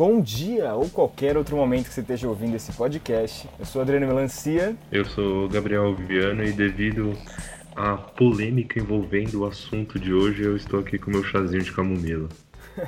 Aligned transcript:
bom 0.00 0.18
dia 0.18 0.72
ou 0.72 0.88
qualquer 0.88 1.36
outro 1.36 1.54
momento 1.58 1.88
que 1.88 1.92
você 1.92 2.00
esteja 2.00 2.26
ouvindo 2.26 2.56
esse 2.56 2.72
podcast. 2.72 3.46
Eu 3.58 3.66
sou 3.66 3.82
Adriano 3.82 4.06
Melancia. 4.06 4.74
Eu 4.90 5.04
sou 5.04 5.46
Gabriel 5.46 5.94
Viano 5.94 6.42
e 6.42 6.52
devido 6.52 7.12
à 7.76 7.98
polêmica 7.98 8.80
envolvendo 8.80 9.42
o 9.42 9.44
assunto 9.44 9.98
de 9.98 10.10
hoje, 10.10 10.42
eu 10.42 10.56
estou 10.56 10.80
aqui 10.80 10.96
com 10.96 11.10
meu 11.10 11.22
chazinho 11.22 11.62
de 11.62 11.70
camomila. 11.70 12.30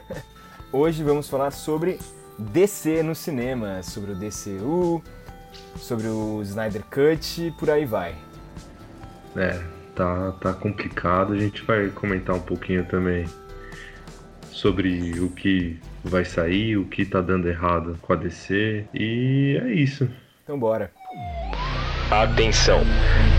hoje 0.73 1.05
vamos 1.05 1.29
falar 1.29 1.51
sobre 1.51 1.99
DC 2.39 3.03
no 3.03 3.15
cinema, 3.15 3.83
sobre 3.83 4.13
o 4.13 4.15
DCU, 4.15 5.03
sobre 5.77 6.07
o 6.07 6.41
Snyder 6.41 6.83
Cut 6.85 7.43
e 7.43 7.51
por 7.51 7.69
aí 7.69 7.85
vai. 7.85 8.17
É, 9.37 9.63
tá, 9.95 10.33
tá 10.41 10.55
complicado. 10.55 11.35
A 11.35 11.39
gente 11.39 11.63
vai 11.65 11.91
comentar 11.91 12.35
um 12.35 12.41
pouquinho 12.41 12.87
também 12.87 13.27
sobre 14.51 15.21
o 15.21 15.29
que 15.29 15.79
vai 16.05 16.25
sair, 16.25 16.77
o 16.77 16.85
que 16.85 17.05
tá 17.05 17.21
dando 17.21 17.49
errado 17.49 17.99
com 18.03 18.13
a 18.13 18.17
DC 18.17 18.85
e 18.95 19.61
é 19.63 19.73
isso. 19.73 20.09
Então 20.43 20.59
bora. 20.59 20.91
Atenção! 22.11 22.81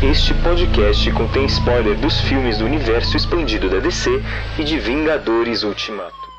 Este 0.02 0.34
podcast 0.36 1.12
contém 1.12 1.46
spoiler 1.46 1.96
dos 2.00 2.20
filmes 2.22 2.58
do 2.58 2.66
universo 2.66 3.16
expandido 3.16 3.70
da 3.70 3.80
DC 3.80 4.10
e 4.58 4.64
de 4.64 4.80
Vingadores 4.80 5.64
Ultimato. 5.64 6.33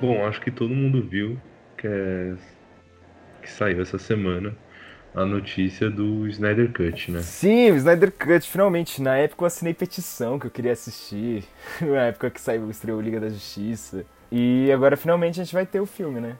Bom, 0.00 0.26
acho 0.26 0.40
que 0.40 0.50
todo 0.50 0.74
mundo 0.74 1.02
viu 1.02 1.38
que, 1.76 1.86
é... 1.86 2.34
que 3.42 3.50
saiu 3.50 3.82
essa 3.82 3.98
semana 3.98 4.54
a 5.14 5.24
notícia 5.24 5.90
do 5.90 6.26
Snyder 6.28 6.72
Cut, 6.72 7.10
né? 7.10 7.20
Sim, 7.20 7.72
o 7.72 7.76
Snyder 7.76 8.12
Cut, 8.12 8.48
finalmente. 8.48 9.02
Na 9.02 9.16
época 9.16 9.42
eu 9.42 9.46
assinei 9.46 9.74
petição 9.74 10.38
que 10.38 10.46
eu 10.46 10.50
queria 10.50 10.72
assistir. 10.72 11.44
Na 11.80 12.06
época 12.06 12.30
que 12.30 12.40
saiu, 12.40 12.70
estreou 12.70 13.00
Liga 13.00 13.18
da 13.18 13.28
Justiça. 13.28 14.04
E 14.30 14.70
agora 14.70 14.96
finalmente 14.96 15.40
a 15.40 15.44
gente 15.44 15.54
vai 15.54 15.66
ter 15.66 15.80
o 15.80 15.86
filme, 15.86 16.20
né? 16.20 16.36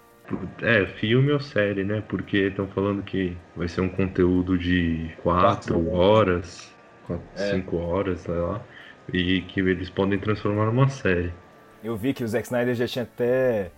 É, 0.61 0.87
filme 0.87 1.33
ou 1.33 1.41
série, 1.41 1.85
né? 1.85 2.03
Porque 2.07 2.37
estão 2.37 2.69
falando 2.69 3.03
que 3.03 3.37
vai 3.57 3.67
ser 3.67 3.81
um 3.81 3.89
conteúdo 3.89 4.59
de 4.59 5.11
4 5.23 5.91
horas, 5.91 6.73
5 7.35 7.77
é. 7.77 7.81
horas, 7.81 8.21
sei 8.21 8.35
lá. 8.35 8.63
E 9.13 9.41
que 9.41 9.61
eles 9.61 9.89
podem 9.89 10.19
transformar 10.19 10.67
numa 10.67 10.89
série. 10.89 11.33
Eu 11.83 11.97
vi 11.97 12.13
que 12.13 12.25
o 12.25 12.29
Zack 12.29 12.47
Snyder 12.47 12.75
já 12.75 12.87
tinha 12.87 13.05
até 13.05 13.71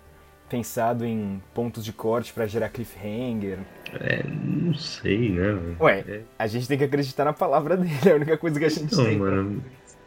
pensado 0.49 1.05
em 1.05 1.41
pontos 1.55 1.85
de 1.85 1.93
corte 1.93 2.33
para 2.33 2.47
gerar 2.47 2.69
cliffhanger. 2.71 3.59
É, 4.01 4.25
não 4.25 4.75
sei, 4.75 5.31
né? 5.31 5.77
Ué, 5.79 6.05
é. 6.07 6.21
a 6.39 6.47
gente 6.47 6.67
tem 6.67 6.77
que 6.77 6.85
acreditar 6.85 7.25
na 7.25 7.33
palavra 7.33 7.77
dele, 7.77 7.95
é 8.05 8.11
a 8.11 8.17
única 8.17 8.37
coisa 8.37 8.59
que 8.59 8.65
a 8.65 8.69
gente 8.69 8.95
não, 8.95 9.05
tem. 9.05 9.19
Mano, 9.19 9.63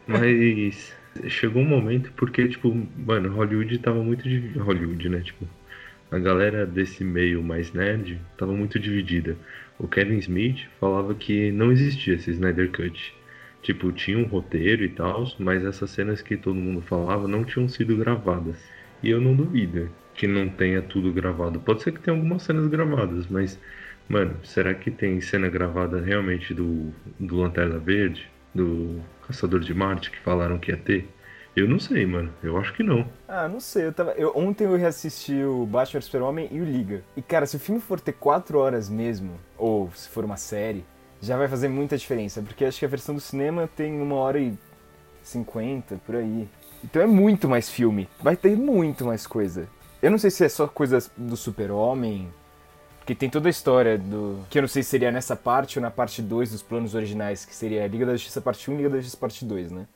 mas 0.06 0.92
chegou 1.28 1.62
um 1.62 1.66
momento 1.66 2.12
porque, 2.16 2.46
tipo, 2.48 2.74
mano, 2.96 3.34
Hollywood 3.34 3.78
tava 3.78 4.02
muito 4.02 4.28
de 4.28 4.58
Hollywood, 4.58 5.08
né? 5.08 5.20
Tipo, 5.20 5.46
a 6.10 6.18
galera 6.18 6.66
desse 6.66 7.02
meio 7.02 7.42
mais 7.42 7.72
nerd 7.72 8.20
tava 8.36 8.52
muito 8.52 8.78
dividida. 8.78 9.36
O 9.78 9.88
Kevin 9.88 10.18
Smith 10.18 10.66
falava 10.78 11.14
que 11.14 11.50
não 11.50 11.72
existia 11.72 12.14
esse 12.14 12.30
Snyder 12.30 12.70
Cut. 12.70 13.14
Tipo, 13.64 13.90
tinha 13.92 14.18
um 14.18 14.24
roteiro 14.26 14.84
e 14.84 14.90
tal, 14.90 15.24
mas 15.38 15.64
essas 15.64 15.90
cenas 15.90 16.20
que 16.20 16.36
todo 16.36 16.54
mundo 16.54 16.82
falava 16.82 17.26
não 17.26 17.44
tinham 17.44 17.66
sido 17.66 17.96
gravadas. 17.96 18.58
E 19.02 19.08
eu 19.08 19.20
não 19.20 19.34
duvido 19.34 19.90
que 20.14 20.26
não 20.26 20.50
tenha 20.50 20.82
tudo 20.82 21.10
gravado. 21.10 21.58
Pode 21.58 21.82
ser 21.82 21.92
que 21.92 22.00
tenha 22.00 22.14
algumas 22.14 22.42
cenas 22.42 22.66
gravadas, 22.66 23.26
mas, 23.26 23.58
mano, 24.06 24.36
será 24.44 24.74
que 24.74 24.90
tem 24.90 25.18
cena 25.22 25.48
gravada 25.48 25.98
realmente 25.98 26.52
do, 26.52 26.92
do 27.18 27.36
Lanterna 27.36 27.78
Verde? 27.78 28.30
Do 28.54 29.00
Caçador 29.26 29.60
de 29.60 29.72
Marte 29.72 30.10
que 30.10 30.18
falaram 30.20 30.58
que 30.58 30.70
ia 30.70 30.76
ter? 30.76 31.08
Eu 31.56 31.66
não 31.66 31.78
sei, 31.78 32.04
mano. 32.04 32.30
Eu 32.42 32.58
acho 32.58 32.74
que 32.74 32.82
não. 32.82 33.08
Ah, 33.26 33.48
não 33.48 33.60
sei. 33.60 33.86
Eu 33.86 33.92
tava... 33.94 34.12
eu, 34.12 34.30
ontem 34.36 34.64
eu 34.64 34.76
reassisti 34.76 35.42
o 35.42 35.64
Batman 35.64 36.00
Super-Homem 36.02 36.48
e 36.52 36.60
o 36.60 36.64
Liga. 36.64 37.02
E, 37.16 37.22
cara, 37.22 37.46
se 37.46 37.56
o 37.56 37.60
filme 37.60 37.80
for 37.80 37.98
ter 37.98 38.12
4 38.12 38.58
horas 38.58 38.90
mesmo, 38.90 39.40
ou 39.56 39.90
se 39.94 40.08
for 40.08 40.24
uma 40.24 40.36
série, 40.36 40.84
já 41.24 41.36
vai 41.36 41.48
fazer 41.48 41.68
muita 41.68 41.96
diferença, 41.96 42.42
porque 42.42 42.64
acho 42.64 42.78
que 42.78 42.84
a 42.84 42.88
versão 42.88 43.14
do 43.14 43.20
cinema 43.20 43.68
tem 43.74 44.00
uma 44.00 44.16
hora 44.16 44.38
e 44.38 44.56
cinquenta, 45.22 45.98
por 46.04 46.16
aí. 46.16 46.48
Então 46.82 47.00
é 47.00 47.06
muito 47.06 47.48
mais 47.48 47.68
filme, 47.70 48.08
vai 48.22 48.36
ter 48.36 48.56
muito 48.56 49.04
mais 49.04 49.26
coisa. 49.26 49.66
Eu 50.02 50.10
não 50.10 50.18
sei 50.18 50.30
se 50.30 50.44
é 50.44 50.48
só 50.48 50.66
coisa 50.66 50.98
do 51.16 51.36
super-homem, 51.36 52.28
porque 52.98 53.14
tem 53.14 53.30
toda 53.30 53.48
a 53.48 53.50
história 53.50 53.96
do... 53.96 54.44
Que 54.50 54.58
eu 54.58 54.62
não 54.62 54.68
sei 54.68 54.82
se 54.82 54.90
seria 54.90 55.10
nessa 55.10 55.34
parte 55.34 55.78
ou 55.78 55.82
na 55.82 55.90
parte 55.90 56.20
2 56.20 56.52
dos 56.52 56.62
planos 56.62 56.94
originais, 56.94 57.44
que 57.44 57.54
seria 57.54 57.86
Liga 57.86 58.04
da 58.04 58.12
Justiça 58.12 58.40
parte 58.40 58.70
1 58.70 58.74
e 58.74 58.76
Liga 58.76 58.90
da 58.90 58.96
Justiça 58.96 59.16
parte 59.16 59.44
2, 59.44 59.70
né? 59.70 59.86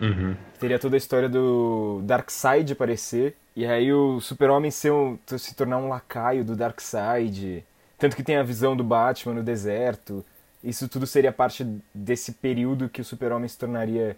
Uhum. 0.00 0.36
Teria 0.58 0.78
toda 0.78 0.96
a 0.96 0.98
história 0.98 1.28
do 1.28 2.00
Darkseid 2.02 2.72
aparecer, 2.72 3.36
e 3.54 3.64
aí 3.64 3.92
o 3.92 4.20
super-homem 4.20 4.72
um, 4.86 5.18
se 5.38 5.54
tornar 5.54 5.78
um 5.78 5.88
lacaio 5.88 6.44
do 6.44 6.56
Darkseid. 6.56 7.64
Tanto 7.96 8.16
que 8.16 8.24
tem 8.24 8.36
a 8.36 8.42
visão 8.42 8.76
do 8.76 8.82
Batman 8.82 9.34
no 9.34 9.42
deserto 9.42 10.24
isso 10.64 10.88
tudo 10.88 11.06
seria 11.06 11.30
parte 11.30 11.66
desse 11.94 12.32
período 12.32 12.88
que 12.88 13.00
o 13.00 13.04
Super-Homem 13.04 13.48
se 13.48 13.58
tornaria 13.58 14.16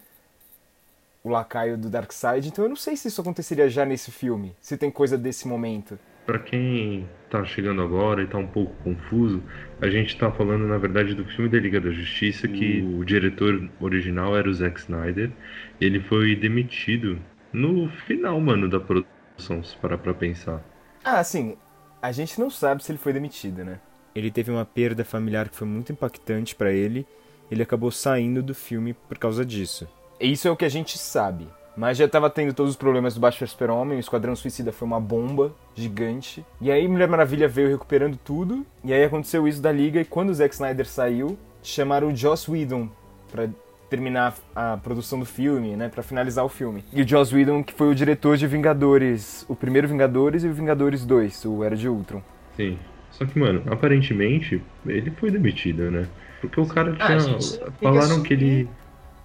o 1.23 1.29
lacaio 1.29 1.77
do 1.77 1.89
Darkseid. 1.89 2.47
Então 2.47 2.63
eu 2.63 2.69
não 2.69 2.75
sei 2.75 2.95
se 2.95 3.09
isso 3.09 3.19
aconteceria 3.21 3.69
já 3.69 3.85
nesse 3.85 4.11
filme, 4.11 4.55
se 4.61 4.77
tem 4.77 4.89
coisa 4.89 5.17
desse 5.17 5.47
momento. 5.47 5.99
Para 6.25 6.39
quem 6.39 7.07
tá 7.29 7.43
chegando 7.45 7.81
agora 7.81 8.21
e 8.21 8.27
tá 8.27 8.37
um 8.37 8.47
pouco 8.47 8.73
confuso, 8.83 9.41
a 9.81 9.89
gente 9.89 10.17
tá 10.17 10.31
falando 10.31 10.67
na 10.67 10.77
verdade 10.77 11.13
do 11.13 11.25
filme 11.25 11.49
da 11.49 11.57
Liga 11.57 11.79
da 11.79 11.91
Justiça, 11.91 12.47
que 12.47 12.81
o 12.81 13.03
diretor 13.03 13.69
original 13.79 14.35
era 14.37 14.49
o 14.49 14.53
Zack 14.53 14.79
Snyder. 14.79 15.31
Ele 15.79 15.99
foi 16.01 16.35
demitido 16.35 17.19
no 17.53 17.89
final, 18.05 18.39
mano, 18.39 18.69
da 18.69 18.79
produção, 18.79 19.63
se 19.63 19.75
parar 19.77 19.97
pra 19.97 20.13
pensar. 20.13 20.61
Ah, 21.03 21.23
sim. 21.23 21.57
A 22.01 22.11
gente 22.11 22.39
não 22.39 22.49
sabe 22.49 22.83
se 22.83 22.91
ele 22.91 22.99
foi 22.99 23.13
demitido, 23.13 23.63
né? 23.63 23.79
Ele 24.17 24.31
teve 24.31 24.49
uma 24.49 24.65
perda 24.65 25.05
familiar 25.05 25.47
que 25.47 25.55
foi 25.55 25.67
muito 25.67 25.91
impactante 25.91 26.55
para 26.55 26.71
ele. 26.71 27.05
Ele 27.51 27.61
acabou 27.61 27.91
saindo 27.91 28.41
do 28.41 28.55
filme 28.55 28.93
por 28.93 29.17
causa 29.17 29.45
disso. 29.45 29.87
Isso 30.19 30.47
é 30.47 30.51
o 30.51 30.55
que 30.55 30.65
a 30.65 30.69
gente 30.69 30.97
sabe. 30.97 31.47
Mas 31.77 31.99
já 31.99 32.05
estava 32.05 32.27
tendo 32.27 32.51
todos 32.51 32.71
os 32.71 32.75
problemas 32.75 33.13
do 33.13 33.19
Baixo 33.19 33.45
Super-Homem, 33.45 33.97
o 33.97 33.99
Esquadrão 33.99 34.35
Suicida 34.35 34.71
foi 34.71 34.87
uma 34.87 34.99
bomba 34.99 35.53
gigante. 35.75 36.43
E 36.59 36.71
aí 36.71 36.87
Mulher 36.87 37.07
Maravilha 37.07 37.47
veio 37.47 37.69
recuperando 37.69 38.17
tudo. 38.17 38.65
E 38.83 38.91
aí 38.91 39.03
aconteceu 39.03 39.47
isso 39.47 39.61
da 39.61 39.71
Liga, 39.71 40.01
e 40.01 40.05
quando 40.05 40.31
o 40.31 40.33
Zack 40.33 40.55
Snyder 40.55 40.87
saiu, 40.87 41.37
chamaram 41.61 42.07
o 42.07 42.15
Joss 42.15 42.49
Whedon 42.49 42.89
para 43.31 43.47
terminar 43.91 44.35
a 44.55 44.77
produção 44.77 45.19
do 45.19 45.25
filme, 45.25 45.75
né, 45.75 45.87
para 45.87 46.01
finalizar 46.01 46.43
o 46.43 46.49
filme. 46.49 46.83
E 46.91 47.03
o 47.03 47.07
Joss 47.07 47.33
Whedon, 47.33 47.63
que 47.63 47.73
foi 47.73 47.87
o 47.87 47.95
diretor 47.95 48.37
de 48.37 48.47
Vingadores, 48.47 49.45
o 49.47 49.55
primeiro 49.55 49.87
Vingadores 49.87 50.43
e 50.43 50.47
o 50.47 50.53
Vingadores 50.53 51.05
2, 51.05 51.45
o 51.45 51.63
Era 51.63 51.75
de 51.75 51.87
Ultron. 51.87 52.23
Sim. 52.55 52.79
Só 53.17 53.25
que, 53.25 53.39
mano, 53.39 53.63
aparentemente 53.65 54.61
ele 54.85 55.09
foi 55.11 55.31
demitido, 55.31 55.89
né? 55.89 56.07
Porque 56.39 56.59
o 56.59 56.67
cara 56.67 56.95
ah, 56.99 57.17
tinha. 57.17 57.39
falaram 57.81 58.21
que 58.21 58.33
ele. 58.33 58.69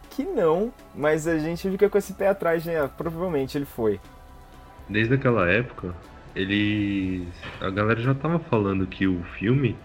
Que 0.09 0.25
não, 0.25 0.73
mas 0.95 1.27
a 1.27 1.39
gente 1.39 1.71
fica 1.71 1.91
com 1.91 1.99
esse 1.99 2.15
pé 2.15 2.29
atrás, 2.29 2.65
né? 2.65 2.89
Provavelmente 2.97 3.59
ele 3.59 3.67
foi. 3.67 4.01
Desde 4.89 5.15
aquela 5.15 5.47
época, 5.51 5.95
ele. 6.35 7.29
A 7.61 7.69
galera 7.69 8.01
já 8.01 8.15
tava 8.15 8.39
falando 8.39 8.87
que 8.87 9.07
o 9.07 9.23
filme 9.39 9.77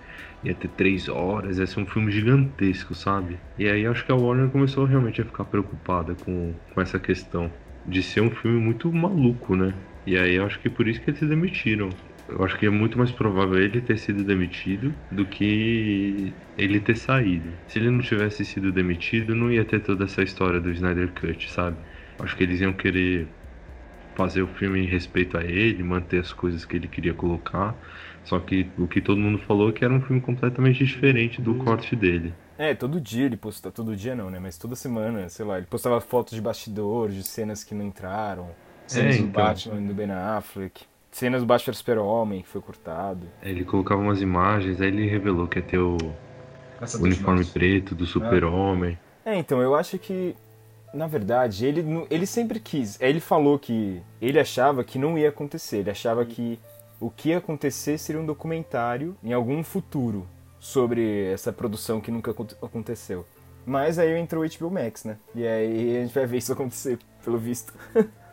ia 0.42 0.56
ter 0.56 0.70
três 0.70 1.10
horas, 1.10 1.58
ia 1.58 1.68
ser 1.68 1.82
um 1.82 1.86
filme 1.86 2.10
gigantesco, 2.10 2.96
sabe? 2.96 3.38
E 3.60 3.68
aí 3.68 3.86
acho 3.86 4.06
que 4.06 4.12
a 4.12 4.16
Warner 4.16 4.50
começou 4.50 4.86
realmente 4.86 5.22
a 5.22 5.26
ficar 5.26 5.44
preocupada 5.44 6.16
com, 6.24 6.54
com 6.74 6.82
essa 6.82 6.98
questão 6.98 7.52
de 7.86 8.02
ser 8.02 8.22
um 8.22 8.30
filme 8.30 8.58
muito 8.58 8.90
maluco, 8.92 9.54
né? 9.54 9.74
E 10.06 10.18
aí 10.18 10.40
acho 10.40 10.60
que 10.62 10.70
por 10.70 10.88
isso 10.88 11.02
que 11.02 11.10
eles 11.10 11.20
se 11.20 11.26
demitiram 11.26 11.90
eu 12.30 12.44
acho 12.44 12.58
que 12.58 12.66
é 12.66 12.70
muito 12.70 12.98
mais 12.98 13.12
provável 13.12 13.58
ele 13.58 13.80
ter 13.82 13.98
sido 13.98 14.24
demitido 14.24 14.94
do 15.12 15.26
que 15.26 16.34
ele 16.58 16.80
ter 16.80 16.98
saído. 16.98 17.50
Se 17.68 17.80
ele 17.80 17.90
não 17.90 18.02
tivesse 18.02 18.44
sido 18.44 18.72
demitido, 18.72 19.34
não 19.34 19.52
ia 19.52 19.64
ter 19.64 19.80
toda 19.82 20.06
essa 20.06 20.22
história 20.22 20.60
do 20.60 20.70
Snyder 20.72 21.10
Cut, 21.14 21.50
sabe? 21.50 21.78
Acho 22.20 22.36
que 22.36 22.44
eles 22.44 22.60
iam 22.60 22.74
querer 22.74 23.28
fazer 24.16 24.42
o 24.42 24.48
filme 24.48 24.82
em 24.82 24.86
respeito 24.86 25.38
a 25.38 25.44
ele, 25.44 25.84
manter 25.84 26.20
as 26.20 26.34
coisas 26.34 26.66
que 26.66 26.76
ele 26.76 26.88
queria 26.88 27.14
colocar. 27.14 27.76
Só 28.26 28.40
que 28.40 28.70
o 28.78 28.88
que 28.88 29.00
todo 29.00 29.20
mundo 29.20 29.38
falou 29.38 29.70
é 29.70 29.72
que 29.72 29.86
era 29.86 29.94
um 29.94 30.02
filme 30.02 30.20
completamente 30.22 30.84
diferente 30.84 31.42
do 31.42 31.56
corte 31.56 31.96
dele. 31.96 32.34
É, 32.58 32.74
todo 32.74 33.00
dia 33.00 33.26
ele 33.26 33.38
postava, 33.38 33.72
todo 33.72 33.96
dia 33.96 34.16
não, 34.16 34.30
né? 34.30 34.40
Mas 34.40 34.58
toda 34.58 34.76
semana, 34.76 35.30
sei 35.30 35.46
lá, 35.46 35.58
ele 35.58 35.68
postava 35.68 36.02
fotos 36.02 36.34
de 36.34 36.42
bastidores, 36.42 37.16
de 37.16 37.24
cenas 37.24 37.64
que 37.64 37.74
não 37.74 37.86
entraram, 37.86 38.50
cenas 38.88 39.16
é, 39.16 39.20
então. 39.20 39.28
do 39.28 39.34
Batman 39.34 39.82
do 39.82 39.94
Ben 39.94 40.12
Affleck 40.12 40.84
cenas 41.12 41.42
do 41.42 41.48
Batman 41.48 41.74
Super-Homem, 41.74 42.42
que 42.42 42.48
foi 42.48 42.62
cortado. 42.62 43.28
Ele 43.42 43.64
colocava 43.64 44.02
umas 44.02 44.22
imagens, 44.22 44.80
aí 44.82 44.88
ele 44.88 45.08
revelou 45.08 45.48
que 45.48 45.60
ia 45.60 45.66
ter 45.66 45.80
o 45.80 45.98
uniforme 47.00 47.44
preto 47.46 47.96
do 47.96 48.06
Super-Homem. 48.06 48.98
É, 49.26 49.36
então, 49.36 49.62
eu 49.62 49.76
acho 49.76 49.98
que 49.98 50.36
Na 50.94 51.06
verdade, 51.06 51.66
ele, 51.66 51.84
ele 52.10 52.26
sempre 52.26 52.60
quis. 52.60 53.00
Ele 53.02 53.20
falou 53.20 53.60
que 53.60 54.02
ele 54.22 54.40
achava 54.40 54.84
que 54.84 54.98
não 54.98 55.18
ia 55.18 55.30
acontecer. 55.30 55.78
Ele 55.80 55.92
achava 55.92 56.26
que 56.26 56.58
o 57.00 57.10
que 57.12 57.30
ia 57.30 57.38
acontecer 57.40 57.98
seria 57.98 58.22
um 58.22 58.26
documentário 58.26 59.16
em 59.24 59.34
algum 59.34 59.64
futuro 59.64 60.26
sobre 60.60 61.26
essa 61.32 61.52
produção 61.52 62.00
que 62.02 62.10
nunca 62.10 62.32
aconteceu. 62.62 63.26
Mas 63.66 64.00
aí 64.00 64.18
entrou 64.18 64.44
o 64.44 64.48
HBO 64.48 64.72
Max, 64.72 65.04
né? 65.04 65.18
E 65.36 65.46
aí 65.46 65.98
a 65.98 66.02
gente 66.02 66.14
vai 66.16 66.26
ver 66.26 66.38
isso 66.38 66.54
acontecer, 66.54 66.98
pelo 67.24 67.38
visto. 67.38 67.74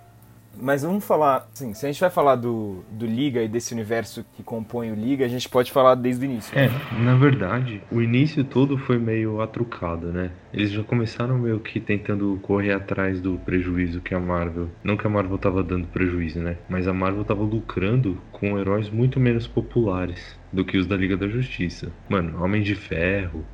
Mas 0.61 0.83
vamos 0.83 1.05
falar, 1.05 1.49
assim, 1.53 1.75
se 1.75 1.85
a 1.85 1.91
gente 1.91 2.01
vai 2.01 2.11
falar 2.11 2.37
do, 2.37 2.85
do 2.91 3.06
Liga 3.06 3.43
e 3.43 3.49
desse 3.49 3.73
universo 3.73 4.25
que 4.35 4.43
compõe 4.43 4.91
o 4.91 4.95
Liga, 4.95 5.25
a 5.25 5.29
gente 5.29 5.49
pode 5.49 5.73
falar 5.73 5.95
desde 5.95 6.25
o 6.25 6.31
início. 6.31 6.56
É, 6.59 6.71
na 7.01 7.17
verdade, 7.17 7.83
o 7.91 8.01
início 8.01 8.45
todo 8.45 8.79
foi 8.79 8.99
meio 8.99 9.41
atrucado, 9.41 10.12
né? 10.12 10.31
Eles 10.53 10.71
já 10.71 10.83
começaram 10.85 11.39
meio 11.39 11.61
que 11.61 11.81
tentando 11.81 12.39
correr 12.43 12.73
atrás 12.73 13.21
do 13.21 13.39
prejuízo 13.39 14.01
que 14.01 14.15
a 14.15 14.21
Marvel. 14.21 14.69
Não 14.83 14.97
que 14.97 15.06
a 15.06 15.11
Marvel 15.11 15.39
tava 15.39 15.62
dando 15.62 15.87
prejuízo, 15.89 16.41
né? 16.41 16.56
Mas 16.69 16.87
a 16.87 16.93
Marvel 16.93 17.25
tava 17.25 17.43
lucrando 17.43 18.21
com 18.33 18.59
heróis 18.59 18.89
muito 18.91 19.19
menos 19.19 19.47
populares 19.47 20.39
do 20.53 20.65
que 20.65 20.79
os 20.79 20.87
da 20.87 20.97
Liga 20.97 21.17
da 21.17 21.29
Justiça. 21.29 21.93
Mano, 22.09 22.43
Homem 22.43 22.62
de 22.62 22.75
Ferro. 22.75 23.45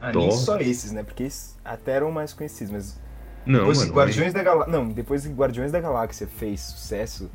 Ah, 0.00 0.10
Thor... 0.10 0.22
nem 0.22 0.32
só 0.32 0.58
esses, 0.58 0.92
né? 0.92 1.02
Porque 1.02 1.28
até 1.64 1.92
eram 1.92 2.10
mais 2.10 2.32
conhecidos, 2.32 2.72
mas 2.72 3.00
não, 3.46 3.60
depois 3.60 3.78
mano. 3.80 3.92
Guardiões 3.92 4.32
da 4.32 4.42
Galáxia. 4.42 4.72
Não, 4.72 4.88
depois 4.88 5.28
Guardiões 5.30 5.72
da 5.72 5.80
Galáxia 5.80 6.26
fez 6.26 6.60
sucesso. 6.60 7.30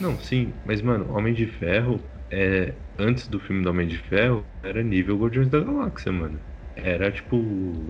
Não, 0.00 0.18
sim, 0.18 0.52
mas 0.64 0.82
mano, 0.82 1.06
Homem 1.16 1.34
de 1.34 1.46
Ferro 1.46 2.00
é 2.30 2.72
antes 2.98 3.28
do 3.28 3.38
filme 3.38 3.62
do 3.62 3.70
Homem 3.70 3.86
de 3.86 3.98
Ferro 3.98 4.44
era 4.62 4.82
nível 4.82 5.16
Guardiões 5.16 5.48
da 5.48 5.60
Galáxia, 5.60 6.10
mano. 6.10 6.38
Era 6.76 7.10
tipo 7.10 7.36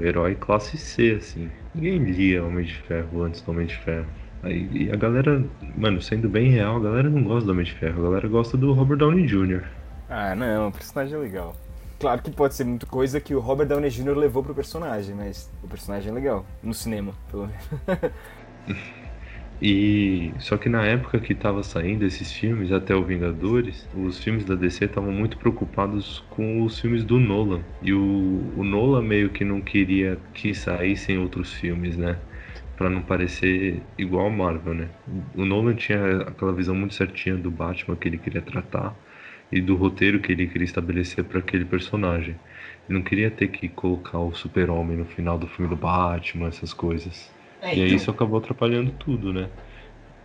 herói 0.00 0.34
classe 0.34 0.76
C 0.76 1.16
assim. 1.18 1.50
Ninguém 1.74 1.98
lia 1.98 2.44
Homem 2.44 2.64
de 2.64 2.74
Ferro 2.82 3.22
antes 3.22 3.40
do 3.40 3.50
Homem 3.50 3.66
de 3.66 3.76
Ferro. 3.78 4.06
Aí 4.42 4.68
e 4.72 4.92
a 4.92 4.96
galera, 4.96 5.42
mano, 5.76 6.02
sendo 6.02 6.28
bem 6.28 6.50
real, 6.50 6.76
a 6.76 6.80
galera 6.80 7.08
não 7.08 7.24
gosta 7.24 7.46
do 7.46 7.52
Homem 7.52 7.64
de 7.64 7.72
Ferro, 7.72 8.00
a 8.00 8.10
galera 8.10 8.28
gosta 8.28 8.56
do 8.58 8.72
Robert 8.72 8.98
Downey 8.98 9.26
Jr. 9.26 9.64
Ah, 10.10 10.34
não, 10.34 10.68
o 10.68 10.72
personagem 10.72 11.14
é 11.14 11.18
legal. 11.18 11.56
Claro 12.04 12.20
que 12.20 12.30
pode 12.30 12.54
ser 12.54 12.64
muita 12.64 12.84
coisa 12.84 13.18
que 13.18 13.34
o 13.34 13.40
Robert 13.40 13.66
Downey 13.66 13.88
Jr. 13.88 14.14
levou 14.14 14.42
pro 14.42 14.54
personagem, 14.54 15.14
mas 15.14 15.50
o 15.62 15.66
personagem 15.66 16.10
é 16.10 16.12
legal. 16.12 16.44
No 16.62 16.74
cinema, 16.74 17.14
pelo 17.30 17.48
menos. 17.48 18.12
E 19.62 20.32
só 20.38 20.58
que 20.58 20.68
na 20.68 20.84
época 20.84 21.18
que 21.18 21.34
tava 21.34 21.62
saindo 21.62 22.04
esses 22.04 22.30
filmes, 22.30 22.72
até 22.72 22.94
o 22.94 23.02
Vingadores, 23.02 23.88
os 23.96 24.22
filmes 24.22 24.44
da 24.44 24.54
DC 24.54 24.84
estavam 24.84 25.12
muito 25.12 25.38
preocupados 25.38 26.22
com 26.28 26.62
os 26.62 26.78
filmes 26.78 27.04
do 27.04 27.18
Nolan. 27.18 27.62
E 27.80 27.94
o, 27.94 28.52
o 28.54 28.64
Nolan 28.64 29.00
meio 29.00 29.30
que 29.30 29.42
não 29.42 29.62
queria 29.62 30.18
que 30.34 30.52
saíssem 30.52 31.18
outros 31.18 31.54
filmes, 31.54 31.96
né? 31.96 32.18
Pra 32.76 32.90
não 32.90 33.00
parecer 33.00 33.80
igual 33.96 34.26
ao 34.26 34.30
Marvel, 34.30 34.74
né? 34.74 34.88
O 35.34 35.46
Nolan 35.46 35.74
tinha 35.74 36.18
aquela 36.22 36.52
visão 36.52 36.74
muito 36.74 36.92
certinha 36.92 37.36
do 37.36 37.50
Batman 37.50 37.96
que 37.96 38.08
ele 38.08 38.18
queria 38.18 38.42
tratar 38.42 38.94
e 39.50 39.60
do 39.60 39.76
roteiro 39.76 40.20
que 40.20 40.32
ele 40.32 40.46
queria 40.46 40.64
estabelecer 40.64 41.24
para 41.24 41.38
aquele 41.38 41.64
personagem. 41.64 42.36
Ele 42.88 42.98
não 42.98 43.02
queria 43.02 43.30
ter 43.30 43.48
que 43.48 43.68
colocar 43.68 44.18
o 44.18 44.34
super-homem 44.34 44.96
no 44.96 45.04
final 45.04 45.38
do 45.38 45.46
filme 45.46 45.68
do 45.68 45.76
Batman, 45.76 46.48
essas 46.48 46.72
coisas. 46.72 47.32
É, 47.62 47.68
então... 47.68 47.78
E 47.78 47.80
aí 47.80 47.86
então. 47.86 47.96
isso 47.96 48.10
acabou 48.10 48.38
atrapalhando 48.38 48.90
tudo, 48.92 49.32
né? 49.32 49.48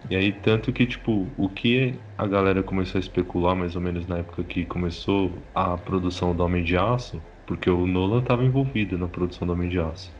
E 0.10 0.16
aí, 0.16 0.32
tanto 0.32 0.72
que, 0.72 0.86
tipo, 0.86 1.28
o 1.38 1.50
que 1.50 1.94
a 2.18 2.26
galera 2.26 2.64
começou 2.64 3.00
a 3.00 3.02
especular, 3.02 3.56
mais 3.56 3.76
ou 3.76 3.82
menos 3.82 4.08
na 4.08 4.20
época 4.20 4.44
que 4.44 4.64
começou 4.66 5.32
a 5.54 5.78
produção 5.78 6.34
do 6.34 6.44
Homem 6.44 6.64
de 6.64 6.78
Aço, 6.78 7.22
porque 7.46 7.70
o 7.70 7.86
Nolan 7.86 8.20
estava 8.20 8.46
envolvido 8.46 8.98
na 8.98 9.08
produção 9.08 9.46
do 9.46 9.54
Homem 9.54 9.68
de 9.68 9.80
Aço, 9.80 10.14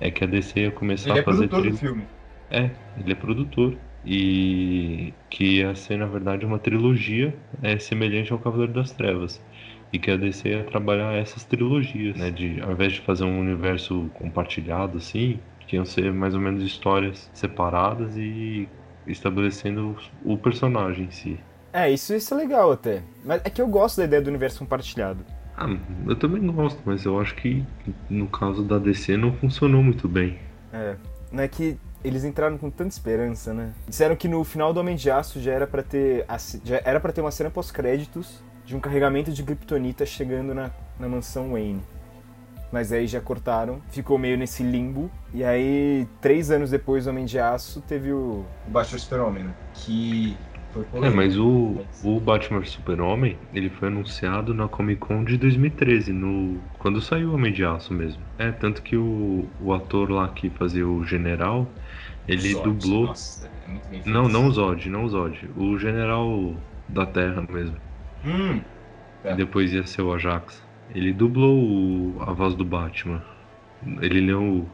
é 0.00 0.10
que 0.10 0.24
a 0.24 0.26
DC 0.26 0.60
ia 0.60 0.70
começar 0.70 1.10
ele 1.10 1.20
a 1.20 1.22
fazer... 1.24 1.44
Ele 1.44 1.46
é 1.46 1.48
produtor 1.48 1.60
tri... 1.60 1.70
do 1.70 1.76
filme. 1.76 2.04
É, 2.50 2.70
ele 2.98 3.12
é 3.12 3.14
produtor 3.14 3.76
e 4.04 5.12
que 5.28 5.58
ia 5.58 5.74
ser 5.74 5.98
na 5.98 6.06
verdade 6.06 6.46
uma 6.46 6.58
trilogia 6.58 7.34
é, 7.62 7.78
semelhante 7.78 8.32
ao 8.32 8.38
Cavaleiro 8.38 8.72
das 8.72 8.92
Trevas 8.92 9.40
e 9.92 9.98
que 9.98 10.10
a 10.10 10.16
DC 10.16 10.48
ia 10.48 10.64
trabalhar 10.64 11.14
essas 11.14 11.44
trilogias, 11.44 12.16
né? 12.16 12.30
De 12.30 12.60
ao 12.60 12.72
invés 12.72 12.92
de 12.92 13.00
fazer 13.00 13.24
um 13.24 13.40
universo 13.40 14.10
compartilhado 14.14 14.98
assim, 14.98 15.38
que 15.66 15.76
iam 15.76 15.84
ser 15.84 16.12
mais 16.12 16.34
ou 16.34 16.40
menos 16.40 16.62
histórias 16.62 17.30
separadas 17.32 18.16
e 18.16 18.68
estabelecendo 19.06 19.96
o 20.24 20.36
personagem 20.36 21.06
em 21.06 21.10
si. 21.10 21.40
É, 21.72 21.90
isso, 21.90 22.14
isso 22.14 22.34
é 22.34 22.36
legal 22.36 22.72
até. 22.72 23.02
Mas 23.24 23.40
é 23.44 23.50
que 23.50 23.60
eu 23.60 23.68
gosto 23.68 23.98
da 23.98 24.04
ideia 24.04 24.22
do 24.22 24.28
universo 24.28 24.58
compartilhado. 24.58 25.24
Ah, 25.56 25.68
eu 26.06 26.16
também 26.16 26.46
gosto, 26.46 26.80
mas 26.84 27.04
eu 27.04 27.20
acho 27.20 27.34
que 27.34 27.64
no 28.08 28.28
caso 28.28 28.62
da 28.62 28.78
DC 28.78 29.16
não 29.16 29.32
funcionou 29.32 29.82
muito 29.82 30.08
bem. 30.08 30.38
É, 30.72 30.96
não 31.32 31.42
é 31.42 31.48
que 31.48 31.78
eles 32.04 32.24
entraram 32.24 32.56
com 32.56 32.70
tanta 32.70 32.90
esperança, 32.90 33.52
né? 33.52 33.72
Disseram 33.86 34.16
que 34.16 34.28
no 34.28 34.44
final 34.44 34.72
do 34.72 34.80
Homem 34.80 34.96
de 34.96 35.10
Aço 35.10 35.40
já 35.40 35.52
era 35.52 35.66
para 35.66 35.82
ter 35.82 36.24
já 36.64 36.80
era 36.84 37.00
para 37.00 37.12
ter 37.12 37.20
uma 37.20 37.30
cena 37.30 37.50
pós-créditos 37.50 38.42
de 38.64 38.76
um 38.76 38.80
carregamento 38.80 39.32
de 39.32 39.42
Kryptonita 39.42 40.04
chegando 40.04 40.54
na, 40.54 40.70
na 40.98 41.08
mansão 41.08 41.52
Wayne. 41.52 41.82
Mas 42.70 42.92
aí 42.92 43.06
já 43.06 43.18
cortaram, 43.18 43.80
ficou 43.88 44.18
meio 44.18 44.36
nesse 44.36 44.62
limbo. 44.62 45.10
E 45.32 45.42
aí, 45.42 46.06
três 46.20 46.50
anos 46.50 46.70
depois 46.70 47.04
do 47.04 47.10
Homem 47.10 47.24
de 47.24 47.38
Aço, 47.38 47.80
teve 47.80 48.12
o. 48.12 48.44
O 48.66 48.70
Batman 48.70 48.98
Super-Homem, 48.98 49.44
né? 49.44 49.54
Que 49.72 50.36
é, 51.02 51.10
mas 51.10 51.36
o, 51.38 51.76
o 52.04 52.20
Batman 52.20 52.64
Super-Homem, 52.64 53.38
ele 53.54 53.70
foi 53.70 53.88
anunciado 53.88 54.52
na 54.52 54.68
Comic 54.68 55.00
Con 55.00 55.24
de 55.24 55.36
2013, 55.36 56.12
no, 56.12 56.60
quando 56.78 57.00
saiu 57.00 57.30
o 57.30 57.34
Homem 57.34 57.52
de 57.52 57.64
Aço 57.64 57.94
mesmo. 57.94 58.22
É, 58.38 58.52
tanto 58.52 58.82
que 58.82 58.96
o, 58.96 59.46
o 59.60 59.72
ator 59.72 60.10
lá 60.10 60.28
que 60.28 60.50
fazia 60.50 60.86
o 60.86 61.04
General, 61.04 61.66
ele 62.28 62.52
Zod, 62.52 62.64
dublou... 62.64 63.06
Nossa, 63.06 63.50
é 63.92 64.00
não, 64.04 64.28
não 64.28 64.48
o 64.48 64.50
Zod, 64.52 64.88
não 64.88 65.04
o 65.04 65.08
Zod. 65.08 65.50
O 65.56 65.78
General 65.78 66.54
da 66.88 67.06
Terra 67.06 67.44
mesmo. 67.48 67.76
Hum, 68.24 68.60
é. 69.24 69.34
Depois 69.34 69.72
ia 69.72 69.86
ser 69.86 70.02
o 70.02 70.12
Ajax. 70.12 70.62
Ele 70.94 71.12
dublou 71.12 71.58
o, 71.58 72.22
a 72.22 72.32
voz 72.32 72.54
do 72.54 72.64
Batman. 72.64 73.22
Ele 74.00 74.20
leu 74.20 74.68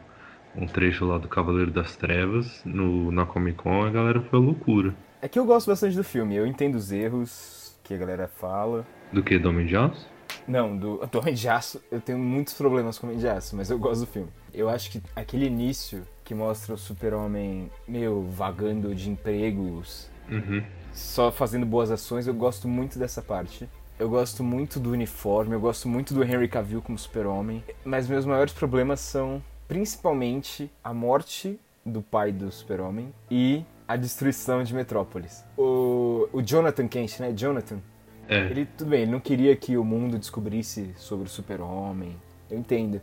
um 0.55 0.65
trecho 0.65 1.05
lá 1.05 1.17
do 1.17 1.27
Cavaleiro 1.27 1.71
das 1.71 1.95
Trevas 1.95 2.61
no, 2.63 3.11
na 3.11 3.25
Comic 3.25 3.57
Con, 3.57 3.83
a 3.83 3.89
galera 3.89 4.21
foi 4.21 4.39
loucura. 4.39 4.95
É 5.21 5.27
que 5.27 5.37
eu 5.37 5.45
gosto 5.45 5.67
bastante 5.67 5.95
do 5.95 6.03
filme, 6.03 6.35
eu 6.35 6.47
entendo 6.47 6.75
os 6.75 6.91
erros 6.91 7.75
que 7.83 7.93
a 7.93 7.97
galera 7.97 8.27
fala. 8.27 8.85
Do 9.11 9.21
que? 9.21 9.37
Do 9.37 9.49
Homem 9.49 9.65
de 9.65 9.75
Aço? 9.75 10.07
Não, 10.47 10.77
do, 10.77 11.05
do 11.05 11.19
Homem 11.19 11.33
de 11.33 11.47
Aço, 11.49 11.81
eu 11.91 11.99
tenho 11.99 12.17
muitos 12.17 12.53
problemas 12.53 12.97
com 12.97 13.07
o 13.07 13.09
Homem 13.09 13.19
de 13.19 13.27
Aço, 13.27 13.55
mas 13.55 13.69
eu 13.69 13.77
gosto 13.77 14.01
do 14.01 14.07
filme. 14.07 14.29
Eu 14.53 14.69
acho 14.69 14.91
que 14.91 15.01
aquele 15.15 15.45
início 15.45 16.03
que 16.25 16.33
mostra 16.33 16.73
o 16.73 16.77
super-homem 16.77 17.71
meio 17.87 18.23
vagando 18.31 18.93
de 18.93 19.09
empregos, 19.09 20.09
uhum. 20.29 20.63
só 20.91 21.31
fazendo 21.31 21.65
boas 21.65 21.91
ações, 21.91 22.27
eu 22.27 22.33
gosto 22.33 22.67
muito 22.67 22.99
dessa 22.99 23.21
parte. 23.21 23.69
Eu 23.97 24.09
gosto 24.09 24.43
muito 24.43 24.77
do 24.77 24.91
uniforme, 24.91 25.55
eu 25.55 25.59
gosto 25.59 25.87
muito 25.87 26.13
do 26.13 26.21
Henry 26.21 26.49
Cavill 26.49 26.81
como 26.81 26.97
super-homem, 26.97 27.63
mas 27.85 28.09
meus 28.09 28.25
maiores 28.25 28.51
problemas 28.51 28.99
são 28.99 29.41
principalmente 29.69 30.69
a 30.83 30.93
morte 30.93 31.57
do 31.85 32.01
pai 32.01 32.31
do 32.31 32.51
super-homem 32.51 33.13
e 33.31 33.63
a 33.87 33.95
destruição 33.95 34.63
de 34.63 34.73
Metrópolis. 34.73 35.45
O, 35.57 36.27
o 36.33 36.41
Jonathan 36.41 36.87
Kent, 36.87 37.19
né? 37.19 37.31
Jonathan. 37.33 37.79
É. 38.27 38.47
Ele, 38.47 38.65
tudo 38.65 38.89
bem, 38.89 39.03
ele 39.03 39.11
não 39.11 39.19
queria 39.19 39.55
que 39.55 39.77
o 39.77 39.83
mundo 39.83 40.17
descobrisse 40.17 40.93
sobre 40.97 41.27
o 41.27 41.29
super-homem. 41.29 42.17
Eu 42.49 42.57
entendo. 42.57 42.99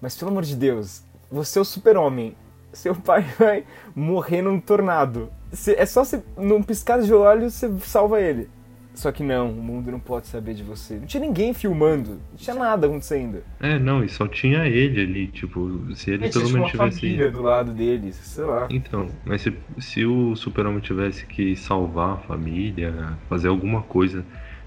Mas 0.00 0.16
pelo 0.16 0.30
amor 0.30 0.44
de 0.44 0.54
Deus, 0.54 1.02
você 1.30 1.58
é 1.58 1.62
o 1.62 1.64
super-homem. 1.64 2.36
Seu 2.76 2.94
pai 2.94 3.24
vai 3.38 3.64
morrer 3.94 4.42
num 4.42 4.60
tornado. 4.60 5.30
É 5.76 5.86
só 5.86 6.04
você, 6.04 6.22
num 6.36 6.62
piscar 6.62 7.00
de 7.00 7.12
olhos, 7.12 7.54
você 7.54 7.70
salva 7.80 8.20
ele. 8.20 8.48
Só 8.94 9.12
que 9.12 9.22
não, 9.22 9.50
o 9.50 9.62
mundo 9.62 9.90
não 9.90 10.00
pode 10.00 10.26
saber 10.26 10.54
de 10.54 10.62
você. 10.62 10.94
Não 10.94 11.06
tinha 11.06 11.20
ninguém 11.20 11.52
filmando, 11.52 12.12
não 12.12 12.36
tinha 12.36 12.56
nada 12.56 12.86
acontecendo. 12.86 13.42
É, 13.60 13.78
não, 13.78 14.02
e 14.02 14.08
só 14.08 14.26
tinha 14.26 14.66
ele 14.66 15.02
ali, 15.02 15.26
tipo, 15.26 15.94
se 15.94 16.12
ele 16.12 16.30
pelo 16.30 16.50
menos 16.50 16.70
tivesse. 16.70 17.00
família 17.00 17.30
do 17.30 17.42
lado 17.42 17.72
deles, 17.72 18.16
sei 18.16 18.44
lá. 18.44 18.66
Então, 18.70 19.06
mas 19.24 19.42
se, 19.42 19.52
se 19.78 20.06
o 20.06 20.34
super-homem 20.34 20.80
tivesse 20.80 21.26
que 21.26 21.54
salvar 21.56 22.14
a 22.14 22.16
família, 22.16 23.18
fazer 23.28 23.48
alguma 23.48 23.82
coisa, 23.82 24.24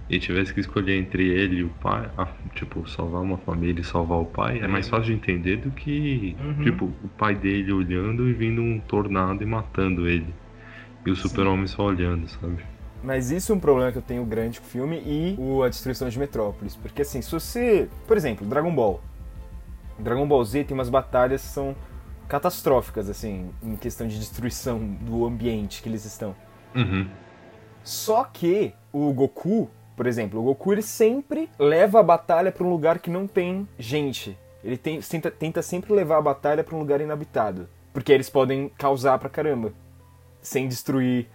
e 0.10 0.20
tivesse 0.20 0.54
que 0.54 0.60
escolher 0.60 0.98
entre 0.98 1.28
ele 1.28 1.58
e 1.58 1.64
o 1.64 1.70
pai, 1.82 2.10
a, 2.18 2.28
tipo, 2.56 2.90
salvar 2.90 3.22
uma 3.22 3.38
família 3.38 3.82
e 3.82 3.84
salvar 3.84 4.20
o 4.20 4.26
pai, 4.26 4.60
é 4.60 4.68
mais 4.68 4.90
fácil 4.90 5.06
de 5.06 5.14
entender 5.14 5.58
do 5.58 5.70
que, 5.70 6.36
uhum. 6.40 6.64
tipo, 6.64 6.86
o 6.86 7.08
pai 7.18 7.36
dele 7.36 7.72
olhando 7.72 8.28
e 8.28 8.34
vindo 8.34 8.62
um 8.62 8.80
tornado 8.80 9.44
e 9.44 9.46
matando 9.46 10.08
ele. 10.08 10.34
E 11.06 11.12
o 11.12 11.16
super-homem 11.16 11.68
só 11.68 11.84
olhando, 11.84 12.28
sabe? 12.28 12.58
Mas 13.04 13.32
isso 13.32 13.52
é 13.52 13.56
um 13.56 13.60
problema 13.60 13.92
que 13.92 13.98
eu 13.98 14.02
tenho 14.02 14.26
grande 14.26 14.60
com 14.60 14.66
o 14.66 14.70
filme 14.70 14.98
e 15.06 15.36
o 15.38 15.64
A 15.64 15.70
Destruição 15.70 16.10
de 16.10 16.20
Metrópolis. 16.20 16.76
Porque 16.76 17.02
assim, 17.02 17.22
se 17.22 17.32
você. 17.32 17.88
Por 18.06 18.18
exemplo, 18.18 18.46
Dragon 18.46 18.74
Ball. 18.74 19.02
Dragon 19.98 20.28
Ball 20.28 20.44
Z 20.44 20.66
tem 20.66 20.76
umas 20.76 20.90
batalhas 20.90 21.42
que 21.42 21.48
são 21.48 21.76
catastróficas, 22.28 23.10
assim, 23.10 23.50
em 23.64 23.76
questão 23.76 24.08
de 24.08 24.18
destruição 24.18 24.80
do 24.80 25.26
ambiente 25.26 25.82
que 25.82 25.90
eles 25.90 26.06
estão. 26.06 26.36
Uhum. 26.76 27.08
Só 27.84 28.24
que 28.24 28.74
o 28.92 29.12
Goku, 29.14 29.70
por 30.00 30.08
exemplo, 30.08 30.40
o 30.40 30.44
Goku 30.44 30.72
ele 30.72 30.82
sempre 30.82 31.50
leva 31.60 32.00
a 32.00 32.04
batalha 32.04 32.54
para 32.54 32.64
um 32.64 32.70
lugar 32.70 33.00
que 33.00 33.10
não 33.10 33.28
tem 33.28 33.68
gente. 33.78 34.38
Ele 34.64 34.78
tem, 34.78 35.02
tenta, 35.02 35.30
tenta 35.30 35.62
sempre 35.62 35.92
levar 35.92 36.20
a 36.20 36.22
batalha 36.22 36.64
para 36.64 36.74
um 36.74 36.80
lugar 36.80 37.02
inabitado. 37.02 37.68
Porque 37.92 38.14
eles 38.14 38.30
podem 38.30 38.70
causar 38.78 39.20
pra 39.20 39.28
caramba. 39.28 39.74
Sem 40.42 40.70
destruir 40.70 41.28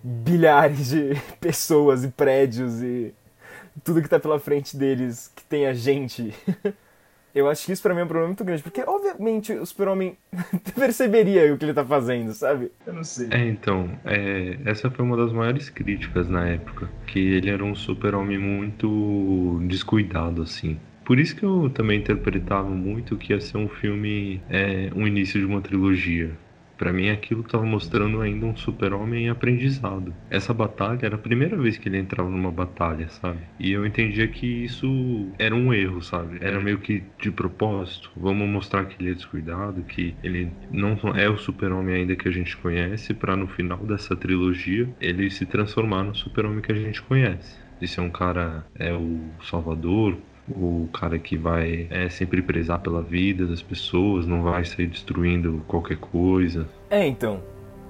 bilhares 0.00 0.90
de 0.90 1.20
pessoas 1.40 2.04
e 2.04 2.08
prédios 2.10 2.80
e 2.80 3.12
tudo 3.82 4.00
que 4.00 4.08
tá 4.08 4.20
pela 4.20 4.38
frente 4.38 4.76
deles, 4.76 5.28
que 5.34 5.42
tem 5.42 5.66
a 5.66 5.74
gente. 5.74 6.32
Eu 7.34 7.48
acho 7.48 7.64
que 7.64 7.72
isso 7.72 7.82
pra 7.82 7.94
mim 7.94 8.00
é 8.00 8.04
um 8.04 8.08
problema 8.08 8.28
muito 8.28 8.44
grande, 8.44 8.62
porque 8.62 8.82
obviamente 8.86 9.52
o 9.52 9.64
super-homem 9.64 10.16
perceberia 10.74 11.52
o 11.52 11.56
que 11.56 11.64
ele 11.64 11.74
tá 11.74 11.84
fazendo, 11.84 12.32
sabe? 12.34 12.70
Eu 12.86 12.92
não 12.92 13.04
sei. 13.04 13.28
É, 13.30 13.46
então, 13.48 13.90
é, 14.04 14.58
essa 14.64 14.90
foi 14.90 15.04
uma 15.04 15.16
das 15.16 15.32
maiores 15.32 15.70
críticas 15.70 16.28
na 16.28 16.46
época, 16.46 16.90
que 17.06 17.18
ele 17.18 17.50
era 17.50 17.64
um 17.64 17.74
super-homem 17.74 18.38
muito 18.38 19.60
descuidado, 19.66 20.42
assim. 20.42 20.78
Por 21.04 21.18
isso 21.18 21.34
que 21.34 21.44
eu 21.44 21.68
também 21.70 21.98
interpretava 21.98 22.70
muito 22.70 23.16
que 23.16 23.32
ia 23.32 23.40
ser 23.40 23.56
um 23.56 23.68
filme, 23.68 24.40
é, 24.48 24.90
um 24.94 25.06
início 25.06 25.40
de 25.40 25.46
uma 25.46 25.60
trilogia. 25.60 26.30
Para 26.82 26.92
mim, 26.92 27.10
aquilo 27.10 27.42
estava 27.42 27.64
mostrando 27.64 28.20
ainda 28.20 28.44
um 28.44 28.56
super-homem 28.56 29.26
em 29.26 29.28
aprendizado. 29.28 30.12
Essa 30.28 30.52
batalha 30.52 31.06
era 31.06 31.14
a 31.14 31.18
primeira 31.18 31.56
vez 31.56 31.78
que 31.78 31.88
ele 31.88 31.96
entrava 31.96 32.28
numa 32.28 32.50
batalha, 32.50 33.08
sabe? 33.08 33.38
E 33.56 33.70
eu 33.70 33.86
entendia 33.86 34.26
que 34.26 34.64
isso 34.64 35.32
era 35.38 35.54
um 35.54 35.72
erro, 35.72 36.02
sabe? 36.02 36.38
Era 36.40 36.60
meio 36.60 36.80
que 36.80 37.04
de 37.20 37.30
propósito. 37.30 38.10
Vamos 38.16 38.48
mostrar 38.48 38.86
que 38.86 39.00
ele 39.00 39.12
é 39.12 39.14
descuidado, 39.14 39.84
que 39.84 40.16
ele 40.24 40.50
não 40.68 40.98
é 41.14 41.30
o 41.30 41.38
super-homem 41.38 41.94
ainda 41.94 42.16
que 42.16 42.26
a 42.26 42.32
gente 42.32 42.56
conhece, 42.56 43.14
para 43.14 43.36
no 43.36 43.46
final 43.46 43.86
dessa 43.86 44.16
trilogia 44.16 44.92
ele 45.00 45.30
se 45.30 45.46
transformar 45.46 46.02
no 46.02 46.16
super-homem 46.16 46.62
que 46.62 46.72
a 46.72 46.74
gente 46.74 47.00
conhece. 47.00 47.62
De 47.80 47.86
ser 47.86 48.00
um 48.00 48.10
cara, 48.10 48.66
é 48.74 48.92
o 48.92 49.36
salvador, 49.40 50.18
o 50.56 50.88
cara 50.92 51.18
que 51.18 51.36
vai 51.36 51.86
é, 51.90 52.08
sempre 52.08 52.42
prezar 52.42 52.80
pela 52.80 53.02
vida 53.02 53.46
das 53.46 53.62
pessoas, 53.62 54.26
não 54.26 54.42
vai 54.42 54.64
sair 54.64 54.86
destruindo 54.86 55.62
qualquer 55.66 55.96
coisa. 55.96 56.68
É, 56.88 57.06
então. 57.06 57.42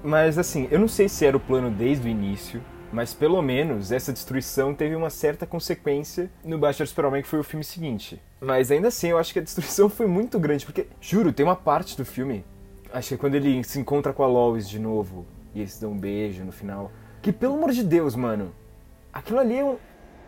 Mas 0.03 0.37
assim, 0.37 0.67
eu 0.69 0.79
não 0.79 0.87
sei 0.87 1.07
se 1.07 1.25
era 1.25 1.37
o 1.37 1.39
plano 1.39 1.71
desde 1.71 2.07
o 2.07 2.11
início, 2.11 2.61
mas 2.91 3.13
pelo 3.13 3.41
menos 3.41 3.91
essa 3.91 4.13
destruição 4.13 4.73
teve 4.73 4.95
uma 4.95 5.09
certa 5.09 5.47
consequência 5.47 6.29
no 6.43 6.57
Batman 6.59 6.85
Super-Homem, 6.85 7.21
que 7.23 7.27
foi 7.27 7.39
o 7.39 7.43
filme 7.43 7.63
seguinte. 7.63 8.21
Mas 8.39 8.69
ainda 8.69 8.89
assim, 8.89 9.07
eu 9.07 9.17
acho 9.17 9.33
que 9.33 9.39
a 9.39 9.41
destruição 9.41 9.89
foi 9.89 10.05
muito 10.05 10.37
grande, 10.37 10.65
porque, 10.65 10.87
juro, 11.01 11.33
tem 11.33 11.45
uma 11.45 11.55
parte 11.55 11.97
do 11.97 12.05
filme, 12.05 12.45
acho 12.93 13.09
que 13.09 13.13
é 13.15 13.17
quando 13.17 13.35
ele 13.35 13.63
se 13.63 13.79
encontra 13.79 14.13
com 14.13 14.23
a 14.23 14.27
Lois 14.27 14.69
de 14.69 14.77
novo, 14.77 15.25
e 15.55 15.61
eles 15.61 15.79
dão 15.79 15.93
um 15.93 15.97
beijo 15.97 16.43
no 16.43 16.51
final, 16.51 16.91
que 17.21 17.31
pelo 17.31 17.55
amor 17.55 17.71
de 17.71 17.83
Deus, 17.83 18.15
mano, 18.15 18.51
aquilo 19.11 19.39
ali 19.39 19.57
é 19.57 19.65
um 19.65 19.77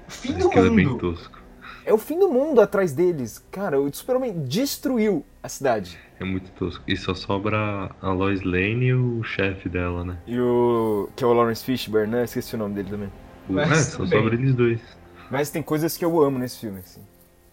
fim 0.08 0.34
do 0.34 0.46
mundo. 0.50 0.65
É 0.65 0.70
bem 0.70 0.98
tosco. 0.98 1.45
É 1.86 1.94
o 1.94 2.00
fim 2.00 2.18
do 2.18 2.27
mundo 2.27 2.60
atrás 2.60 2.94
deles. 2.94 3.46
Cara, 3.51 3.80
o 3.80 3.94
Super-Homem 3.94 4.44
destruiu 4.44 5.24
a 5.44 5.48
cidade. 5.48 6.00
É 6.20 6.24
muito 6.24 6.50
tosco. 6.54 6.84
E 6.88 6.98
só 6.98 7.13
sobra 7.13 7.92
a 8.01 8.12
Lois 8.12 8.42
Lane 8.42 8.88
e 8.88 8.94
o 8.94 9.24
chefe 9.24 9.70
dela, 9.70 10.04
né? 10.04 10.18
E 10.25 10.39
o. 10.39 11.08
que 11.15 11.24
é 11.24 11.27
o 11.27 11.34
Lawrence 11.34 11.63
Fishburne, 11.63 12.12
né? 12.12 12.24
Esqueci 12.24 12.56
o 12.56 12.58
nome 12.58 12.74
dele 12.74 12.89
também. 12.89 13.12
Mas, 13.48 13.72
é, 13.72 13.75
só 13.75 14.06
sobra 14.06 14.34
eles 14.34 14.56
dois. 14.56 14.82
Mas 15.30 15.51
tem 15.51 15.62
coisas 15.62 15.96
que 15.96 16.04
eu 16.04 16.24
amo 16.24 16.39
nesse 16.39 16.60
filme, 16.60 16.80
assim. 16.80 17.01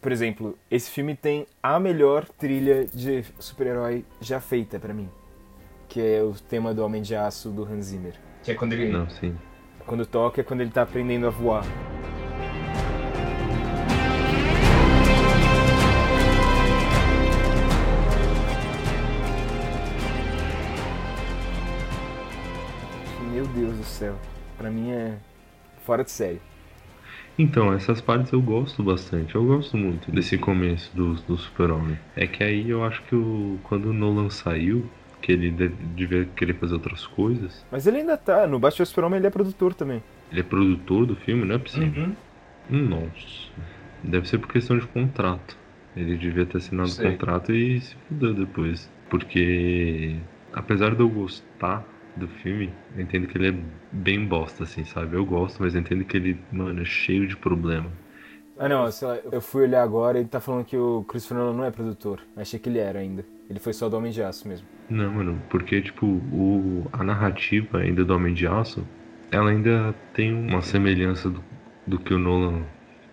Por 0.01 0.11
exemplo, 0.11 0.59
esse 0.71 0.91
filme 0.91 1.15
tem 1.15 1.47
a 1.63 1.79
melhor 1.79 2.27
trilha 2.39 2.87
de 2.87 3.25
super-herói 3.39 4.05
já 4.21 4.41
feita 4.41 4.79
para 4.79 4.95
mim. 4.95 5.11
Que 5.89 6.01
é 6.01 6.23
o 6.23 6.33
tema 6.33 6.73
do 6.73 6.83
Homem 6.83 7.03
de 7.03 7.15
Aço 7.15 7.51
do 7.51 7.65
Hans 7.65 7.87
Zimmer. 7.87 8.15
Que 8.43 8.53
é 8.53 8.55
quando 8.55 8.73
ele. 8.73 8.91
Não, 8.91 9.11
sim. 9.11 9.37
Quando 9.87 10.07
toca 10.07 10.41
é 10.41 10.45
quando 10.45 10.63
ele 10.63 10.71
tá 10.71 10.83
aprendendo 10.83 11.27
a 11.27 11.31
voar. 11.31 11.65
Deus 23.55 23.77
do 23.77 23.85
céu. 23.85 24.19
Pra 24.57 24.71
mim 24.71 24.91
é 24.91 25.17
fora 25.85 26.05
de 26.05 26.11
série. 26.11 26.41
Então, 27.39 27.73
essas 27.73 28.01
partes 28.01 28.33
eu 28.33 28.41
gosto 28.43 28.83
bastante. 28.83 29.35
Eu 29.35 29.45
gosto 29.45 29.77
muito 29.77 30.11
desse 30.11 30.37
começo 30.37 30.95
do, 30.95 31.15
do 31.15 31.37
Super-Homem. 31.37 31.99
É 32.15 32.27
que 32.27 32.45
aí 32.45 32.69
eu 32.69 32.85
acho 32.85 33.03
que 33.05 33.15
o, 33.15 33.59
quando 33.65 33.87
o 33.87 33.93
Nolan 33.93 34.29
saiu, 34.29 34.89
que 35.21 35.33
ele 35.33 35.51
deve, 35.51 35.75
devia 35.95 36.25
querer 36.37 36.55
fazer 36.55 36.75
outras 36.75 37.07
coisas. 37.07 37.65
Mas 37.71 37.87
ele 37.87 37.99
ainda 37.99 38.17
tá. 38.17 38.47
No 38.47 38.59
Batman 38.59 38.85
Super-Homem 38.85 39.19
ele 39.19 39.27
é 39.27 39.31
produtor 39.31 39.73
também. 39.75 40.03
Ele 40.31 40.41
é 40.41 40.45
produtor 40.45 41.07
do 41.07 41.17
filme, 41.17 41.45
não 41.45 41.55
é 41.55 41.59
possível? 41.59 42.05
Uhum. 42.71 42.89
Nossa. 42.89 43.51
Deve 44.03 44.29
ser 44.29 44.39
por 44.39 44.49
questão 44.49 44.79
de 44.79 44.87
contrato. 44.89 45.57
Ele 45.97 46.17
devia 46.17 46.45
ter 46.47 46.59
assinado 46.59 46.91
o 46.91 46.97
contrato 46.97 47.53
e 47.53 47.81
se 47.81 47.95
fudeu 48.09 48.35
depois. 48.35 48.91
Porque, 49.09 50.17
apesar 50.53 50.95
de 50.95 51.01
eu 51.01 51.09
gostar 51.09 51.85
do 52.17 52.29
filme, 52.29 52.73
eu 52.95 53.03
entendo 53.03 53.27
que 53.27 53.39
ele 53.39 53.49
é 53.49 53.55
bem 53.91 54.25
bosta, 54.27 54.65
assim, 54.65 54.85
sabe? 54.85 55.17
Eu 55.17 55.25
gosto, 55.25 55.63
mas 55.63 55.75
eu 55.75 55.81
entendo 55.81 56.05
que 56.05 56.17
ele, 56.17 56.39
mano, 56.51 56.83
é 56.83 56.85
cheio 56.85 57.27
de 57.27 57.37
problema. 57.37 57.91
Ah, 58.59 58.69
não, 58.69 58.91
sei 58.93 59.09
lá, 59.09 59.17
eu 59.31 59.41
fui 59.41 59.63
olhar 59.65 59.83
agora 59.83 60.19
e 60.19 60.21
ele 60.23 60.29
tá 60.29 60.41
falando 60.41 60.65
que 60.65 60.77
o 60.77 61.05
Christopher 61.05 61.39
Nolan 61.39 61.57
não 61.57 61.65
é 61.65 61.71
produtor. 61.71 62.21
Achei 62.37 62.61
que 62.61 62.69
ele 62.69 62.79
era 62.79 62.99
ainda. 62.99 63.25
Ele 63.49 63.59
foi 63.59 63.73
só 63.73 63.89
do 63.89 63.97
Homem 63.97 64.13
de 64.13 64.23
Aço 64.23 64.47
mesmo. 64.47 64.67
Não, 64.89 65.11
mano, 65.13 65.43
porque, 65.49 65.81
tipo, 65.81 66.07
o, 66.07 66.87
a 66.93 67.03
narrativa 67.03 67.79
ainda 67.79 68.05
do 68.05 68.15
Homem 68.15 68.35
de 68.35 68.47
Aço, 68.47 68.87
ela 69.31 69.51
ainda 69.51 69.95
tem 70.13 70.33
uma 70.33 70.61
semelhança 70.61 71.31
do, 71.31 71.43
do 71.87 71.99
que 71.99 72.13
o 72.13 72.19
Nolan 72.19 72.63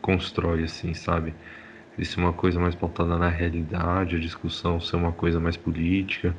constrói, 0.01 0.63
assim, 0.63 0.93
sabe? 0.93 1.33
De 1.97 2.05
ser 2.05 2.19
uma 2.19 2.33
coisa 2.33 2.59
mais 2.59 2.75
pautada 2.75 3.17
na 3.17 3.29
realidade, 3.29 4.17
a 4.17 4.19
discussão 4.19 4.79
ser 4.79 4.97
uma 4.97 5.11
coisa 5.11 5.39
mais 5.39 5.57
política 5.57 6.35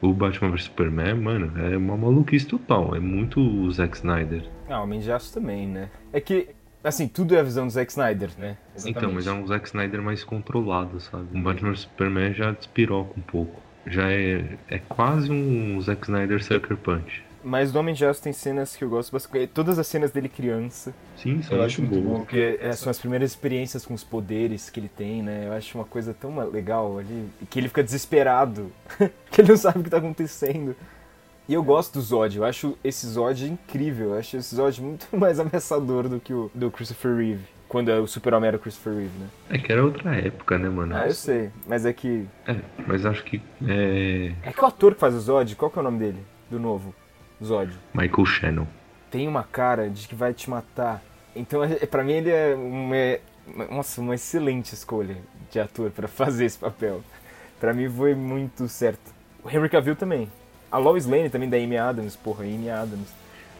o 0.00 0.12
Batman 0.12 0.50
vs 0.50 0.64
Superman, 0.64 1.14
mano, 1.14 1.52
é 1.58 1.76
uma 1.76 1.96
maluquice 1.96 2.46
total. 2.46 2.94
É 2.94 3.00
muito 3.00 3.40
o 3.40 3.70
Zack 3.70 3.96
Snyder. 3.96 4.44
Ah, 4.68 4.82
Homem 4.82 5.00
de 5.00 5.10
Aço 5.12 5.32
também, 5.32 5.66
né? 5.66 5.90
É 6.12 6.20
que, 6.20 6.48
assim, 6.82 7.06
tudo 7.06 7.34
é 7.34 7.40
a 7.40 7.42
visão 7.42 7.66
do 7.66 7.72
Zack 7.72 7.90
Snyder, 7.90 8.30
né? 8.38 8.56
Exatamente. 8.74 8.98
Então, 8.98 9.12
mas 9.12 9.26
é 9.26 9.32
um 9.32 9.46
Zack 9.46 9.66
Snyder 9.66 10.02
mais 10.02 10.24
controlado, 10.24 11.00
sabe? 11.00 11.26
O 11.38 11.42
Batman 11.42 11.72
vs 11.72 11.80
Superman 11.80 12.32
já 12.32 12.52
despiroca 12.52 13.12
um 13.18 13.22
pouco. 13.22 13.60
Já 13.86 14.10
é, 14.10 14.56
é 14.68 14.78
quase 14.78 15.30
um 15.30 15.80
Zack 15.80 16.02
Snyder 16.04 16.42
Sucker 16.42 16.76
Punch. 16.76 17.22
Mas 17.42 17.72
do 17.72 17.78
Homem 17.78 17.94
de 17.94 18.04
Aço 18.04 18.22
tem 18.22 18.32
cenas 18.32 18.76
que 18.76 18.84
eu 18.84 18.88
gosto 18.88 19.12
bastante. 19.12 19.46
Todas 19.48 19.78
as 19.78 19.86
cenas 19.86 20.10
dele 20.10 20.28
criança. 20.28 20.94
Sim, 21.16 21.40
eu 21.50 21.62
acho 21.62 21.82
muito 21.82 22.00
bom. 22.00 22.18
Porque 22.18 22.58
é, 22.60 22.72
são 22.72 22.90
as 22.90 22.98
primeiras 22.98 23.30
experiências 23.30 23.86
com 23.86 23.94
os 23.94 24.04
poderes 24.04 24.68
que 24.68 24.80
ele 24.80 24.88
tem, 24.88 25.22
né? 25.22 25.46
Eu 25.46 25.52
acho 25.52 25.76
uma 25.78 25.84
coisa 25.84 26.14
tão 26.14 26.36
legal 26.50 26.98
ali. 26.98 27.28
Que 27.48 27.58
ele 27.58 27.68
fica 27.68 27.82
desesperado. 27.82 28.70
que 29.30 29.40
ele 29.40 29.48
não 29.48 29.56
sabe 29.56 29.80
o 29.80 29.82
que 29.82 29.90
tá 29.90 29.98
acontecendo. 29.98 30.76
E 31.50 31.54
eu 31.54 31.64
gosto 31.64 31.94
do 31.94 32.00
Zod, 32.00 32.36
eu 32.36 32.44
acho 32.44 32.78
esse 32.84 33.04
Zod 33.08 33.44
incrível, 33.44 34.10
eu 34.10 34.18
acho 34.20 34.36
esse 34.36 34.54
Zod 34.54 34.80
muito 34.80 35.08
mais 35.16 35.40
ameaçador 35.40 36.08
do 36.08 36.20
que 36.20 36.32
o 36.32 36.48
do 36.54 36.70
Christopher 36.70 37.16
Reeve. 37.16 37.44
Quando 37.66 37.88
o 37.88 38.06
Super-Homem 38.06 38.46
era 38.48 38.56
o 38.56 38.60
Christopher 38.60 38.92
Reeve, 38.92 39.18
né? 39.18 39.26
É 39.48 39.58
que 39.58 39.72
era 39.72 39.84
outra 39.84 40.14
época, 40.14 40.56
né, 40.58 40.68
mano? 40.68 40.94
Ah, 40.94 41.08
eu 41.08 41.14
sei, 41.14 41.50
mas 41.66 41.84
é 41.84 41.92
que... 41.92 42.24
É, 42.46 42.54
mas 42.86 43.04
acho 43.04 43.24
que... 43.24 43.42
É... 43.66 44.32
é 44.44 44.52
que 44.52 44.62
o 44.62 44.66
ator 44.66 44.94
que 44.94 45.00
faz 45.00 45.12
o 45.12 45.20
Zod, 45.20 45.56
qual 45.56 45.70
que 45.72 45.78
é 45.78 45.80
o 45.80 45.84
nome 45.84 45.98
dele? 45.98 46.18
Do 46.48 46.60
novo? 46.60 46.94
Zod. 47.42 47.72
Michael 47.94 48.26
Shannon. 48.26 48.66
Tem 49.10 49.26
uma 49.26 49.42
cara 49.42 49.88
de 49.88 50.06
que 50.06 50.14
vai 50.14 50.32
te 50.32 50.48
matar. 50.48 51.02
Então, 51.34 51.62
é, 51.64 51.86
para 51.86 52.04
mim, 52.04 52.12
ele 52.12 52.30
é 52.30 52.54
uma, 52.54 53.66
nossa, 53.70 54.00
uma 54.00 54.14
excelente 54.14 54.74
escolha 54.74 55.16
de 55.50 55.58
ator 55.58 55.90
para 55.90 56.06
fazer 56.08 56.44
esse 56.44 56.58
papel. 56.58 57.02
Para 57.58 57.72
mim, 57.72 57.88
foi 57.88 58.14
muito 58.14 58.68
certo. 58.68 59.12
O 59.42 59.50
Henry 59.50 59.68
Cavill 59.68 59.96
também. 59.96 60.30
A 60.70 60.78
Lois 60.78 61.06
Lane 61.06 61.28
também 61.28 61.48
da 61.48 61.56
Amy 61.56 61.76
Adams, 61.76 62.14
porra, 62.16 62.44
Amy 62.44 62.70
Adams. 62.70 63.12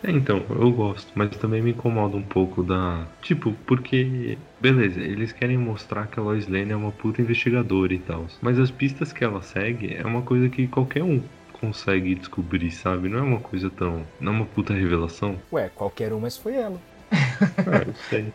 É, 0.03 0.11
então, 0.11 0.43
eu 0.49 0.71
gosto, 0.71 1.11
mas 1.15 1.37
também 1.37 1.61
me 1.61 1.73
incomoda 1.73 2.17
um 2.17 2.23
pouco 2.23 2.63
da. 2.63 3.07
Tipo, 3.21 3.53
porque. 3.67 4.39
Beleza, 4.59 5.01
eles 5.01 5.33
querem 5.33 5.59
mostrar 5.59 6.07
que 6.07 6.19
a 6.19 6.23
Lois 6.23 6.49
Lane 6.49 6.73
é 6.73 6.77
uma 6.77 6.93
puta 6.93 7.21
investigadora 7.21 7.93
e 7.93 7.99
tal. 7.99 8.27
Mas 8.41 8.59
as 8.59 8.71
pistas 8.71 9.13
que 9.13 9.23
ela 9.23 9.43
segue 9.43 9.95
é 9.95 10.07
uma 10.07 10.23
coisa 10.23 10.49
que 10.49 10.67
qualquer 10.69 11.03
um 11.03 11.21
consegue 11.61 12.15
descobrir, 12.15 12.71
sabe? 12.71 13.09
Não 13.09 13.19
é 13.19 13.23
uma 13.23 13.41
coisa 13.41 13.71
tão. 13.71 14.05
Não 14.21 14.33
é 14.33 14.37
uma 14.37 14.47
puta 14.47 14.73
revelação. 14.73 15.37
Ué, 15.53 15.69
qualquer 15.69 16.13
um, 16.13 16.21
mas 16.21 16.37
foi 16.37 16.55
ela. 16.55 16.81
ah, 17.13 17.85
eu 17.87 17.95
sei. 18.09 18.33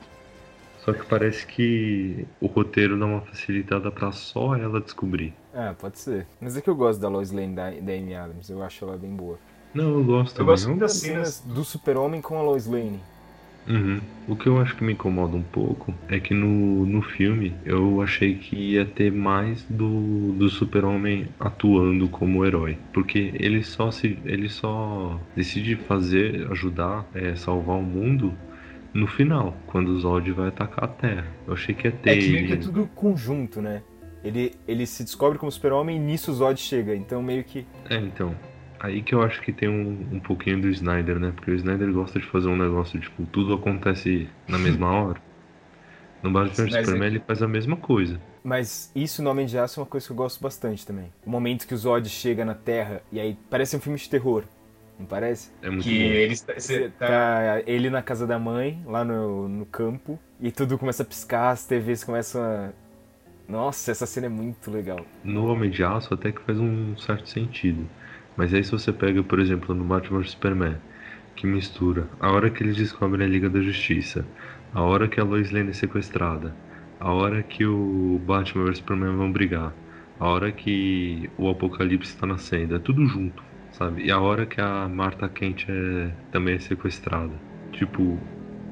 Só 0.80 0.94
que 0.94 1.04
parece 1.08 1.48
que 1.48 2.28
o 2.40 2.46
roteiro 2.46 2.98
dá 3.00 3.08
uma 3.08 3.22
facilitada 3.22 3.90
para 3.90 4.12
só 4.12 4.56
ela 4.56 4.80
descobrir. 4.80 5.34
Ah, 5.52 5.74
pode 5.78 5.98
ser. 5.98 6.28
Mas 6.40 6.56
é 6.56 6.62
que 6.62 6.70
eu 6.70 6.76
gosto 6.76 7.00
da 7.00 7.10
Lois 7.10 7.32
Lane 7.32 7.56
da, 7.56 7.72
da 7.72 7.94
Amy 7.94 8.14
Adams, 8.14 8.50
eu 8.50 8.62
acho 8.62 8.86
ela 8.86 8.96
bem 8.96 9.16
boa. 9.16 9.40
Não, 9.74 9.98
eu 9.98 10.04
gosto 10.04 10.40
eu 10.40 10.46
gosto 10.46 10.76
das 10.76 10.94
cenas 10.94 11.40
do 11.42 11.64
super-homem 11.64 12.22
com 12.22 12.38
a 12.38 12.42
Lois 12.44 12.68
Lane. 12.68 13.02
Uhum. 13.68 14.00
O 14.28 14.36
que 14.36 14.48
eu 14.48 14.60
acho 14.60 14.76
que 14.76 14.84
me 14.84 14.94
incomoda 14.94 15.36
um 15.36 15.42
pouco 15.42 15.94
é 16.08 16.20
que 16.20 16.34
no, 16.34 16.86
no 16.86 17.02
filme 17.02 17.54
eu 17.66 18.02
achei 18.02 18.36
que 18.36 18.56
ia 18.56 18.86
ter 18.86 19.12
mais 19.12 19.64
do, 19.70 20.32
do 20.34 20.50
super-homem 20.50 21.28
atuando 21.40 22.08
como 22.08 22.46
herói. 22.46 22.78
Porque 22.94 23.34
ele 23.36 23.64
só 23.64 23.92
se. 23.92 24.18
ele 24.26 24.50
só 24.50 25.20
decide 25.36 25.76
fazer, 25.76 26.48
ajudar, 26.52 27.06
é, 27.14 27.36
salvar 27.36 27.78
o 27.78 27.84
mundo 27.84 28.34
no 28.94 29.08
final, 29.08 29.56
quando 29.68 29.90
o 29.90 30.00
Zod 30.00 30.32
vai 30.32 30.48
atacar 30.48 30.86
a 30.86 30.88
Terra. 30.88 31.28
Eu 31.46 31.54
achei 31.54 31.76
que 31.76 31.88
ia 31.88 31.92
ter. 31.92 32.10
É 32.12 32.18
que, 32.18 32.54
é 32.54 32.56
tudo 32.56 32.90
conjunto, 32.96 33.62
né? 33.62 33.84
Ele, 34.24 34.54
ele 34.68 34.88
se 34.88 35.04
descobre 35.04 35.38
como 35.38 35.52
super-homem 35.52 35.98
e 35.98 36.00
nisso 36.00 36.32
o 36.32 36.34
Zod 36.34 36.60
chega. 36.60 36.96
Então 36.96 37.22
meio 37.22 37.44
que. 37.44 37.66
É, 37.90 37.98
então. 37.98 38.34
Aí 38.80 39.02
que 39.02 39.16
eu 39.16 39.22
acho 39.24 39.42
que 39.42 39.52
tem 39.54 39.70
um, 39.70 40.16
um 40.16 40.20
pouquinho 40.20 40.62
do 40.62 40.70
Snyder, 40.70 41.20
né? 41.20 41.32
Porque 41.36 41.52
o 41.52 41.56
Snyder 41.56 41.92
gosta 41.92 42.20
de 42.20 42.26
fazer 42.28 42.48
um 42.50 42.58
negócio, 42.58 43.00
tipo, 43.00 43.26
tudo 43.28 43.54
acontece 43.54 44.30
na 44.48 44.58
mesma 44.58 44.92
hora. 44.92 45.22
No 46.22 46.32
Batman 46.32 46.66
vs 46.66 46.74
Superman 46.74 47.08
ele 47.10 47.20
faz 47.20 47.42
a 47.42 47.48
mesma 47.48 47.78
coisa. 47.78 48.20
Mas 48.44 48.92
isso 48.96 49.22
no 49.24 49.30
Homem 49.30 49.46
de 49.46 49.58
Aço 49.58 49.80
é 49.80 49.84
uma 49.84 49.90
coisa 49.90 50.06
que 50.06 50.12
eu 50.12 50.16
gosto 50.16 50.42
bastante 50.42 50.86
também. 50.86 51.12
O 51.26 51.30
momento 51.30 51.68
que 51.68 51.74
o 51.74 51.78
Zod 51.78 52.08
chega 52.10 52.44
na 52.46 52.54
Terra 52.56 53.02
e 53.12 53.20
aí 53.20 53.38
parece 53.50 53.76
um 53.76 53.80
filme 53.80 53.98
de 53.98 54.10
terror. 54.10 54.44
Não 54.98 55.06
parece? 55.06 55.52
É 55.62 55.70
muito 55.70 55.84
Que 55.84 55.90
bom. 55.90 56.04
ele 56.06 56.36
tá, 56.38 56.54
Tá 56.98 57.62
ele 57.68 57.90
na 57.90 58.02
casa 58.02 58.26
da 58.26 58.40
mãe, 58.40 58.82
lá 58.86 59.04
no, 59.04 59.48
no 59.50 59.66
campo, 59.66 60.18
e 60.40 60.52
tudo 60.52 60.78
começa 60.78 61.04
a 61.04 61.06
piscar, 61.06 61.50
as 61.52 61.66
TVs 61.66 62.04
começam 62.04 62.42
a. 62.42 62.70
Nossa, 63.48 63.92
essa 63.92 64.06
cena 64.06 64.26
é 64.28 64.30
muito 64.30 64.72
legal. 64.72 65.06
No 65.24 65.46
Homem 65.48 65.70
de 65.70 65.84
Aço 65.84 66.14
até 66.14 66.32
que 66.32 66.42
faz 66.42 66.60
um 66.60 66.98
certo 66.98 67.30
sentido. 67.30 67.88
Mas 68.36 68.54
aí 68.54 68.64
se 68.64 68.72
você 68.72 68.92
pega, 68.94 69.24
por 69.24 69.40
exemplo, 69.40 69.74
no 69.76 69.86
Batman 69.86 70.20
vs 70.20 70.32
Superman, 70.32 70.82
que 71.36 71.48
mistura 71.48 72.10
a 72.20 72.32
hora 72.32 72.50
que 72.50 72.64
eles 72.64 72.76
descobrem 72.78 73.26
a 73.26 73.30
Liga 73.30 73.50
da 73.50 73.62
Justiça, 73.62 74.32
a 74.74 74.82
hora 74.84 75.08
que 75.08 75.20
a 75.20 75.24
Lois 75.24 75.52
Lane 75.52 75.70
é 75.72 75.74
sequestrada, 75.74 76.58
a 77.00 77.12
hora 77.14 77.44
que 77.44 77.66
o 77.66 78.20
Batman 78.26 78.66
vs 78.66 78.78
Superman 78.80 79.16
vão 79.16 79.32
brigar, 79.32 79.78
a 80.20 80.28
hora 80.28 80.52
que 80.52 81.32
o 81.38 81.50
Apocalipse 81.50 82.12
está 82.14 82.26
nascendo, 82.28 82.76
é 82.76 82.80
tudo 82.80 83.06
junto, 83.06 83.44
sabe? 83.72 84.04
E 84.06 84.12
a 84.12 84.20
hora 84.20 84.46
que 84.46 84.62
a 84.62 84.88
Martha 84.90 85.30
Kent 85.30 85.66
é, 85.70 86.16
também 86.32 86.56
é 86.56 86.60
sequestrada. 86.60 87.44
Tipo, 87.72 88.30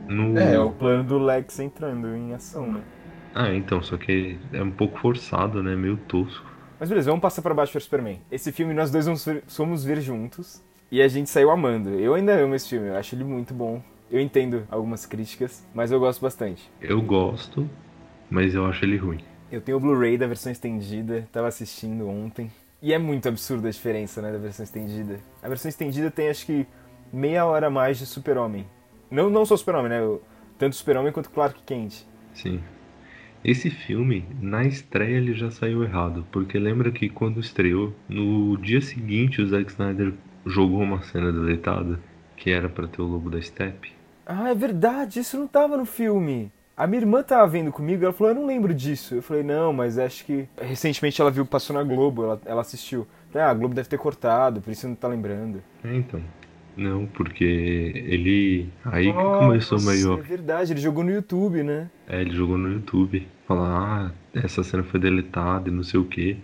no... 0.08 0.38
É, 0.38 0.60
o 0.60 0.72
plano 0.72 1.04
do 1.04 1.18
Lex 1.20 1.60
entrando 1.60 2.16
em 2.16 2.34
ação, 2.34 2.72
né? 2.72 2.88
Ah, 3.34 3.54
então, 3.54 3.82
só 3.82 3.98
que 3.98 4.48
é 4.52 4.62
um 4.64 4.72
pouco 4.72 5.00
forçado, 5.00 5.64
né? 5.64 5.76
Meio 5.76 5.98
tosco. 5.98 6.53
Mas 6.84 6.90
beleza, 6.90 7.10
vamos 7.10 7.22
passar 7.22 7.42
pra 7.42 7.54
baixo 7.54 7.72
para 7.72 7.80
Superman. 7.80 8.20
Esse 8.30 8.52
filme 8.52 8.74
nós 8.74 8.92
dois 8.92 9.06
vamos 9.06 9.24
ver, 9.24 9.42
somos 9.48 9.86
ver 9.86 10.02
juntos. 10.02 10.62
E 10.92 11.02
a 11.02 11.08
gente 11.08 11.30
saiu 11.30 11.50
amando. 11.50 11.92
Eu 11.92 12.14
ainda 12.14 12.34
amo 12.34 12.56
esse 12.56 12.68
filme, 12.68 12.90
eu 12.90 12.98
acho 12.98 13.16
ele 13.16 13.24
muito 13.24 13.54
bom. 13.54 13.82
Eu 14.12 14.20
entendo 14.20 14.68
algumas 14.70 15.06
críticas, 15.06 15.66
mas 15.74 15.94
eu 15.94 16.00
gosto 16.02 16.20
bastante. 16.20 16.70
Eu 16.82 17.02
gosto, 17.02 17.70
mas 18.30 18.54
eu 18.54 18.66
acho 18.66 18.84
ele 18.84 18.98
ruim. 18.98 19.24
Eu 19.50 19.62
tenho 19.62 19.78
o 19.78 19.80
Blu-ray 19.80 20.18
da 20.18 20.28
versão 20.28 20.52
estendida, 20.52 21.26
tava 21.32 21.48
assistindo 21.48 22.06
ontem. 22.10 22.52
E 22.82 22.92
é 22.92 22.98
muito 22.98 23.30
absurda 23.30 23.70
a 23.70 23.72
diferença, 23.72 24.22
né, 24.22 24.34
da 24.34 24.38
versão 24.38 24.66
estendida. 24.66 25.22
A 25.42 25.48
versão 25.48 25.70
estendida 25.70 26.12
tem 26.12 26.28
acho 26.28 26.46
que 26.46 26.68
meia 27.14 27.46
hora 27.46 27.68
a 27.68 27.70
mais 27.70 27.98
de 27.98 28.06
Super-Homem. 28.06 28.68
Não, 29.10 29.30
não 29.30 29.46
só 29.46 29.56
Super-Homem, 29.56 29.90
né? 29.90 30.18
Tanto 30.58 30.76
Super-Homem 30.76 31.14
quanto 31.14 31.30
Clark 31.30 31.62
Kent. 31.66 32.04
Sim. 32.34 32.62
Esse 33.44 33.70
filme, 33.70 34.26
na 34.42 34.64
estreia, 34.66 35.18
ele 35.18 35.34
já 35.34 35.52
saiu 35.52 35.84
errado, 35.84 36.26
porque 36.32 36.58
lembra 36.58 36.92
que 36.92 37.10
quando 37.10 37.40
estreou, 37.40 37.94
no 38.08 38.58
dia 38.58 38.80
seguinte 38.82 39.42
o 39.42 39.48
Zack 39.48 39.70
Snyder 39.72 40.14
jogou 40.46 40.82
uma 40.82 41.02
cena 41.04 41.32
deletada, 41.32 42.00
que 42.38 42.50
era 42.52 42.70
pra 42.70 42.88
ter 42.88 43.02
o 43.02 43.06
Lobo 43.06 43.30
da 43.30 43.42
Steppe. 43.42 43.92
Ah, 44.26 44.50
é 44.50 44.56
verdade, 44.56 45.20
isso 45.20 45.38
não 45.38 45.48
tava 45.48 45.76
no 45.76 45.86
filme. 45.86 46.52
A 46.76 46.88
minha 46.88 47.02
irmã 47.02 47.22
tava 47.22 47.46
vendo 47.46 47.72
comigo, 47.72 48.04
ela 48.04 48.14
falou, 48.14 48.32
eu 48.34 48.40
não 48.40 48.48
lembro 48.48 48.74
disso. 48.74 49.14
Eu 49.16 49.22
falei, 49.22 49.44
não, 49.44 49.72
mas 49.74 50.00
acho 50.00 50.26
que. 50.26 50.48
Recentemente 50.60 51.22
ela 51.22 51.30
viu, 51.30 51.46
passou 51.46 51.76
na 51.76 51.84
Globo, 51.84 52.24
ela, 52.24 52.42
ela 52.46 52.62
assistiu. 52.62 53.06
Ah, 53.36 53.50
a 53.50 53.54
Globo 53.54 53.76
deve 53.76 53.90
ter 53.90 53.98
cortado, 53.98 54.62
por 54.62 54.72
isso 54.72 54.88
não 54.88 54.96
tá 54.96 55.08
lembrando. 55.08 55.62
É, 55.84 55.94
então. 55.96 56.20
Não, 56.76 57.06
porque 57.06 57.44
ele. 57.44 58.70
Aí 58.86 59.06
que 59.06 59.14
começou 59.14 59.78
É 59.78 59.82
meio. 59.84 60.18
verdade, 60.24 60.74
ele 60.74 60.82
jogou 60.82 61.04
no 61.04 61.12
YouTube, 61.12 61.62
né? 61.62 61.90
É, 62.08 62.22
ele 62.22 62.32
jogou 62.32 62.58
no 62.58 62.72
YouTube. 62.72 63.28
Falar, 63.48 64.08
ah, 64.08 64.12
essa 64.34 64.64
cena 64.64 64.84
foi 64.84 65.00
deletada 65.00 65.70
e 65.70 65.72
não 65.72 65.84
sei 65.84 66.00
o 66.00 66.06
que. 66.06 66.38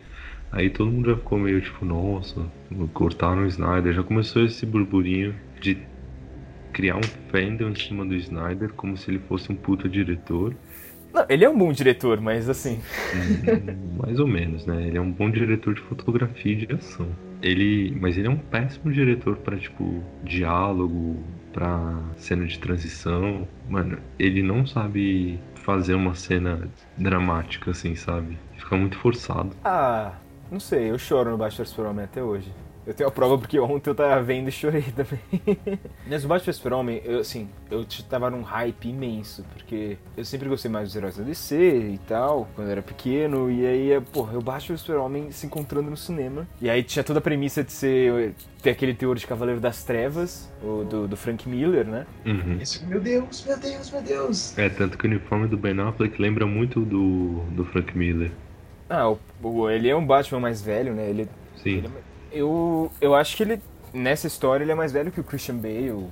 Aí 0.51 0.69
todo 0.69 0.91
mundo 0.91 1.09
já 1.11 1.15
ficou 1.15 1.37
meio 1.37 1.61
tipo, 1.61 1.85
nossa, 1.85 2.45
cortaram 2.93 3.43
o 3.43 3.47
Snyder. 3.47 3.93
Já 3.93 4.03
começou 4.03 4.43
esse 4.43 4.65
burburinho 4.65 5.35
de 5.61 5.77
criar 6.73 6.97
um 6.97 7.01
fandom 7.29 7.69
em 7.69 7.75
cima 7.75 8.05
do 8.05 8.15
Snyder 8.15 8.73
como 8.73 8.97
se 8.97 9.11
ele 9.11 9.19
fosse 9.19 9.51
um 9.51 9.55
puta 9.55 9.87
diretor. 9.87 10.53
Não, 11.13 11.25
ele 11.27 11.43
é 11.43 11.49
um 11.49 11.57
bom 11.57 11.71
diretor, 11.71 12.21
mas 12.21 12.49
assim. 12.49 12.79
Hum, 13.13 13.97
Mais 14.03 14.19
ou 14.19 14.27
menos, 14.27 14.65
né? 14.65 14.87
Ele 14.87 14.97
é 14.97 15.01
um 15.01 15.11
bom 15.11 15.29
diretor 15.29 15.73
de 15.73 15.81
fotografia 15.81 16.53
e 16.53 16.65
de 16.65 16.73
ação. 16.73 17.07
Ele, 17.41 17.97
mas 17.99 18.17
ele 18.17 18.27
é 18.27 18.29
um 18.29 18.37
péssimo 18.37 18.91
diretor 18.91 19.37
pra 19.37 19.57
tipo 19.57 20.03
diálogo, 20.23 21.23
pra 21.51 21.99
cena 22.17 22.45
de 22.45 22.59
transição. 22.59 23.47
Mano, 23.69 23.97
ele 24.17 24.43
não 24.43 24.67
sabe 24.67 25.39
fazer 25.69 25.93
uma 25.93 26.15
cena 26.15 26.67
dramática 26.97 27.69
assim, 27.69 27.95
sabe? 27.95 28.39
Fica 28.57 28.75
muito 28.75 28.97
forçado. 28.97 29.51
Ah, 29.63 30.13
não 30.49 30.59
sei, 30.59 30.89
eu 30.89 30.97
choro 30.97 31.29
no 31.29 31.37
Batman 31.37 31.63
vs 31.63 31.69
Super-Homem 31.69 32.05
até 32.05 32.23
hoje. 32.23 32.51
Eu 32.89 32.95
tenho 32.95 33.07
a 33.07 33.11
prova 33.11 33.37
porque 33.37 33.59
ontem 33.59 33.87
eu 33.91 33.93
tava 33.93 34.19
vendo 34.23 34.47
e 34.49 34.51
chorei 34.51 34.81
também. 34.95 35.19
Mas 36.07 36.25
o 36.25 36.27
Batman 36.27 36.45
vs 36.45 36.55
Super-Homem, 36.55 37.01
eu, 37.05 37.19
assim, 37.19 37.47
eu 37.69 37.85
tava 38.09 38.31
num 38.31 38.41
hype 38.41 38.89
imenso, 38.89 39.45
porque 39.53 39.95
eu 40.17 40.25
sempre 40.25 40.49
gostei 40.49 40.71
mais 40.71 40.87
dos 40.87 40.95
heróis 40.95 41.15
da 41.15 41.23
DC 41.23 41.55
e 41.93 41.99
tal, 42.07 42.49
quando 42.55 42.67
eu 42.67 42.71
era 42.71 42.81
pequeno, 42.81 43.51
e 43.51 43.63
aí, 43.63 44.01
porra, 44.11 44.35
o 44.35 44.41
Batman 44.41 44.75
vs 44.75 44.81
Super-Homem 44.81 45.31
se 45.31 45.45
encontrando 45.45 45.87
no 45.91 45.95
cinema. 45.95 46.47
E 46.59 46.67
aí 46.67 46.81
tinha 46.81 47.03
toda 47.03 47.19
a 47.19 47.21
premissa 47.21 47.63
de 47.63 47.71
ser, 47.71 48.33
ter 48.63 48.71
aquele 48.71 48.95
teor 48.95 49.15
de 49.17 49.27
Cavaleiro 49.27 49.61
das 49.61 49.83
Trevas, 49.83 50.51
o 50.63 50.83
do, 50.83 51.07
do 51.07 51.15
Frank 51.15 51.47
Miller, 51.47 51.85
né? 51.85 52.07
Uhum. 52.25 52.59
Meu 52.87 52.99
Deus, 52.99 53.45
meu 53.45 53.59
Deus, 53.59 53.91
meu 53.91 54.01
Deus. 54.01 54.57
É, 54.57 54.67
tanto 54.67 54.97
que 54.97 55.05
o 55.05 55.07
uniforme 55.11 55.47
do 55.47 55.57
Ben 55.57 55.79
Affleck 55.79 56.19
lembra 56.19 56.47
muito 56.47 56.79
do, 56.81 57.41
do 57.51 57.63
Frank 57.65 57.95
Miller. 57.95 58.31
Ah, 58.89 59.07
o, 59.11 59.19
o- 59.43 59.69
ele 59.69 59.87
é 59.87 59.95
um 59.95 60.03
Batman 60.03 60.39
mais 60.39 60.59
velho, 60.59 60.95
né? 60.95 61.07
Ele, 61.07 61.29
Sim. 61.55 61.77
Ele 61.77 61.87
é- 61.87 62.08
Eu, 62.31 62.91
eu 63.01 63.15
acho 63.15 63.35
que 63.37 63.43
ele, 63.43 63.61
nessa 63.93 64.27
história, 64.27 64.63
ele 64.63 64.71
é 64.71 64.75
mais 64.75 64.91
velho 64.91 65.11
que 65.11 65.19
o 65.19 65.23
Christian 65.23 65.55
Bale 65.57 66.07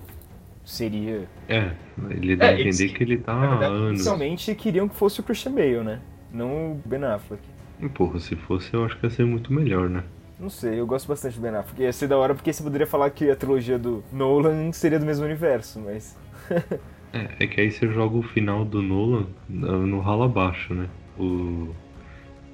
seria. 0.65 1.27
É, 1.47 1.71
ele 2.09 2.35
dá 2.35 2.47
a 2.47 2.51
É, 2.51 2.59
eles- 2.59 2.79
entender 2.79 2.93
que 2.97 3.03
ele 3.03 3.17
tá 3.17 3.33
há 3.33 3.47
verdade, 3.47 3.73
anos. 3.73 3.89
Inicialmente 3.91 4.55
queriam 4.55 4.87
que 4.87 4.95
fosse 4.95 5.19
o 5.19 5.23
Christian 5.23 5.53
Bale, 5.53 5.83
né? 5.83 6.01
Não 6.31 6.73
o 6.73 6.81
Ben 6.85 7.03
Affleck. 7.03 7.41
E, 7.79 7.87
Porra, 7.89 8.19
se 8.19 8.35
fosse 8.35 8.73
eu 8.73 8.85
acho 8.85 8.97
que 8.99 9.05
ia 9.05 9.09
ser 9.09 9.25
muito 9.25 9.53
melhor, 9.53 9.89
né? 9.89 10.03
Não 10.39 10.49
sei, 10.49 10.79
eu 10.79 10.85
gosto 10.85 11.07
bastante 11.07 11.35
do 11.35 11.41
Ben 11.41 11.55
Affleck. 11.55 11.81
Ia 11.81 11.93
ser 11.93 12.07
da 12.07 12.17
hora 12.17 12.35
porque 12.35 12.51
você 12.53 12.61
poderia 12.63 12.85
falar 12.87 13.09
que 13.11 13.29
a 13.29 13.35
trilogia 13.35 13.77
do 13.79 14.03
Nolan 14.11 14.71
seria 14.71 14.99
do 14.99 15.05
mesmo 15.05 15.25
universo, 15.25 15.79
mas. 15.79 16.17
É, 17.13 17.45
é 17.45 17.47
que 17.47 17.61
aí 17.61 17.71
você 17.71 17.87
joga 17.87 18.17
o 18.17 18.21
final 18.21 18.65
do 18.65 18.81
Nolan 18.81 19.27
no 19.47 19.87
no 19.87 19.99
ralo 20.01 20.23
abaixo, 20.23 20.73
né? 20.73 20.89
O 21.17 21.73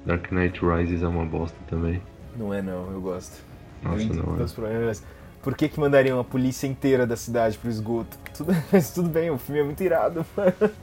Dark 0.06 0.30
Knight 0.30 0.60
Rises 0.64 1.02
é 1.02 1.08
uma 1.08 1.26
bosta 1.26 1.58
também. 1.66 2.00
Não 2.36 2.54
é 2.54 2.62
não, 2.62 2.90
eu 2.92 3.00
gosto. 3.00 3.43
Nossa, 3.84 3.96
Eu 3.96 4.02
entendo 4.06 4.26
não 4.26 4.40
é. 4.40 4.42
os 4.42 4.52
problemas. 4.52 5.02
Por 5.42 5.54
que, 5.56 5.68
que 5.68 5.78
mandariam 5.78 6.18
a 6.18 6.24
polícia 6.24 6.66
inteira 6.66 7.06
da 7.06 7.16
cidade 7.16 7.58
pro 7.58 7.68
esgoto? 7.70 8.16
Tudo, 8.36 8.52
mas 8.72 8.92
tudo 8.92 9.08
bem, 9.08 9.30
o 9.30 9.38
filme 9.38 9.60
é 9.60 9.64
muito 9.64 9.82
irado. 9.82 10.24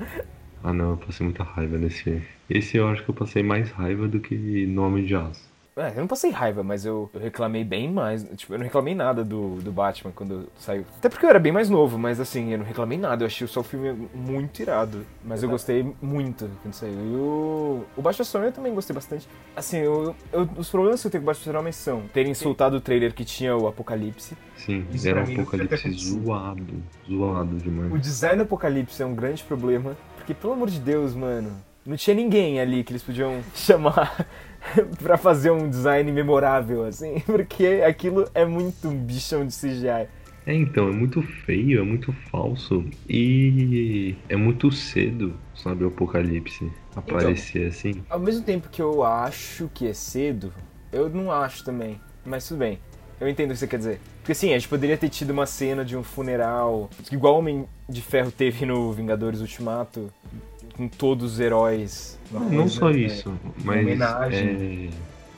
Ah 0.63 0.71
não, 0.71 0.91
eu 0.91 0.97
passei 0.97 1.25
muita 1.25 1.41
raiva 1.43 1.75
nesse. 1.75 2.21
Esse 2.47 2.77
eu 2.77 2.87
acho 2.87 3.03
que 3.03 3.09
eu 3.09 3.15
passei 3.15 3.41
mais 3.41 3.71
raiva 3.71 4.07
do 4.07 4.19
que 4.19 4.67
Nome 4.67 5.03
de 5.07 5.15
Aço. 5.15 5.50
É, 5.77 5.91
eu 5.91 6.01
não 6.01 6.07
passei 6.07 6.31
raiva, 6.31 6.63
mas 6.63 6.85
eu, 6.85 7.09
eu 7.13 7.19
reclamei 7.21 7.63
bem 7.63 7.89
mais. 7.89 8.23
Tipo, 8.35 8.53
eu 8.53 8.57
não 8.57 8.65
reclamei 8.65 8.93
nada 8.93 9.23
do, 9.23 9.55
do 9.61 9.71
Batman 9.71 10.11
quando 10.13 10.49
saiu. 10.57 10.83
Até 10.97 11.07
porque 11.07 11.25
eu 11.25 11.29
era 11.29 11.39
bem 11.39 11.51
mais 11.51 11.69
novo, 11.69 11.97
mas 11.97 12.19
assim, 12.19 12.51
eu 12.51 12.57
não 12.57 12.65
reclamei 12.65 12.97
nada. 12.97 13.23
Eu 13.23 13.27
achei 13.27 13.47
só 13.47 13.61
o 13.61 13.63
filme 13.63 14.09
muito 14.13 14.61
irado. 14.61 15.05
Mas 15.23 15.41
eu 15.43 15.49
gostei 15.49 15.95
muito 16.01 16.49
quando 16.61 16.73
saiu. 16.73 16.93
E 16.93 17.15
o, 17.15 17.85
o 17.95 18.01
Batman 18.01 18.25
Superman 18.25 18.49
eu 18.49 18.53
também 18.53 18.73
gostei 18.75 18.93
bastante. 18.93 19.27
Assim, 19.55 19.77
eu, 19.77 20.13
eu- 20.33 20.49
os 20.57 20.69
problemas 20.69 20.99
que 21.01 21.07
eu 21.07 21.11
tenho 21.11 21.23
com 21.23 21.29
o 21.29 21.31
Batman 21.33 21.43
Superman 21.45 21.71
são 21.71 22.01
terem 22.13 22.33
soltado 22.33 22.75
o 22.75 22.81
trailer 22.81 23.13
que 23.13 23.23
tinha 23.23 23.55
o 23.55 23.65
Apocalipse. 23.65 24.35
Sim, 24.57 24.85
Isso 24.91 25.07
era 25.07 25.21
um 25.21 25.33
apocalipse 25.33 25.89
zoado. 25.93 26.83
Zoado 27.09 27.55
O 27.55 27.59
demais. 27.59 28.01
design 28.01 28.35
do 28.37 28.43
Apocalipse 28.43 29.01
é 29.01 29.05
um 29.05 29.15
grande 29.15 29.41
problema. 29.43 29.95
Porque, 30.17 30.33
pelo 30.33 30.51
amor 30.53 30.69
de 30.69 30.79
Deus, 30.79 31.15
mano, 31.15 31.51
não 31.85 31.95
tinha 31.95 32.13
ninguém 32.15 32.59
ali 32.59 32.83
que 32.83 32.91
eles 32.91 33.01
podiam 33.01 33.41
chamar 33.55 34.27
pra 35.01 35.17
fazer 35.17 35.51
um 35.51 35.69
design 35.69 36.11
memorável, 36.11 36.85
assim. 36.85 37.19
Porque 37.25 37.81
aquilo 37.85 38.29
é 38.33 38.45
muito 38.45 38.87
um 38.87 38.95
bichão 38.95 39.45
de 39.45 39.53
CGI. 39.53 40.07
É, 40.45 40.55
então, 40.55 40.89
é 40.89 40.91
muito 40.91 41.21
feio, 41.21 41.79
é 41.81 41.83
muito 41.83 42.11
falso 42.31 42.83
e 43.07 44.15
é 44.27 44.35
muito 44.35 44.71
cedo, 44.71 45.35
sabe, 45.55 45.83
o 45.83 45.89
apocalipse 45.89 46.71
aparecer 46.95 47.67
assim. 47.67 48.03
Ao 48.09 48.19
mesmo 48.19 48.43
tempo 48.43 48.67
que 48.69 48.81
eu 48.81 49.03
acho 49.03 49.69
que 49.73 49.87
é 49.87 49.93
cedo, 49.93 50.51
eu 50.91 51.09
não 51.09 51.31
acho 51.31 51.63
também. 51.63 51.99
Mas 52.25 52.47
tudo 52.47 52.59
bem. 52.59 52.79
Eu 53.19 53.27
entendo 53.29 53.51
o 53.51 53.53
que 53.53 53.59
você 53.59 53.67
quer 53.67 53.77
dizer. 53.77 53.99
Porque 54.19 54.33
sim, 54.33 54.49
a 54.49 54.53
gente 54.53 54.67
poderia 54.67 54.97
ter 54.97 55.09
tido 55.09 55.29
uma 55.29 55.45
cena 55.45 55.85
de 55.85 55.95
um 55.95 56.03
funeral, 56.03 56.89
igual 57.11 57.35
o 57.35 57.39
Homem 57.39 57.65
de 57.87 58.01
Ferro 58.01 58.31
teve 58.31 58.65
no 58.65 58.91
Vingadores 58.91 59.41
Ultimato, 59.41 60.11
com 60.71 60.87
todos 60.87 61.33
os 61.33 61.39
heróis. 61.39 62.19
Não, 62.31 62.49
não 62.49 62.67
só 62.67 62.89
é, 62.89 62.97
isso, 62.97 63.33
mas 63.63 63.81
homenagem. 63.81 64.89
é, 64.89 64.89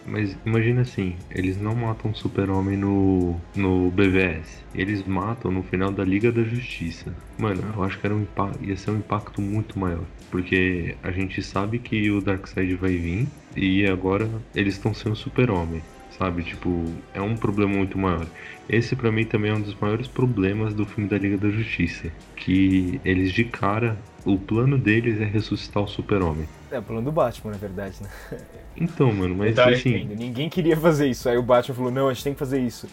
Mas 0.06 0.38
imagina 0.46 0.82
assim, 0.82 1.16
eles 1.32 1.60
não 1.60 1.76
matam 1.76 2.12
o 2.12 2.16
Super-Homem 2.16 2.78
no, 2.78 3.36
no 3.56 3.90
BVS. 3.92 4.64
Eles 4.76 5.04
matam 5.06 5.52
no 5.52 5.64
final 5.64 5.92
da 5.92 6.04
Liga 6.04 6.32
da 6.32 6.44
Justiça. 6.44 7.14
Mano, 7.38 7.64
eu 7.76 7.84
acho 7.84 8.00
que 8.00 8.06
era 8.06 8.16
um 8.16 8.26
ia 8.62 8.76
ser 8.76 8.92
um 8.92 8.98
impacto 8.98 9.42
muito 9.42 9.80
maior. 9.80 10.04
Porque 10.30 10.96
a 11.04 11.12
gente 11.12 11.42
sabe 11.42 11.80
que 11.80 12.10
o 12.10 12.22
Darkseid 12.22 12.76
vai 12.76 12.96
vir 12.96 13.28
e 13.56 13.86
agora 13.86 14.28
eles 14.56 14.76
estão 14.76 14.94
sendo 14.94 15.16
Super-Homem 15.16 15.82
sabe? 16.18 16.44
Tipo, 16.44 16.86
é 17.14 17.22
um 17.22 17.36
problema 17.36 17.74
muito 17.74 17.98
maior. 17.98 18.26
Esse 18.70 18.96
para 18.96 19.12
mim 19.12 19.26
também 19.26 19.52
é 19.52 19.54
um 19.54 19.62
dos 19.62 19.76
maiores 19.76 20.08
problemas 20.08 20.74
do 20.74 20.86
filme 20.86 21.10
da 21.10 21.18
Liga 21.18 21.38
da 21.38 21.50
Justiça, 21.50 22.12
que 22.36 23.00
eles 23.04 23.32
de 23.32 23.44
cara, 23.44 23.98
o 24.26 24.38
plano 24.38 24.78
deles 24.78 25.20
é 25.20 25.26
ressuscitar 25.26 25.84
o 25.84 25.88
Super-Homem. 25.88 26.48
É 26.72 26.80
o 26.80 26.84
plano 26.84 27.02
do 27.02 27.12
Batman, 27.12 27.52
na 27.52 27.58
verdade, 27.58 27.98
né? 28.02 28.10
Então, 28.76 29.14
mano, 29.14 29.36
mas 29.36 29.56
tá, 29.56 29.70
assim, 29.70 30.04
ninguém 30.04 30.50
queria 30.50 30.76
fazer 30.76 31.08
isso. 31.08 31.30
Aí 31.30 31.38
o 31.38 31.44
Batman 31.44 31.76
falou: 31.76 31.92
"Não, 31.92 32.10
a 32.10 32.14
gente 32.14 32.24
tem 32.24 32.34
que 32.34 32.40
fazer 32.40 32.60
isso". 32.60 32.88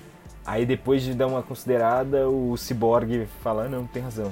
Aí 0.45 0.67
depois 0.67 1.03
de 1.03 1.15
dar 1.15 1.27
uma 1.27 1.43
considerada, 1.43 2.29
o 2.29 2.55
Cyborg 2.55 3.27
fala: 3.43 3.67
"Não, 3.67 3.87
tem 3.87 4.03
razão". 4.03 4.31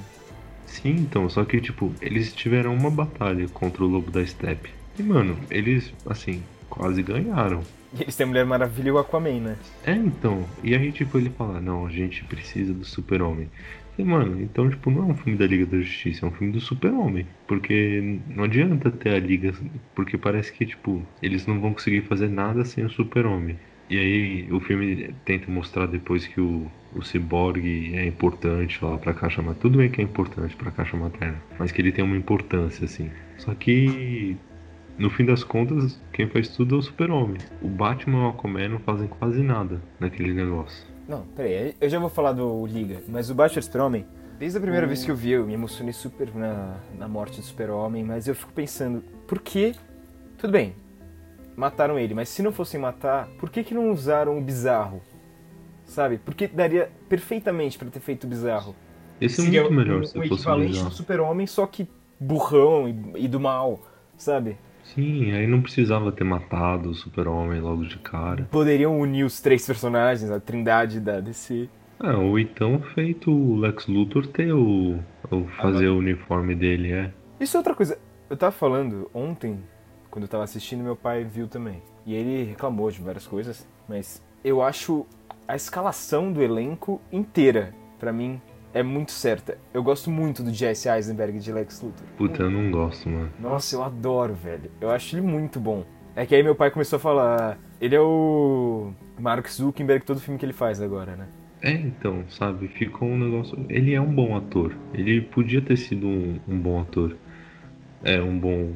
Sim, 0.67 0.91
então, 0.91 1.27
só 1.27 1.43
que 1.43 1.59
tipo, 1.59 1.91
eles 1.99 2.31
tiveram 2.33 2.71
uma 2.75 2.91
batalha 2.91 3.47
contra 3.49 3.83
o 3.83 3.87
Lobo 3.87 4.11
da 4.11 4.23
Steppe. 4.23 4.69
E 4.99 5.01
mano, 5.01 5.39
eles 5.49 5.91
assim, 6.05 6.43
quase 6.69 7.01
ganharam. 7.01 7.61
E 7.97 8.03
eles 8.03 8.15
têm 8.15 8.27
Mulher 8.27 8.45
Maravilha 8.45 8.89
e 8.89 8.91
o 8.91 8.99
Aquaman, 8.99 9.39
né? 9.39 9.55
É, 9.83 9.93
então. 9.93 10.45
E 10.63 10.75
aí, 10.75 10.91
tipo, 10.91 11.17
ele 11.17 11.31
fala, 11.31 11.59
não, 11.59 11.87
a 11.87 11.89
gente 11.89 12.23
precisa 12.25 12.73
do 12.73 12.85
Super-Homem. 12.85 13.49
Mano, 14.03 14.41
então, 14.41 14.69
tipo, 14.69 14.89
não 14.89 15.03
é 15.03 15.05
um 15.11 15.15
filme 15.15 15.37
da 15.37 15.47
Liga 15.47 15.65
da 15.65 15.77
Justiça, 15.77 16.25
é 16.25 16.29
um 16.29 16.31
filme 16.31 16.53
do 16.53 16.59
Super-Homem. 16.59 17.25
Porque 17.47 18.19
não 18.27 18.43
adianta 18.43 18.91
ter 18.91 19.09
a 19.09 19.19
Liga, 19.19 19.53
porque 19.95 20.17
parece 20.17 20.51
que, 20.53 20.65
tipo, 20.65 21.05
eles 21.21 21.45
não 21.45 21.59
vão 21.59 21.73
conseguir 21.73 22.01
fazer 22.01 22.29
nada 22.29 22.63
sem 22.65 22.85
o 22.85 22.89
Super-Homem. 22.89 23.57
E 23.89 23.97
aí 23.97 24.51
o 24.51 24.59
filme 24.59 25.13
tenta 25.25 25.49
mostrar 25.49 25.87
depois 25.87 26.27
que 26.27 26.39
o, 26.39 26.69
o 26.93 27.01
Cyborg 27.01 27.95
é 27.95 28.05
importante 28.05 28.83
lá 28.85 28.97
pra 28.97 29.15
caixa 29.15 29.41
materna. 29.41 29.61
Tudo 29.61 29.77
bem 29.79 29.89
que 29.89 29.99
é 29.99 30.03
importante 30.03 30.55
pra 30.55 30.69
caixa 30.69 30.95
materna, 30.95 31.41
mas 31.57 31.71
que 31.71 31.81
ele 31.81 31.91
tem 31.91 32.05
uma 32.05 32.15
importância, 32.15 32.85
assim. 32.85 33.09
Só 33.37 33.55
que 33.55 34.37
no 34.99 35.09
fim 35.09 35.25
das 35.25 35.43
contas, 35.43 35.99
quem 36.13 36.27
faz 36.27 36.49
tudo 36.49 36.75
é 36.75 36.77
o 36.77 36.81
super-homem. 36.81 37.37
O 37.61 37.67
Batman 37.67 38.19
e 38.19 38.21
o 38.25 38.29
Aquaman 38.29 38.69
não 38.69 38.79
fazem 38.79 39.07
quase 39.07 39.41
nada 39.41 39.81
naquele 39.99 40.33
negócio. 40.33 40.85
Não, 41.09 41.23
peraí, 41.35 41.75
eu 41.81 41.89
já 41.89 41.97
vou 41.97 42.07
falar 42.07 42.33
do 42.33 42.67
Liga, 42.67 43.01
mas 43.07 43.31
o 43.31 43.33
Batman 43.33 43.57
e 43.57 43.59
o 43.61 43.63
Super-Homem, 43.63 44.05
desde 44.37 44.59
a 44.59 44.61
primeira 44.61 44.85
hum. 44.85 44.89
vez 44.89 45.03
que 45.03 45.09
eu 45.09 45.15
vi, 45.15 45.31
eu 45.31 45.43
me 45.43 45.55
emocionei 45.55 45.91
super 45.91 46.31
na, 46.35 46.75
na 46.95 47.07
morte 47.07 47.41
do 47.41 47.43
Super-Homem, 47.47 48.03
mas 48.03 48.27
eu 48.27 48.35
fico 48.35 48.53
pensando, 48.53 49.03
por 49.27 49.39
que... 49.39 49.73
Tudo 50.37 50.51
bem, 50.51 50.75
mataram 51.57 51.97
ele, 51.97 52.13
mas 52.13 52.29
se 52.29 52.43
não 52.43 52.51
fossem 52.51 52.79
matar, 52.79 53.27
por 53.39 53.49
que 53.49 53.63
que 53.63 53.73
não 53.73 53.89
usaram 53.89 54.37
o 54.37 54.41
Bizarro? 54.41 55.01
Sabe? 55.83 56.19
Porque 56.19 56.47
daria 56.47 56.91
perfeitamente 57.09 57.79
para 57.79 57.89
ter 57.89 58.01
feito 58.01 58.25
o 58.25 58.27
Bizarro. 58.27 58.75
Esse 59.19 59.41
é 59.41 59.45
Seria 59.45 59.61
muito 59.61 59.73
melhor 59.73 60.01
um, 60.01 60.05
se 60.05 60.15
um 60.15 60.21
fosse 60.21 60.33
equivalente 60.35 60.83
do 60.83 60.91
Super-Homem, 60.91 61.47
só 61.47 61.65
que 61.65 61.89
burrão 62.19 62.87
e, 62.87 63.23
e 63.23 63.27
do 63.27 63.39
mal, 63.39 63.79
sabe? 64.15 64.59
Sim, 64.93 65.31
aí 65.33 65.45
não 65.45 65.61
precisava 65.61 66.11
ter 66.11 66.23
matado 66.23 66.89
o 66.89 66.95
Super-Homem 66.95 67.61
logo 67.61 67.85
de 67.85 67.97
cara. 67.99 68.47
Poderiam 68.51 68.99
unir 68.99 69.23
os 69.23 69.39
três 69.39 69.65
personagens, 69.65 70.31
a 70.31 70.39
trindade 70.39 70.99
da 70.99 71.19
DC. 71.19 71.69
Ah, 71.99 72.17
ou 72.17 72.39
então 72.39 72.81
feito 72.95 73.29
o 73.29 73.57
Lex 73.57 73.87
Luthor 73.87 74.25
ter 74.27 74.53
o. 74.53 74.99
o 75.29 75.47
fazer 75.61 75.87
ah, 75.87 75.93
o 75.93 75.97
uniforme 75.97 76.55
dele, 76.55 76.91
é. 76.91 77.13
Isso 77.39 77.57
é 77.57 77.59
outra 77.59 77.75
coisa. 77.75 77.99
Eu 78.29 78.37
tava 78.37 78.51
falando 78.51 79.09
ontem, 79.13 79.59
quando 80.09 80.23
eu 80.23 80.29
tava 80.29 80.43
assistindo, 80.43 80.83
meu 80.83 80.95
pai 80.95 81.23
viu 81.23 81.47
também. 81.47 81.81
E 82.05 82.15
ele 82.15 82.43
reclamou 82.43 82.89
de 82.89 83.01
várias 83.01 83.27
coisas, 83.27 83.67
mas 83.87 84.21
eu 84.43 84.61
acho 84.61 85.05
a 85.47 85.55
escalação 85.55 86.31
do 86.31 86.41
elenco 86.41 87.01
inteira, 87.11 87.73
para 87.99 88.13
mim, 88.13 88.41
é 88.73 88.83
muito 88.83 89.11
certa. 89.11 89.57
Eu 89.73 89.81
gosto 89.81 90.09
muito 90.11 90.43
do 90.43 90.53
Jesse 90.53 90.89
Eisenberg 90.89 91.39
de 91.39 91.51
Lex 91.51 91.81
Luthor. 91.81 92.05
Puta, 92.17 92.43
eu 92.43 92.51
não 92.51 92.69
gosto, 92.71 93.09
mano. 93.09 93.31
Nossa, 93.39 93.75
eu 93.75 93.83
adoro, 93.83 94.33
velho. 94.33 94.69
Eu 94.79 94.91
acho 94.91 95.15
ele 95.15 95.25
muito 95.25 95.59
bom. 95.59 95.83
É 96.15 96.25
que 96.25 96.35
aí 96.35 96.43
meu 96.43 96.55
pai 96.55 96.69
começou 96.69 96.97
a 96.97 96.99
falar. 96.99 97.57
Ele 97.81 97.95
é 97.95 98.01
o 98.01 98.93
Mark 99.19 99.47
Zuckerberg 99.47 100.05
todo 100.05 100.19
filme 100.19 100.39
que 100.39 100.45
ele 100.45 100.53
faz 100.53 100.81
agora, 100.81 101.15
né? 101.15 101.27
É, 101.61 101.71
então, 101.71 102.23
sabe? 102.29 102.67
Ficou 102.67 103.07
um 103.07 103.17
negócio. 103.17 103.57
Ele 103.69 103.93
é 103.93 104.01
um 104.01 104.13
bom 104.13 104.35
ator. 104.35 104.75
Ele 104.93 105.21
podia 105.21 105.61
ter 105.61 105.77
sido 105.77 106.07
um, 106.07 106.39
um 106.47 106.59
bom 106.59 106.81
ator. 106.81 107.15
É, 108.03 108.21
um 108.21 108.37
bom 108.37 108.71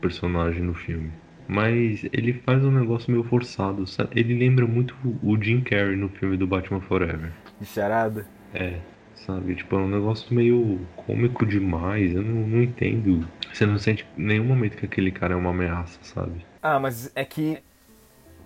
personagem 0.00 0.62
no 0.62 0.74
filme. 0.74 1.12
Mas 1.46 2.04
ele 2.12 2.32
faz 2.32 2.64
um 2.64 2.70
negócio 2.70 3.12
meio 3.12 3.24
forçado. 3.24 3.86
Sabe? 3.86 4.18
Ele 4.18 4.38
lembra 4.38 4.66
muito 4.66 4.96
o 5.22 5.40
Jim 5.40 5.60
Carrey 5.60 5.96
no 5.96 6.08
filme 6.08 6.36
do 6.36 6.46
Batman 6.46 6.80
Forever. 6.80 7.30
De 7.60 7.66
charada? 7.66 8.26
É 8.52 8.78
sabe? 9.26 9.54
Tipo, 9.54 9.76
é 9.76 9.78
um 9.80 9.88
negócio 9.88 10.32
meio 10.34 10.80
cômico 10.96 11.44
demais, 11.46 12.14
eu 12.14 12.22
não, 12.22 12.46
não 12.46 12.62
entendo. 12.62 13.26
Você 13.52 13.66
não 13.66 13.78
sente 13.78 14.06
em 14.16 14.24
nenhum 14.24 14.44
momento 14.44 14.76
que 14.76 14.86
aquele 14.86 15.10
cara 15.10 15.34
é 15.34 15.36
uma 15.36 15.50
ameaça, 15.50 15.98
sabe? 16.02 16.44
Ah, 16.62 16.78
mas 16.78 17.10
é 17.14 17.24
que 17.24 17.58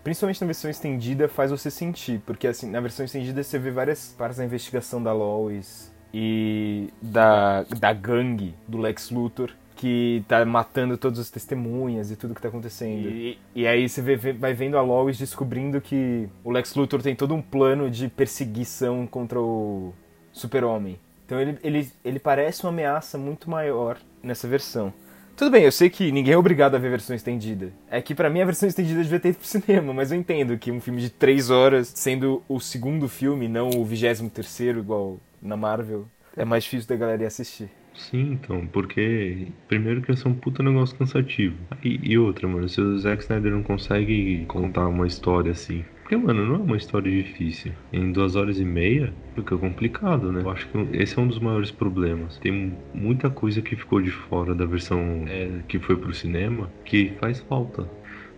principalmente 0.02 0.40
na 0.40 0.46
versão 0.46 0.70
estendida 0.70 1.28
faz 1.28 1.50
você 1.50 1.70
sentir, 1.70 2.20
porque 2.24 2.46
assim, 2.46 2.70
na 2.70 2.80
versão 2.80 3.04
estendida 3.04 3.42
você 3.42 3.58
vê 3.58 3.70
várias 3.70 4.14
partes 4.16 4.38
da 4.38 4.44
investigação 4.44 5.02
da 5.02 5.12
Lois 5.12 5.92
e 6.12 6.88
da, 7.02 7.64
da 7.64 7.92
gangue 7.92 8.54
do 8.66 8.78
Lex 8.78 9.10
Luthor 9.10 9.52
que 9.76 10.24
tá 10.26 10.44
matando 10.44 10.98
todas 10.98 11.20
as 11.20 11.30
testemunhas 11.30 12.10
e 12.10 12.16
tudo 12.16 12.34
que 12.34 12.42
tá 12.42 12.48
acontecendo. 12.48 13.08
E, 13.08 13.38
e 13.54 13.64
aí 13.64 13.88
você 13.88 14.02
vê, 14.02 14.16
vai 14.32 14.52
vendo 14.52 14.76
a 14.76 14.82
Lois 14.82 15.16
descobrindo 15.16 15.80
que 15.80 16.28
o 16.42 16.50
Lex 16.50 16.74
Luthor 16.74 17.00
tem 17.00 17.14
todo 17.14 17.32
um 17.32 17.40
plano 17.40 17.88
de 17.88 18.08
perseguição 18.08 19.06
contra 19.06 19.40
o 19.40 19.94
Super-Homem. 20.38 20.98
Então 21.26 21.40
ele, 21.40 21.58
ele, 21.62 21.90
ele 22.04 22.18
parece 22.18 22.62
uma 22.64 22.70
ameaça 22.70 23.18
muito 23.18 23.50
maior 23.50 23.98
nessa 24.22 24.48
versão. 24.48 24.92
Tudo 25.36 25.52
bem, 25.52 25.62
eu 25.62 25.70
sei 25.70 25.88
que 25.88 26.10
ninguém 26.10 26.34
é 26.34 26.36
obrigado 26.36 26.74
a 26.74 26.78
ver 26.78 26.90
versão 26.90 27.14
estendida. 27.14 27.70
É 27.88 28.02
que 28.02 28.14
para 28.14 28.28
mim 28.28 28.40
a 28.40 28.44
versão 28.44 28.68
estendida 28.68 29.02
devia 29.02 29.20
ter 29.20 29.28
ido 29.28 29.38
pro 29.38 29.46
cinema, 29.46 29.92
mas 29.92 30.10
eu 30.10 30.18
entendo 30.18 30.58
que 30.58 30.72
um 30.72 30.80
filme 30.80 31.00
de 31.00 31.10
três 31.10 31.48
horas, 31.48 31.92
sendo 31.94 32.42
o 32.48 32.58
segundo 32.58 33.08
filme, 33.08 33.46
não 33.46 33.70
o 33.70 33.84
vigésimo 33.84 34.28
terceiro, 34.28 34.80
igual 34.80 35.20
na 35.40 35.56
Marvel, 35.56 36.08
é 36.36 36.44
mais 36.44 36.64
difícil 36.64 36.88
da 36.88 36.96
galera 36.96 37.22
ir 37.22 37.26
assistir. 37.26 37.70
Sim, 37.94 38.32
então, 38.32 38.66
porque 38.66 39.48
primeiro 39.68 40.02
que 40.02 40.10
ia 40.10 40.16
ser 40.16 40.28
um 40.28 40.34
puta 40.34 40.62
negócio 40.62 40.96
cansativo. 40.96 41.56
E, 41.84 42.00
e 42.02 42.18
outra, 42.18 42.48
mano, 42.48 42.68
se 42.68 42.80
o 42.80 42.98
Zack 42.98 43.22
Snyder 43.22 43.52
não 43.52 43.62
consegue 43.62 44.44
contar 44.46 44.88
uma 44.88 45.06
história 45.06 45.52
assim 45.52 45.84
porque, 46.08 46.16
mano, 46.16 46.46
não 46.46 46.54
é 46.54 46.58
uma 46.58 46.76
história 46.78 47.12
difícil. 47.12 47.70
Em 47.92 48.10
duas 48.10 48.34
horas 48.34 48.58
e 48.58 48.64
meia 48.64 49.12
fica 49.34 49.58
complicado, 49.58 50.32
né? 50.32 50.40
Eu 50.40 50.48
acho 50.48 50.66
que 50.66 50.96
esse 50.96 51.18
é 51.18 51.20
um 51.20 51.28
dos 51.28 51.38
maiores 51.38 51.70
problemas. 51.70 52.38
Tem 52.38 52.74
muita 52.94 53.28
coisa 53.28 53.60
que 53.60 53.76
ficou 53.76 54.00
de 54.00 54.10
fora 54.10 54.54
da 54.54 54.64
versão 54.64 55.26
é, 55.28 55.50
que 55.68 55.78
foi 55.78 55.98
pro 55.98 56.14
cinema 56.14 56.70
que 56.82 57.12
faz 57.20 57.40
falta. 57.40 57.86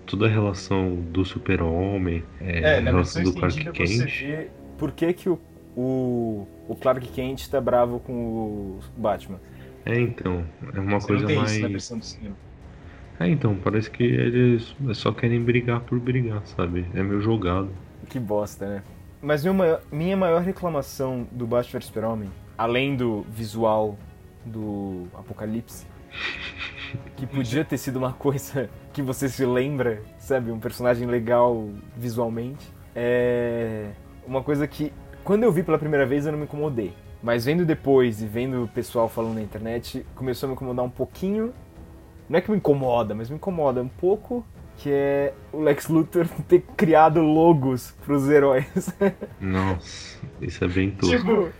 Toda 0.05 0.27
a 0.27 0.29
relação 0.29 0.97
do 0.97 1.25
super-homem, 1.25 2.25
é, 2.41 2.59
é, 2.59 2.79
a 2.79 2.81
relação 2.81 3.23
do 3.23 3.33
Clark 3.33 3.71
Kent. 3.71 4.49
por 4.77 4.91
que, 4.91 5.13
que 5.13 5.29
o, 5.29 5.39
o, 5.77 6.49
o 6.67 6.75
Clark 6.75 7.07
Kent 7.07 7.47
tá 7.47 7.61
bravo 7.61 8.01
com 8.01 8.13
o 8.13 8.81
Batman. 8.97 9.39
É, 9.87 9.97
então, 9.97 10.45
é 10.75 10.81
uma 10.81 10.99
você 10.99 11.07
coisa 11.07 11.33
mais. 11.33 11.53
Isso 11.53 11.63
na 11.63 11.69
versão 11.69 11.99
do 12.01 12.05
cinema. 12.05 12.50
É, 13.21 13.29
então, 13.29 13.55
parece 13.55 13.91
que 13.91 14.03
eles 14.03 14.75
só 14.95 15.13
querem 15.13 15.45
brigar 15.45 15.81
por 15.81 16.01
brigar, 16.01 16.41
sabe? 16.47 16.87
É 16.95 17.03
meio 17.03 17.21
jogado. 17.21 17.69
Que 18.09 18.19
bosta, 18.19 18.67
né? 18.67 18.83
Mas 19.21 19.43
minha 19.43 19.53
maior, 19.53 19.83
minha 19.93 20.17
maior 20.17 20.41
reclamação 20.41 21.29
do 21.31 21.47
Batman 21.47 21.81
vs 21.81 21.85
Super-Homem, 21.85 22.31
além 22.57 22.97
do 22.97 23.27
visual 23.29 23.99
do 24.43 25.07
Apocalipse, 25.13 25.87
que 27.15 27.27
podia 27.27 27.63
ter 27.63 27.77
sido 27.77 27.97
uma 27.97 28.15
coisa 28.15 28.71
que 28.91 29.03
você 29.03 29.29
se 29.29 29.45
lembra, 29.45 30.03
sabe? 30.17 30.51
Um 30.51 30.59
personagem 30.59 31.07
legal 31.07 31.69
visualmente, 31.95 32.73
é 32.97 33.91
uma 34.27 34.43
coisa 34.43 34.67
que, 34.67 34.95
quando 35.23 35.43
eu 35.43 35.53
vi 35.53 35.63
pela 35.63 35.79
primeira 35.79 36.07
vez, 36.07 36.25
eu 36.25 36.33
não 36.33 36.39
me 36.39 36.47
incomodei. 36.47 36.95
Mas 37.23 37.45
vendo 37.45 37.67
depois 37.67 38.23
e 38.23 38.27
vendo 38.27 38.65
o 38.65 38.69
pessoal 38.69 39.11
falando 39.11 39.35
na 39.35 39.43
internet, 39.43 40.07
começou 40.15 40.47
a 40.47 40.49
me 40.49 40.55
incomodar 40.55 40.83
um 40.83 40.91
pouquinho 40.91 41.53
não 42.31 42.39
é 42.39 42.41
que 42.41 42.51
me 42.51 42.57
incomoda, 42.57 43.13
mas 43.13 43.29
me 43.29 43.35
incomoda 43.35 43.83
um 43.83 43.89
pouco 43.89 44.47
que 44.77 44.89
é 44.91 45.35
o 45.53 45.61
Lex 45.61 45.89
Luthor 45.89 46.27
ter 46.49 46.63
criado 46.77 47.21
logos 47.21 47.93
pros 48.05 48.29
heróis. 48.29 48.95
Nossa, 49.41 50.19
isso 50.41 50.65
é 50.65 50.69
bem 50.69 50.93
tosco. 50.93 51.51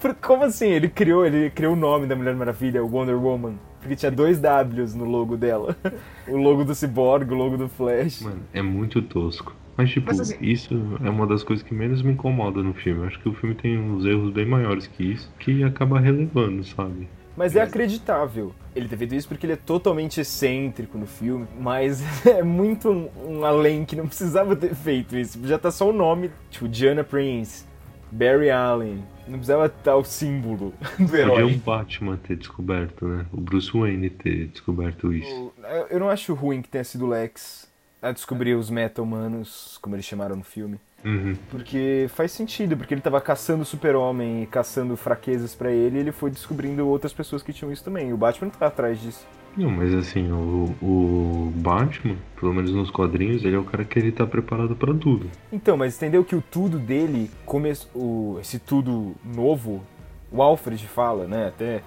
Tipo, 0.00 0.14
como 0.22 0.44
assim? 0.44 0.68
Ele 0.68 0.88
criou, 0.88 1.24
ele 1.26 1.50
criou 1.50 1.74
o 1.74 1.76
nome 1.76 2.06
da 2.06 2.16
Mulher 2.16 2.34
Maravilha, 2.34 2.82
o 2.82 2.88
Wonder 2.90 3.14
Woman. 3.14 3.54
Porque 3.78 3.94
tinha 3.94 4.10
dois 4.10 4.40
Ws 4.40 4.94
no 4.94 5.04
logo 5.04 5.36
dela. 5.36 5.76
O 6.28 6.36
logo 6.36 6.62
do 6.62 6.74
Cyborg, 6.76 7.32
o 7.32 7.34
logo 7.34 7.56
do 7.56 7.68
Flash. 7.68 8.22
Mano, 8.22 8.42
é 8.52 8.62
muito 8.62 9.02
tosco. 9.02 9.52
Mas, 9.76 9.90
tipo, 9.90 10.06
Mas, 10.06 10.20
assim, 10.20 10.36
isso 10.40 10.74
é 11.02 11.10
uma 11.10 11.26
das 11.26 11.42
coisas 11.42 11.66
que 11.66 11.74
menos 11.74 12.02
me 12.02 12.12
incomoda 12.12 12.62
no 12.62 12.72
filme. 12.72 13.04
acho 13.04 13.18
que 13.18 13.28
o 13.28 13.34
filme 13.34 13.54
tem 13.56 13.76
uns 13.76 14.04
erros 14.04 14.32
bem 14.32 14.46
maiores 14.46 14.86
que 14.86 15.02
isso, 15.02 15.28
que 15.40 15.64
acaba 15.64 15.98
relevando, 15.98 16.62
sabe? 16.62 17.08
Mas 17.36 17.56
é 17.56 17.62
acreditável 17.62 18.54
ele 18.74 18.88
ter 18.88 18.96
feito 18.96 19.14
isso 19.14 19.28
porque 19.28 19.46
ele 19.46 19.54
é 19.54 19.56
totalmente 19.56 20.20
excêntrico 20.20 20.98
no 20.98 21.06
filme, 21.06 21.46
mas 21.58 22.02
é 22.26 22.42
muito 22.42 22.90
um, 22.90 23.10
um 23.26 23.44
além 23.44 23.84
que 23.84 23.96
não 23.96 24.06
precisava 24.06 24.54
ter 24.54 24.74
feito 24.74 25.16
isso. 25.16 25.38
Já 25.46 25.58
tá 25.58 25.70
só 25.70 25.88
o 25.88 25.92
nome, 25.92 26.30
tipo, 26.50 26.68
Diana 26.68 27.02
Prince, 27.02 27.64
Barry 28.10 28.50
Allen. 28.50 29.02
Não 29.26 29.38
precisava 29.38 29.66
estar 29.66 29.96
o 29.96 30.04
símbolo 30.04 30.74
do 30.98 31.16
herói. 31.16 31.42
Podia 31.42 31.56
um 31.56 31.58
Batman 31.58 32.16
ter 32.16 32.36
descoberto, 32.36 33.06
né? 33.06 33.26
O 33.32 33.40
Bruce 33.40 33.70
Wayne 33.72 34.10
ter 34.10 34.48
descoberto 34.48 35.12
isso. 35.12 35.52
Eu 35.88 36.00
não 36.00 36.08
acho 36.08 36.34
ruim 36.34 36.60
que 36.62 36.68
tenha 36.68 36.84
sido 36.84 37.06
o 37.06 37.08
Lex 37.08 37.70
a 38.02 38.12
descobrir 38.12 38.54
os 38.54 38.70
meta-humanos, 38.70 39.78
como 39.80 39.94
eles 39.94 40.06
chamaram 40.06 40.34
no 40.34 40.42
filme. 40.42 40.80
Uhum. 41.04 41.34
Porque 41.50 42.06
faz 42.10 42.32
sentido, 42.32 42.76
porque 42.76 42.92
ele 42.92 43.00
tava 43.00 43.20
caçando 43.20 43.62
o 43.62 43.66
super-homem 43.66 44.42
e 44.42 44.46
caçando 44.46 44.96
fraquezas 44.96 45.54
para 45.54 45.70
ele 45.70 45.96
e 45.96 46.00
ele 46.00 46.12
foi 46.12 46.30
descobrindo 46.30 46.86
outras 46.86 47.12
pessoas 47.12 47.42
que 47.42 47.52
tinham 47.52 47.72
isso 47.72 47.84
também. 47.84 48.12
O 48.12 48.16
Batman 48.16 48.48
não 48.48 48.58
tá 48.58 48.66
atrás 48.66 49.00
disso. 49.00 49.26
Não, 49.56 49.70
mas 49.70 49.92
assim, 49.94 50.30
o, 50.30 50.74
o 50.80 51.52
Batman, 51.56 52.16
pelo 52.38 52.54
menos 52.54 52.70
nos 52.72 52.90
quadrinhos, 52.90 53.44
ele 53.44 53.56
é 53.56 53.58
o 53.58 53.64
cara 53.64 53.84
que 53.84 53.98
ele 53.98 54.12
tá 54.12 54.26
preparado 54.26 54.76
para 54.76 54.94
tudo. 54.94 55.28
Então, 55.52 55.76
mas 55.76 55.96
entendeu 55.96 56.24
que 56.24 56.36
o 56.36 56.42
tudo 56.42 56.78
dele, 56.78 57.30
come... 57.44 57.72
o... 57.94 58.38
esse 58.40 58.58
tudo 58.58 59.14
novo, 59.24 59.82
o 60.30 60.40
Alfred 60.40 60.86
fala, 60.86 61.26
né, 61.26 61.48
até 61.48 61.82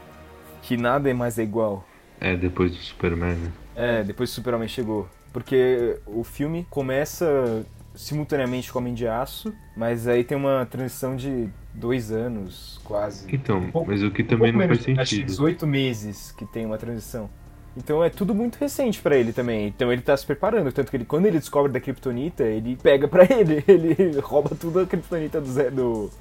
que 0.62 0.76
nada 0.76 1.10
é 1.10 1.14
mais 1.14 1.38
igual. 1.38 1.88
É, 2.20 2.36
depois 2.36 2.72
do 2.72 2.78
Superman, 2.78 3.36
né? 3.36 3.52
É, 3.76 4.04
depois 4.04 4.30
que 4.30 4.34
o 4.34 4.36
Superman 4.36 4.68
chegou. 4.68 5.08
Porque 5.32 6.00
o 6.06 6.24
filme 6.24 6.68
começa 6.70 7.66
simultaneamente 7.96 8.72
com 8.72 8.80
Homem 8.80 8.94
de 8.94 9.08
Aço, 9.08 9.54
mas 9.76 10.08
aí 10.08 10.24
tem 10.24 10.38
uma 10.38 10.66
transição 10.66 11.16
de 11.16 11.50
dois 11.74 12.12
anos, 12.12 12.80
quase. 12.84 13.26
Então, 13.34 13.72
mas 13.86 14.04
o 14.04 14.12
que 14.12 14.24
também 14.24 14.54
um 14.54 14.60
não 14.60 14.68
faz 14.68 14.82
sentido. 14.82 15.02
Acho 15.02 15.16
que 15.16 15.24
18 15.24 15.68
meses 15.68 16.32
que 16.32 16.46
tem 16.46 16.66
uma 16.66 16.78
transição. 16.78 17.30
Então 17.76 18.04
é 18.04 18.10
tudo 18.10 18.36
muito 18.36 18.58
recente 18.58 19.02
para 19.02 19.18
ele 19.18 19.34
também. 19.34 19.68
Então 19.68 19.92
ele 19.92 20.02
tá 20.02 20.16
se 20.16 20.26
preparando. 20.26 20.72
Tanto 20.72 20.92
que 20.92 20.98
ele, 20.98 21.06
quando 21.06 21.26
ele 21.26 21.40
descobre 21.40 21.72
da 21.72 21.80
Kryptonita, 21.80 22.44
ele 22.44 22.78
pega 22.82 23.08
para 23.08 23.24
ele. 23.24 23.64
Ele 23.68 24.20
rouba 24.20 24.56
tudo 24.56 24.80
a 24.80 24.86
Kryptonita 24.86 25.42
do, 25.42 25.48
Zé, 25.48 25.72
do, 25.72 26.12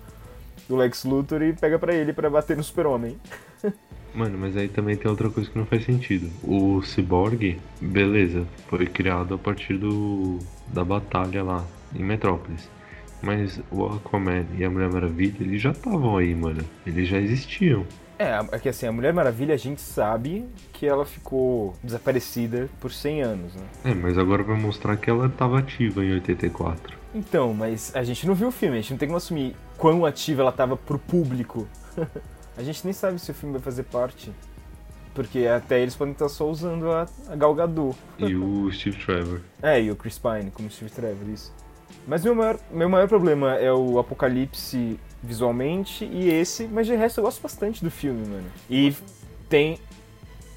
do 0.68 0.76
Lex 0.76 1.04
Luthor 1.04 1.42
e 1.42 1.52
pega 1.52 1.78
para 1.78 1.94
ele 1.94 2.12
para 2.12 2.30
bater 2.30 2.56
no 2.56 2.64
Super-Homem. 2.64 3.18
Mano, 4.14 4.38
mas 4.38 4.56
aí 4.56 4.68
também 4.68 4.94
tem 4.94 5.10
outra 5.10 5.30
coisa 5.30 5.50
que 5.50 5.58
não 5.58 5.64
faz 5.64 5.84
sentido. 5.84 6.30
O 6.42 6.82
Cyborg, 6.82 7.58
beleza, 7.80 8.46
foi 8.68 8.86
criado 8.86 9.34
a 9.34 9.38
partir 9.38 9.78
do 9.78 10.38
da 10.72 10.84
batalha 10.84 11.42
lá 11.42 11.64
em 11.94 12.02
Metrópolis. 12.02 12.68
Mas 13.22 13.60
o 13.70 13.86
Aquaman 13.86 14.44
e 14.58 14.64
a 14.64 14.70
Mulher 14.70 14.90
Maravilha, 14.90 15.36
eles 15.40 15.62
já 15.62 15.70
estavam 15.70 16.16
aí, 16.16 16.34
mano. 16.34 16.64
Eles 16.84 17.08
já 17.08 17.18
existiam. 17.18 17.86
É, 18.18 18.38
é 18.52 18.58
que 18.58 18.68
assim, 18.68 18.86
a 18.86 18.92
Mulher 18.92 19.12
Maravilha 19.12 19.54
a 19.54 19.58
gente 19.58 19.80
sabe 19.80 20.44
que 20.72 20.86
ela 20.86 21.04
ficou 21.04 21.74
desaparecida 21.82 22.68
por 22.80 22.92
100 22.92 23.22
anos, 23.22 23.54
né? 23.54 23.62
É, 23.84 23.94
mas 23.94 24.18
agora 24.18 24.42
vai 24.42 24.58
mostrar 24.58 24.96
que 24.96 25.08
ela 25.08 25.26
estava 25.26 25.58
ativa 25.58 26.04
em 26.04 26.12
84. 26.14 26.96
Então, 27.14 27.52
mas 27.52 27.94
a 27.94 28.02
gente 28.02 28.26
não 28.26 28.34
viu 28.34 28.48
o 28.48 28.52
filme, 28.52 28.78
a 28.78 28.80
gente 28.80 28.92
não 28.92 28.98
tem 28.98 29.08
como 29.08 29.18
assumir 29.18 29.54
quão 29.76 30.04
ativa 30.04 30.42
ela 30.42 30.50
estava 30.50 30.76
pro 30.76 30.98
público. 30.98 31.66
A 32.54 32.62
gente 32.62 32.84
nem 32.84 32.92
sabe 32.92 33.18
se 33.18 33.30
o 33.30 33.34
filme 33.34 33.54
vai 33.54 33.62
fazer 33.62 33.82
parte. 33.84 34.30
Porque 35.14 35.46
até 35.46 35.80
eles 35.80 35.94
podem 35.94 36.12
estar 36.12 36.28
só 36.28 36.48
usando 36.48 36.90
a, 36.90 37.06
a 37.28 37.36
Gal 37.36 37.54
Gadot. 37.54 37.96
E 38.18 38.34
o 38.34 38.70
Steve 38.72 38.96
Trevor. 39.04 39.40
É, 39.62 39.80
e 39.80 39.90
o 39.92 39.96
Chris 39.96 40.18
Pine 40.18 40.50
como 40.50 40.68
Steve 40.68 40.90
Trevor, 40.90 41.28
isso. 41.28 41.52
Mas 42.06 42.24
meu 42.24 42.34
maior, 42.34 42.58
meu 42.70 42.88
maior 42.88 43.06
problema 43.06 43.54
é 43.54 43.72
o 43.72 43.98
Apocalipse 43.98 44.98
visualmente 45.22 46.04
e 46.04 46.28
esse, 46.28 46.66
mas 46.66 46.86
de 46.86 46.96
resto 46.96 47.20
eu 47.20 47.24
gosto 47.24 47.40
bastante 47.40 47.84
do 47.84 47.90
filme, 47.90 48.26
mano. 48.26 48.46
E 48.68 48.92
tem, 49.48 49.78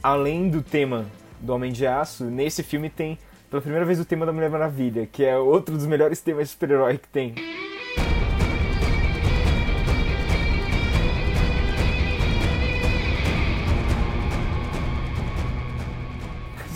além 0.01 0.49
do 0.49 0.63
tema 0.63 1.05
do 1.39 1.53
Homem 1.53 1.71
de 1.71 1.85
Aço, 1.85 2.25
nesse 2.25 2.63
filme 2.63 2.89
tem 2.89 3.19
pela 3.49 3.61
primeira 3.61 3.85
vez 3.85 3.99
o 3.99 4.05
tema 4.05 4.25
da 4.25 4.33
Mulher 4.33 4.49
Maravilha, 4.49 5.05
que 5.05 5.23
é 5.23 5.37
outro 5.37 5.75
dos 5.75 5.85
melhores 5.85 6.19
temas 6.19 6.47
de 6.47 6.53
super-herói 6.53 6.97
que 6.97 7.07
tem. 7.07 7.35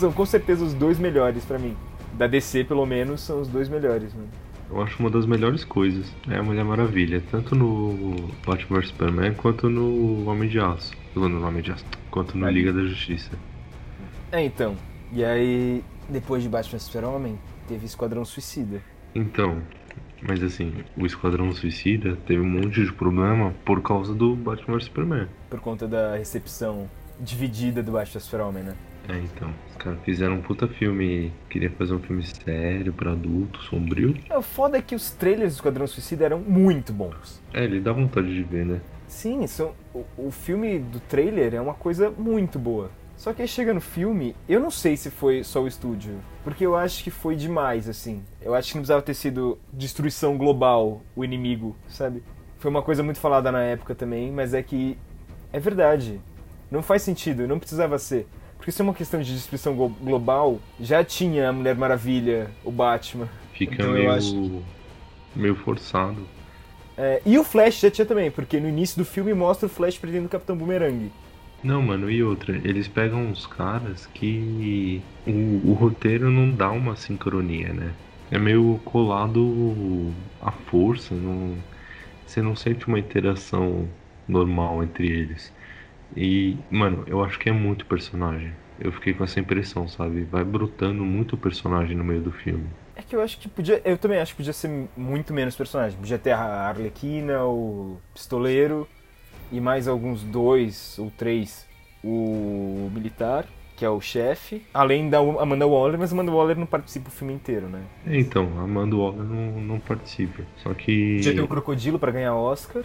São 0.00 0.12
com 0.12 0.26
certeza 0.26 0.64
os 0.64 0.74
dois 0.74 0.98
melhores 0.98 1.44
para 1.44 1.58
mim. 1.58 1.76
Da 2.14 2.26
DC, 2.26 2.64
pelo 2.64 2.84
menos, 2.84 3.20
são 3.20 3.40
os 3.40 3.48
dois 3.48 3.68
melhores, 3.68 4.12
mano. 4.14 4.28
Eu 4.70 4.80
acho 4.82 4.98
uma 5.00 5.10
das 5.10 5.26
melhores 5.26 5.64
coisas. 5.64 6.12
É 6.28 6.36
a 6.36 6.42
Mulher 6.42 6.64
Maravilha. 6.64 7.22
Tanto 7.30 7.54
no 7.54 8.14
Batman 8.46 8.78
vs 8.78 8.88
Superman 8.88 9.34
quanto 9.34 9.68
no 9.68 10.28
Homem 10.28 10.48
de 10.48 10.58
Aço. 10.58 10.92
No 11.14 11.46
Homem 11.46 11.62
de 11.62 11.72
Aço. 11.72 11.84
Quanto 12.10 12.38
no 12.38 12.48
Liga 12.48 12.72
da 12.72 12.82
Justiça. 12.82 13.30
É, 14.32 14.42
então. 14.44 14.76
E 15.12 15.24
aí, 15.24 15.84
depois 16.08 16.42
de 16.42 16.48
Batman 16.48 16.78
vs 16.78 16.82
Super-Homem, 16.82 17.38
teve 17.68 17.84
Esquadrão 17.84 18.24
Suicida. 18.24 18.80
Então, 19.14 19.60
mas 20.22 20.42
assim, 20.42 20.72
o 20.96 21.04
Esquadrão 21.04 21.52
Suicida 21.52 22.16
teve 22.26 22.40
um 22.40 22.48
monte 22.48 22.84
de 22.84 22.92
problema 22.92 23.52
por 23.64 23.82
causa 23.82 24.14
do 24.14 24.36
Batman 24.36 24.76
vs 24.76 24.84
Superman. 24.84 25.28
Por 25.48 25.60
conta 25.60 25.88
da 25.88 26.16
recepção 26.16 26.88
dividida 27.18 27.82
do 27.82 27.92
Batman 27.92 28.12
vs 28.12 28.22
Super-Homem, 28.22 28.62
né? 28.62 28.76
É, 29.10 29.18
então. 29.18 29.52
Os 29.68 29.76
caras 29.76 29.98
fizeram 30.04 30.34
um 30.34 30.42
puta 30.42 30.68
filme. 30.68 31.32
Queria 31.48 31.70
fazer 31.70 31.94
um 31.94 31.98
filme 32.00 32.22
sério, 32.24 32.92
pra 32.92 33.12
adulto, 33.12 33.60
sombrio. 33.62 34.14
É, 34.28 34.36
o 34.36 34.42
foda 34.42 34.78
é 34.78 34.82
que 34.82 34.94
os 34.94 35.10
trailers 35.10 35.54
do 35.54 35.56
Esquadrão 35.56 35.86
Suicida 35.86 36.24
eram 36.24 36.38
muito 36.38 36.92
bons. 36.92 37.42
É, 37.52 37.64
ele 37.64 37.80
dá 37.80 37.92
vontade 37.92 38.32
de 38.32 38.42
ver, 38.42 38.64
né? 38.64 38.80
Sim, 39.08 39.46
são, 39.46 39.74
o, 39.92 40.04
o 40.16 40.30
filme 40.30 40.78
do 40.78 41.00
trailer 41.00 41.54
é 41.54 41.60
uma 41.60 41.74
coisa 41.74 42.10
muito 42.10 42.58
boa. 42.58 42.90
Só 43.16 43.34
que 43.34 43.42
aí 43.42 43.48
chega 43.48 43.74
no 43.74 43.82
filme, 43.82 44.34
eu 44.48 44.60
não 44.60 44.70
sei 44.70 44.96
se 44.96 45.10
foi 45.10 45.44
só 45.44 45.60
o 45.62 45.68
estúdio, 45.68 46.14
porque 46.42 46.64
eu 46.64 46.74
acho 46.74 47.04
que 47.04 47.10
foi 47.10 47.36
demais, 47.36 47.86
assim. 47.86 48.22
Eu 48.40 48.54
acho 48.54 48.68
que 48.68 48.76
não 48.76 48.80
precisava 48.80 49.02
ter 49.02 49.12
sido 49.12 49.58
destruição 49.70 50.38
global 50.38 51.02
o 51.14 51.22
inimigo, 51.22 51.76
sabe? 51.86 52.22
Foi 52.58 52.70
uma 52.70 52.82
coisa 52.82 53.02
muito 53.02 53.18
falada 53.18 53.52
na 53.52 53.60
época 53.60 53.94
também, 53.94 54.32
mas 54.32 54.54
é 54.54 54.62
que 54.62 54.96
é 55.52 55.60
verdade. 55.60 56.18
Não 56.70 56.82
faz 56.82 57.02
sentido, 57.02 57.46
não 57.46 57.58
precisava 57.58 57.98
ser. 57.98 58.26
Porque 58.60 58.70
se 58.70 58.82
é 58.82 58.84
uma 58.84 58.92
questão 58.92 59.22
de 59.22 59.32
destruição 59.32 59.74
global, 59.74 60.60
já 60.78 61.02
tinha 61.02 61.48
a 61.48 61.52
Mulher 61.52 61.74
Maravilha, 61.74 62.50
o 62.62 62.70
Batman. 62.70 63.26
Fica 63.54 63.72
então 63.72 63.92
meio, 63.92 64.12
acho... 64.12 64.62
meio 65.34 65.54
forçado. 65.54 66.28
É, 66.94 67.22
e 67.24 67.38
o 67.38 67.42
Flash 67.42 67.80
já 67.80 67.90
tinha 67.90 68.04
também, 68.04 68.30
porque 68.30 68.60
no 68.60 68.68
início 68.68 68.98
do 68.98 69.04
filme 69.06 69.32
mostra 69.32 69.64
o 69.64 69.70
Flash 69.70 69.96
prendendo 69.96 70.26
o 70.26 70.28
Capitão 70.28 70.54
Boomerang. 70.54 71.10
Não, 71.62 71.80
mano, 71.80 72.10
e 72.10 72.22
outra, 72.22 72.54
eles 72.62 72.86
pegam 72.86 73.28
uns 73.28 73.46
caras 73.46 74.04
que 74.12 75.02
o, 75.26 75.70
o 75.70 75.72
roteiro 75.72 76.30
não 76.30 76.50
dá 76.50 76.70
uma 76.70 76.96
sincronia, 76.96 77.72
né? 77.72 77.94
É 78.30 78.38
meio 78.38 78.78
colado 78.84 80.12
à 80.42 80.52
força, 80.52 81.14
não, 81.14 81.56
você 82.26 82.42
não 82.42 82.54
sente 82.54 82.86
uma 82.86 82.98
interação 82.98 83.88
normal 84.28 84.84
entre 84.84 85.06
eles. 85.08 85.50
E, 86.16 86.56
mano, 86.70 87.04
eu 87.06 87.22
acho 87.22 87.38
que 87.38 87.48
é 87.48 87.52
muito 87.52 87.86
personagem. 87.86 88.52
Eu 88.78 88.90
fiquei 88.92 89.12
com 89.12 89.24
essa 89.24 89.38
impressão, 89.38 89.86
sabe? 89.86 90.22
Vai 90.24 90.42
brotando 90.42 91.04
muito 91.04 91.36
personagem 91.36 91.96
no 91.96 92.02
meio 92.02 92.22
do 92.22 92.32
filme. 92.32 92.66
É 92.96 93.02
que 93.02 93.14
eu 93.14 93.20
acho 93.20 93.38
que 93.38 93.48
podia. 93.48 93.80
Eu 93.84 93.98
também 93.98 94.18
acho 94.18 94.32
que 94.32 94.38
podia 94.38 94.52
ser 94.52 94.88
muito 94.96 95.32
menos 95.32 95.54
personagem. 95.54 95.98
Podia 95.98 96.18
ter 96.18 96.32
a 96.32 96.68
Arlequina, 96.68 97.44
o 97.44 97.98
Pistoleiro 98.14 98.88
e 99.52 99.60
mais 99.60 99.86
alguns 99.86 100.22
dois 100.22 100.98
ou 100.98 101.10
três. 101.10 101.68
O 102.02 102.90
militar, 102.94 103.44
que 103.76 103.84
é 103.84 103.90
o 103.90 104.00
chefe, 104.00 104.66
além 104.72 105.10
da 105.10 105.18
Amanda 105.18 105.66
Waller, 105.66 105.98
mas 105.98 106.12
Amanda 106.12 106.32
Waller 106.32 106.58
não 106.58 106.66
participa 106.66 107.10
do 107.10 107.14
filme 107.14 107.34
inteiro, 107.34 107.68
né? 107.68 107.82
Então, 108.06 108.58
Amanda 108.58 108.96
Waller 108.96 109.22
não, 109.22 109.60
não 109.60 109.78
participa. 109.78 110.42
Só 110.56 110.72
que. 110.72 111.16
Podia 111.16 111.34
ter 111.34 111.40
o 111.42 111.48
Crocodilo 111.48 111.98
para 111.98 112.12
ganhar 112.12 112.34
Oscar. 112.34 112.84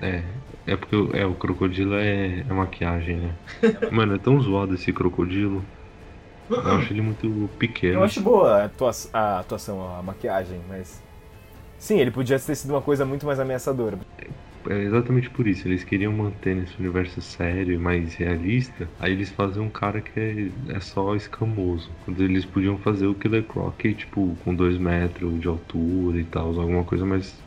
é, 0.00 0.22
é 0.66 0.76
porque 0.76 0.96
é, 1.16 1.26
o 1.26 1.34
crocodilo 1.34 1.94
é, 1.94 2.40
é 2.40 2.52
maquiagem, 2.52 3.16
né? 3.16 3.34
Mano, 3.90 4.14
é 4.14 4.18
tão 4.18 4.40
zoado 4.40 4.74
esse 4.74 4.92
crocodilo. 4.92 5.64
Eu 6.50 6.72
acho 6.72 6.92
ele 6.92 7.00
muito 7.00 7.48
pequeno. 7.58 7.94
Eu 7.94 8.04
acho 8.04 8.20
boa 8.20 8.62
a, 8.62 8.64
atua 8.66 8.90
a 9.12 9.40
atuação, 9.40 9.98
a 9.98 10.02
maquiagem, 10.02 10.60
mas. 10.68 11.02
Sim, 11.78 11.98
ele 11.98 12.10
podia 12.10 12.38
ter 12.38 12.54
sido 12.54 12.70
uma 12.70 12.82
coisa 12.82 13.04
muito 13.04 13.26
mais 13.26 13.40
ameaçadora. 13.40 13.98
É 14.68 14.78
exatamente 14.78 15.28
por 15.28 15.48
isso, 15.48 15.66
eles 15.66 15.82
queriam 15.82 16.12
manter 16.12 16.54
nesse 16.54 16.78
universo 16.78 17.20
sério 17.20 17.74
e 17.74 17.78
mais 17.78 18.14
realista, 18.14 18.88
aí 19.00 19.12
eles 19.12 19.28
fazem 19.30 19.60
um 19.60 19.68
cara 19.68 20.00
que 20.00 20.20
é, 20.20 20.76
é 20.76 20.80
só 20.80 21.16
escamoso. 21.16 21.90
Quando 22.04 22.22
eles 22.22 22.44
podiam 22.44 22.78
fazer 22.78 23.06
o 23.06 23.14
Killer 23.14 23.42
Croc, 23.42 23.80
tipo, 23.80 24.36
com 24.44 24.54
dois 24.54 24.78
metros 24.78 25.40
de 25.40 25.48
altura 25.48 26.20
e 26.20 26.24
tal, 26.24 26.48
alguma 26.60 26.84
coisa 26.84 27.04
mais 27.04 27.42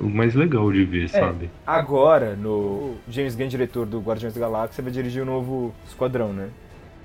o 0.00 0.08
mais 0.08 0.34
legal 0.34 0.70
de 0.72 0.84
ver, 0.84 1.04
é, 1.04 1.08
sabe? 1.08 1.50
Agora, 1.66 2.36
no 2.36 2.94
James 3.08 3.34
Gunn, 3.34 3.48
diretor 3.48 3.86
do 3.86 4.00
Guardiões 4.00 4.34
da 4.34 4.40
Galáxia, 4.40 4.82
vai 4.82 4.92
dirigir 4.92 5.22
o 5.22 5.24
um 5.24 5.28
novo 5.28 5.74
Esquadrão, 5.86 6.32
né? 6.32 6.48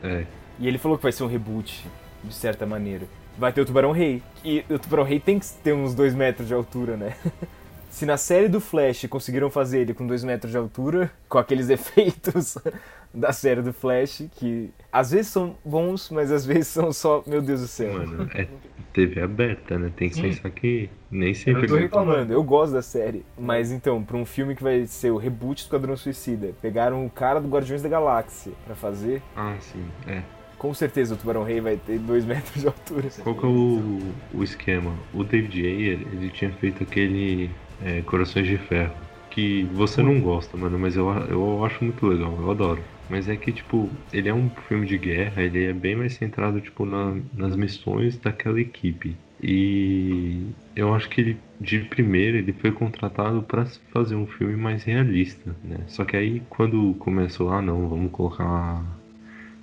É. 0.04 0.26
E 0.60 0.68
ele 0.68 0.78
falou 0.78 0.98
que 0.98 1.04
vai 1.04 1.12
ser 1.12 1.24
um 1.24 1.28
reboot, 1.28 1.86
de 2.24 2.34
certa 2.34 2.66
maneira. 2.66 3.06
Vai 3.38 3.52
ter 3.52 3.62
o 3.62 3.66
Tubarão 3.66 3.92
Rei. 3.92 4.22
E 4.44 4.64
o 4.70 4.78
Tubarão 4.78 5.04
Rei 5.04 5.20
tem 5.20 5.40
que 5.40 5.48
ter 5.64 5.74
uns 5.74 5.96
dois 5.96 6.14
metros 6.14 6.48
de 6.48 6.54
altura, 6.54 6.96
né? 6.96 7.16
Se 7.94 8.08
na 8.08 8.18
série 8.18 8.48
do 8.48 8.60
Flash 8.60 9.06
conseguiram 9.08 9.52
fazer 9.52 9.82
ele 9.82 9.94
com 9.94 10.08
2 10.08 10.24
metros 10.24 10.52
de 10.52 10.58
altura, 10.58 11.12
com 11.30 11.38
aqueles 11.38 11.70
efeitos 11.70 12.58
da 13.14 13.32
série 13.32 13.62
do 13.62 13.72
Flash, 13.72 14.24
que 14.32 14.72
às 14.92 15.12
vezes 15.12 15.28
são 15.28 15.56
bons, 15.64 16.10
mas 16.10 16.32
às 16.32 16.44
vezes 16.44 16.70
são 16.70 16.92
só, 16.92 17.24
meu 17.28 17.40
Deus 17.40 17.62
do 17.62 17.68
céu. 17.68 17.94
Mano, 17.94 18.28
é 18.34 18.48
TV 18.94 19.22
aberta, 19.22 19.78
né? 19.78 19.92
Tem 19.96 20.10
que 20.10 20.20
pensar 20.20 20.50
que 20.50 20.90
nem 21.12 21.36
sempre. 21.36 21.66
Eu 21.66 21.68
tô 21.68 21.76
reclamando, 21.76 22.34
eu 22.34 22.42
gosto 22.44 22.74
da 22.74 22.82
série. 22.82 23.24
Mas 23.38 23.72
então, 23.72 24.04
pra 24.04 24.18
um 24.18 24.26
filme 24.26 24.56
que 24.56 24.64
vai 24.64 24.88
ser 24.88 25.12
o 25.12 25.18
reboot 25.18 25.62
do 25.62 25.66
Esquadrão 25.66 25.96
Suicida, 25.96 26.52
pegaram 26.60 27.06
o 27.06 27.12
cara 27.12 27.40
do 27.40 27.48
Guardiões 27.48 27.84
da 27.84 27.90
Galáxia 27.90 28.54
pra 28.66 28.74
fazer. 28.74 29.22
Ah, 29.36 29.56
sim, 29.60 29.86
é. 30.08 30.24
Com 30.58 30.74
certeza 30.74 31.14
o 31.14 31.18
Tubarão 31.18 31.44
Rei 31.44 31.62
vai 31.62 31.78
ter 31.78 32.00
2 32.00 32.26
metros 32.26 32.60
de 32.60 32.66
altura. 32.66 33.10
Qual 33.22 33.36
que 33.36 33.46
é 33.46 33.50
o, 33.50 34.00
o 34.34 34.44
esquema? 34.44 34.96
O 35.14 35.24
David 35.24 35.64
Ayer, 35.64 36.00
ele 36.12 36.32
tinha 36.32 36.52
feito 36.54 36.82
aquele 36.82 37.52
é, 37.84 38.02
Corações 38.04 38.48
de 38.48 38.58
Ferro, 38.58 39.10
que 39.30 39.66
você 39.68 40.02
não 40.04 40.22
gosta, 40.22 40.58
mano, 40.58 40.80
mas 40.80 40.96
eu, 40.96 41.10
eu 41.30 41.64
acho 41.66 41.84
muito 41.84 42.06
legal, 42.08 42.40
eu 42.40 42.52
adoro. 42.52 42.88
Mas 43.08 43.28
é 43.28 43.38
que, 43.38 43.52
tipo, 43.54 44.02
ele 44.12 44.30
é 44.30 44.34
um 44.34 44.50
filme 44.68 44.86
de 44.88 44.98
guerra, 44.98 45.44
ele 45.44 45.66
é 45.66 45.74
bem 45.74 45.96
mais 45.96 46.14
centrado, 46.16 46.62
tipo, 46.62 46.86
na, 46.86 47.16
nas 47.34 47.56
missões 47.56 48.18
daquela 48.20 48.60
equipe. 48.62 49.22
E 49.42 50.56
eu 50.76 50.94
acho 50.94 51.10
que 51.10 51.20
ele, 51.22 51.46
de 51.60 51.82
primeira, 51.86 52.38
ele 52.38 52.54
foi 52.54 52.72
contratado 52.72 53.44
para 53.44 53.66
fazer 53.92 54.16
um 54.16 54.26
filme 54.28 54.56
mais 54.56 54.84
realista, 54.84 55.60
né? 55.64 55.86
Só 55.88 56.06
que 56.06 56.16
aí, 56.16 56.42
quando 56.50 56.96
começou, 56.96 57.50
ah, 57.52 57.62
não, 57.62 57.90
vamos 57.90 58.12
colocar 58.12 59.04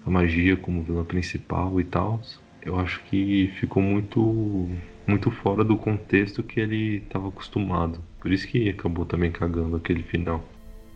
a 0.04 0.10
magia 0.10 0.56
como 0.56 0.82
vilã 0.84 1.04
principal 1.04 1.80
e 1.80 1.84
tal, 1.84 2.22
eu 2.62 2.78
acho 2.78 3.02
que 3.04 3.48
ficou 3.60 3.82
muito 3.82 4.80
muito 5.06 5.30
fora 5.30 5.64
do 5.64 5.76
contexto 5.78 6.42
que 6.44 6.60
ele 6.60 6.98
estava 6.98 7.28
acostumado. 7.28 8.04
Por 8.20 8.30
isso 8.30 8.46
que 8.46 8.68
acabou 8.68 9.06
também 9.06 9.32
cagando 9.32 9.76
aquele 9.76 10.02
final. 10.02 10.44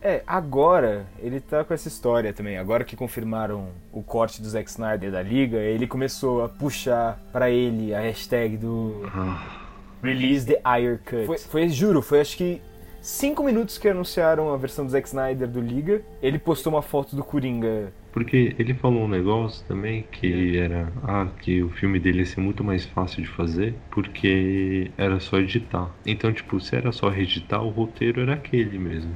É, 0.01 0.21
agora 0.27 1.07
ele 1.17 1.39
tá 1.39 1.63
com 1.63 1.73
essa 1.73 1.87
história 1.87 2.31
também. 2.31 2.59
Agora 2.59 2.83
que 2.83 2.95
confirmaram 2.95 3.69
o 3.91 4.03
corte 4.03 4.39
do 4.39 4.47
Zack 4.47 4.69
Snyder 4.69 5.11
da 5.11 5.23
liga, 5.23 5.57
ele 5.57 5.87
começou 5.87 6.43
a 6.43 6.49
puxar 6.49 7.19
para 7.33 7.49
ele 7.49 7.91
a 7.91 8.01
hashtag 8.01 8.55
do 8.55 9.01
ah. 9.11 9.63
Release 10.03 10.45
the 10.45 10.61
Ayer 10.63 10.99
Cut. 11.03 11.25
Foi, 11.25 11.37
foi, 11.39 11.69
juro, 11.69 12.03
foi 12.03 12.21
acho 12.21 12.37
que 12.37 12.61
cinco 13.01 13.43
minutos 13.43 13.79
que 13.79 13.87
anunciaram 13.89 14.53
a 14.53 14.57
versão 14.57 14.85
do 14.85 14.91
Zack 14.91 15.07
Snyder 15.07 15.47
do 15.47 15.59
Liga. 15.59 16.03
Ele 16.21 16.37
postou 16.37 16.71
uma 16.71 16.83
foto 16.83 17.15
do 17.15 17.23
Coringa 17.23 17.91
porque 18.15 18.55
ele 18.57 18.73
falou 18.73 19.03
um 19.03 19.07
negócio 19.09 19.61
também 19.67 20.05
que 20.09 20.57
era 20.57 20.87
ah, 21.03 21.27
que 21.41 21.61
o 21.61 21.69
filme 21.69 21.99
dele 21.99 22.19
ia 22.19 22.25
ser 22.25 22.39
muito 22.39 22.63
mais 22.63 22.85
fácil 22.85 23.21
de 23.21 23.27
fazer 23.27 23.75
porque 23.91 24.89
era 24.97 25.19
só 25.19 25.37
editar. 25.37 25.91
Então, 26.05 26.31
tipo, 26.31 26.57
se 26.61 26.77
era 26.77 26.93
só 26.93 27.09
reeditar, 27.09 27.61
o 27.61 27.69
roteiro 27.69 28.21
era 28.21 28.35
aquele 28.35 28.79
mesmo. 28.79 29.13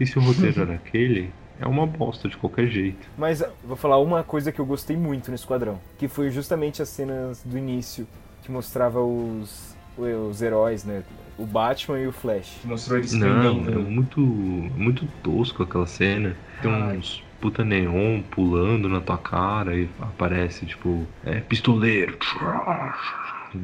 E 0.00 0.04
se 0.04 0.18
o 0.18 0.20
roteiro 0.20 0.60
era 0.62 0.74
aquele, 0.74 1.32
é 1.60 1.68
uma 1.68 1.86
bosta 1.86 2.28
de 2.28 2.36
qualquer 2.36 2.66
jeito. 2.66 3.08
Mas 3.16 3.44
vou 3.62 3.76
falar 3.76 3.98
uma 3.98 4.24
coisa 4.24 4.50
que 4.50 4.60
eu 4.60 4.66
gostei 4.66 4.96
muito 4.96 5.28
no 5.28 5.36
Esquadrão, 5.36 5.78
que 5.96 6.08
foi 6.08 6.28
justamente 6.28 6.82
as 6.82 6.88
cenas 6.88 7.44
do 7.44 7.56
início 7.56 8.08
que 8.42 8.50
mostrava 8.50 9.00
os 9.00 9.72
os 9.96 10.40
heróis, 10.42 10.84
né? 10.84 11.04
O 11.38 11.46
Batman 11.46 12.00
e 12.00 12.08
o 12.08 12.12
Flash. 12.12 12.60
Mostrou 12.64 12.98
eles 12.98 13.12
Não, 13.12 13.68
é 13.68 13.76
muito 13.76 14.20
muito 14.20 15.06
tosco 15.22 15.62
aquela 15.62 15.86
cena. 15.86 16.34
Tem 16.60 16.72
uns 16.72 17.22
puta 17.42 17.64
neon 17.64 18.22
pulando 18.22 18.88
na 18.88 19.00
tua 19.00 19.18
cara 19.18 19.76
e 19.76 19.90
aparece, 20.00 20.64
tipo, 20.64 21.04
é, 21.24 21.40
pistoleiro. 21.40 22.16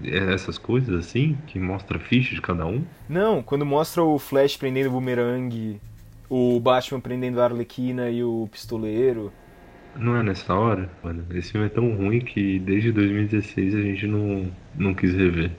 Essas 0.05 0.59
coisas 0.59 0.93
assim, 1.07 1.39
que 1.47 1.59
mostra 1.61 1.99
ficha 1.99 2.35
de 2.35 2.43
cada 2.43 2.67
um? 2.67 2.85
Não, 3.09 3.43
quando 3.43 3.65
mostra 3.65 4.03
o 4.03 4.19
Flash 4.19 4.57
prendendo 4.57 4.89
o 4.89 4.93
boomerang, 4.93 5.81
o 6.29 6.61
Batman 6.61 7.01
prendendo 7.01 7.41
a 7.41 7.45
Arlequina 7.45 8.11
e 8.11 8.23
o 8.23 8.49
pistoleiro. 8.51 9.33
Não 9.95 10.17
é 10.17 10.23
nessa 10.23 10.53
hora? 10.55 10.91
Mano, 11.03 11.25
esse 11.31 11.53
filme 11.53 11.67
é 11.69 11.71
tão 11.71 11.95
ruim 11.95 12.21
que 12.21 12.59
desde 12.59 12.93
2016 12.93 13.75
a 13.75 13.81
gente 13.81 14.07
não, 14.07 14.51
não 14.75 14.93
quis 14.93 15.15
rever. 15.15 15.53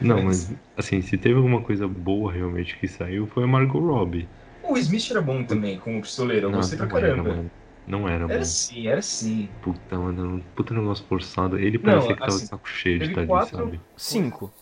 Não, 0.00 0.22
mas 0.22 0.52
assim, 0.76 1.02
se 1.02 1.18
teve 1.18 1.36
alguma 1.36 1.60
coisa 1.60 1.86
boa 1.86 2.32
realmente 2.32 2.76
que 2.78 2.88
saiu, 2.88 3.26
foi 3.26 3.44
a 3.44 3.46
Margot 3.46 3.80
Robbie. 3.80 4.28
O 4.62 4.78
Smith 4.78 5.10
era 5.10 5.20
bom 5.20 5.44
também, 5.44 5.78
como 5.78 6.00
pistoleiro. 6.00 6.48
Eu 6.48 6.52
gostei 6.52 6.78
pra 6.78 6.86
caramba. 6.86 7.30
Era, 7.30 7.44
não 7.86 8.08
era, 8.08 8.24
Era 8.32 8.44
sim, 8.44 8.86
era 8.86 9.02
sim. 9.02 9.48
Puta, 9.62 9.98
mano, 9.98 10.42
puta 10.54 10.72
negócio 10.72 11.04
forçado. 11.06 11.58
Ele 11.58 11.78
parecia 11.78 12.08
não, 12.08 12.14
que 12.14 12.20
tava 12.20 12.32
assim, 12.32 12.44
de 12.44 12.50
saco 12.50 12.68
cheio 12.68 12.98
de 12.98 13.10
estar 13.10 13.26
quatro... 13.26 13.56
sabe? 13.56 13.80
Cinco. 13.96 14.52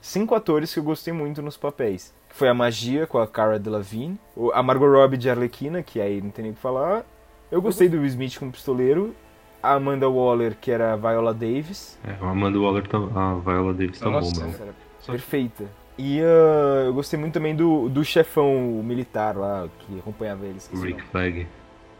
Cinco 0.00 0.34
atores 0.34 0.72
que 0.72 0.78
eu 0.78 0.84
gostei 0.84 1.12
muito 1.12 1.42
nos 1.42 1.56
papéis. 1.56 2.14
Foi 2.28 2.48
a 2.48 2.54
Magia, 2.54 3.06
com 3.06 3.18
a 3.18 3.26
Cara 3.26 3.58
Delevingne. 3.58 4.18
A 4.52 4.62
Margot 4.62 4.86
Robbie 4.86 5.16
de 5.16 5.28
Arlequina, 5.28 5.82
que 5.82 6.00
aí 6.00 6.20
não 6.20 6.30
tem 6.30 6.44
nem 6.44 6.52
o 6.52 6.54
que 6.54 6.60
falar. 6.60 7.04
Eu 7.50 7.60
gostei 7.60 7.88
do 7.88 7.96
Will 7.96 8.06
Smith 8.06 8.38
como 8.38 8.52
pistoleiro. 8.52 9.14
A 9.62 9.72
Amanda 9.72 10.08
Waller, 10.08 10.56
que 10.60 10.70
era 10.70 10.92
a 10.92 10.96
Viola 10.96 11.34
Davis. 11.34 11.98
É, 12.04 12.24
a 12.24 12.30
Amanda 12.30 12.58
Waller, 12.58 12.86
tá, 12.86 12.98
a 12.98 13.34
Viola 13.34 13.74
Davis 13.74 13.98
tá 13.98 14.08
Nossa, 14.08 14.40
bom, 14.40 14.50
mano. 14.50 14.74
Perfeita. 15.06 15.64
E 15.98 16.20
uh, 16.20 16.86
eu 16.86 16.94
gostei 16.94 17.18
muito 17.18 17.34
também 17.34 17.56
do, 17.56 17.88
do 17.88 18.04
chefão 18.04 18.82
militar 18.84 19.34
lá, 19.36 19.68
que 19.78 19.98
acompanhava 19.98 20.44
eles. 20.44 20.70
Rick 20.72 21.02
Flag. 21.04 21.46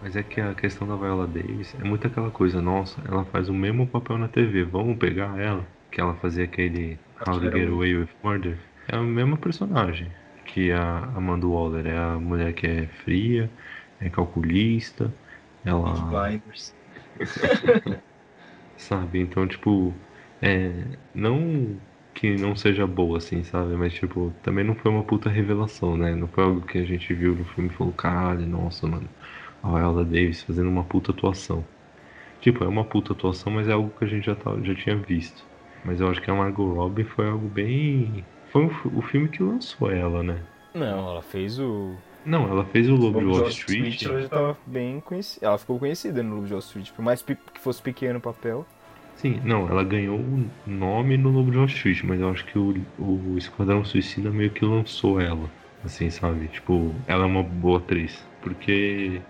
Mas 0.07 0.15
é 0.15 0.23
que 0.23 0.41
a 0.41 0.55
questão 0.55 0.87
da 0.87 0.95
Viola 0.95 1.27
Davis 1.27 1.75
é 1.81 1.83
muito 1.83 2.07
aquela 2.07 2.31
coisa, 2.31 2.63
nossa, 2.63 3.03
ela 3.09 3.25
faz 3.25 3.49
o 3.49 3.53
mesmo 3.53 3.89
papel 3.89 4.17
na 4.17 4.29
TV, 4.29 4.63
vamos 4.63 4.99
pegar 4.99 5.37
ela, 5.37 5.67
que 5.91 6.01
ela 6.01 6.15
fazia 6.15 6.45
aquele 6.45 6.97
How 7.27 7.41
to 7.41 7.51
Get 7.51 7.69
Away 7.69 7.97
with 7.97 8.09
Murder. 8.23 8.57
É 8.87 8.95
a 8.95 9.03
mesma 9.03 9.37
personagem 9.37 10.09
que 10.45 10.71
a 10.71 10.99
Amanda 11.17 11.49
Waller, 11.49 11.89
é 11.89 11.99
a 11.99 12.21
mulher 12.21 12.53
que 12.53 12.69
é 12.69 12.87
fria, 13.03 13.51
é 14.01 14.09
calculista, 14.09 15.13
ela. 15.65 15.91
sabe, 18.79 19.19
então 19.19 19.45
tipo, 19.45 19.93
é, 20.41 20.85
não 21.13 21.81
que 22.15 22.37
não 22.37 22.55
seja 22.55 22.87
boa, 22.87 23.19
assim, 23.19 23.43
sabe? 23.43 23.75
Mas, 23.75 23.93
tipo, 23.93 24.33
também 24.43 24.65
não 24.65 24.75
foi 24.75 24.91
uma 24.91 25.03
puta 25.03 25.29
revelação, 25.29 25.97
né? 25.99 26.15
Não 26.15 26.29
foi 26.29 26.45
algo 26.45 26.63
que 26.63 26.79
a 26.79 26.85
gente 26.85 27.13
viu 27.13 27.35
no 27.35 27.45
filme 27.45 27.69
e 27.69 27.73
falou, 27.73 27.93
caralho, 27.93 28.47
nossa, 28.47 28.87
mano 28.87 29.07
a 29.67 29.79
Viola 29.79 30.05
Davis 30.05 30.43
fazendo 30.43 30.69
uma 30.69 30.85
puta 30.85 31.11
atuação. 31.11 31.65
Tipo, 32.41 32.65
é 32.65 32.69
uma 32.69 32.85
puta 32.85 33.13
atuação, 33.13 33.53
mas 33.53 33.69
é 33.69 33.73
algo 33.73 33.91
que 33.99 34.05
a 34.05 34.09
gente 34.09 34.27
já, 34.27 34.35
tá, 34.35 34.53
já 34.63 34.75
tinha 34.75 34.97
visto. 34.97 35.45
Mas 35.85 36.01
eu 36.01 36.09
acho 36.09 36.21
que 36.21 36.31
a 36.31 36.35
Margot 36.35 36.73
Robbie 36.73 37.05
foi 37.05 37.29
algo 37.29 37.49
bem. 37.49 38.25
Foi 38.53 38.67
o, 38.67 38.99
o 38.99 39.03
filme 39.03 39.29
que 39.29 39.43
lançou 39.43 39.91
ela, 39.91 40.23
né? 40.23 40.41
Não, 40.75 41.11
ela 41.11 41.23
fez 41.23 41.59
o. 41.59 41.95
Não, 42.25 42.49
ela 42.49 42.65
fez 42.65 42.89
o 42.89 42.97
Lobo 42.97 43.21
de 43.21 43.25
Wall 43.25 43.49
Street. 43.49 43.95
Street. 43.95 44.05
Ela 44.05 44.23
já 44.23 44.29
tava 44.29 44.59
bem 44.67 45.01
conhecida. 45.01 45.47
Ela 45.47 45.59
ficou 45.59 45.79
conhecida 45.79 46.23
no 46.23 46.35
Lobo 46.35 46.47
de 46.47 46.53
Wall 46.53 46.61
Street, 46.61 46.91
por 46.93 47.03
mais 47.03 47.23
que 47.23 47.37
fosse 47.61 47.81
pequeno 47.81 48.19
o 48.19 48.23
papel. 48.23 48.67
Sim, 49.15 49.41
não, 49.45 49.69
ela 49.69 49.83
ganhou 49.83 50.19
o 50.19 50.51
nome 50.67 51.17
no 51.17 51.31
Lobo 51.31 51.51
de 51.51 51.57
Wall 51.57 51.67
Street, 51.67 52.03
mas 52.05 52.21
eu 52.21 52.29
acho 52.29 52.45
que 52.45 52.59
o, 52.59 52.75
o 52.99 53.39
Esquadrão 53.39 53.85
Suicida 53.85 54.31
meio 54.31 54.51
que 54.51 54.65
lançou 54.65 55.21
ela. 55.21 55.49
Assim, 55.85 56.11
sabe? 56.11 56.49
Tipo, 56.49 56.95
ela 57.07 57.23
é 57.23 57.27
uma 57.27 57.43
boa 57.43 57.79
atriz. 57.79 58.27
Porque 58.43 59.23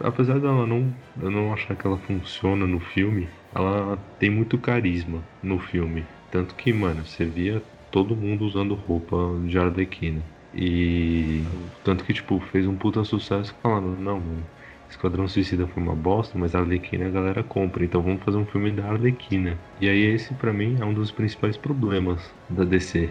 apesar 0.00 0.38
dela 0.38 0.66
não, 0.66 0.92
eu 1.20 1.30
não 1.30 1.52
achar 1.52 1.74
que 1.74 1.86
ela 1.86 1.98
funciona 1.98 2.66
no 2.66 2.80
filme, 2.80 3.28
ela 3.54 3.98
tem 4.18 4.30
muito 4.30 4.58
carisma 4.58 5.22
no 5.42 5.58
filme. 5.58 6.04
Tanto 6.30 6.54
que, 6.54 6.72
mano, 6.72 7.04
você 7.04 7.24
via 7.24 7.62
todo 7.90 8.16
mundo 8.16 8.44
usando 8.44 8.74
roupa 8.74 9.16
de 9.46 9.58
Arlequina. 9.58 10.22
E 10.54 11.44
tanto 11.82 12.04
que, 12.04 12.12
tipo, 12.12 12.40
fez 12.52 12.66
um 12.66 12.76
puta 12.76 13.04
sucesso 13.04 13.54
falando, 13.62 13.98
não, 13.98 14.20
mano, 14.20 14.44
Esquadrão 14.88 15.26
Suicida 15.26 15.66
foi 15.66 15.82
uma 15.82 15.94
bosta, 15.94 16.38
mas 16.38 16.54
a 16.54 16.60
Arlequina 16.60 17.06
a 17.06 17.10
galera 17.10 17.42
compra, 17.42 17.84
então 17.84 18.00
vamos 18.00 18.22
fazer 18.22 18.36
um 18.36 18.46
filme 18.46 18.70
da 18.70 18.84
Arlequina. 18.84 19.58
E 19.80 19.88
aí 19.88 20.04
esse 20.04 20.32
para 20.34 20.52
mim 20.52 20.76
é 20.80 20.84
um 20.84 20.94
dos 20.94 21.10
principais 21.10 21.56
problemas 21.56 22.32
da 22.48 22.64
DC. 22.64 23.10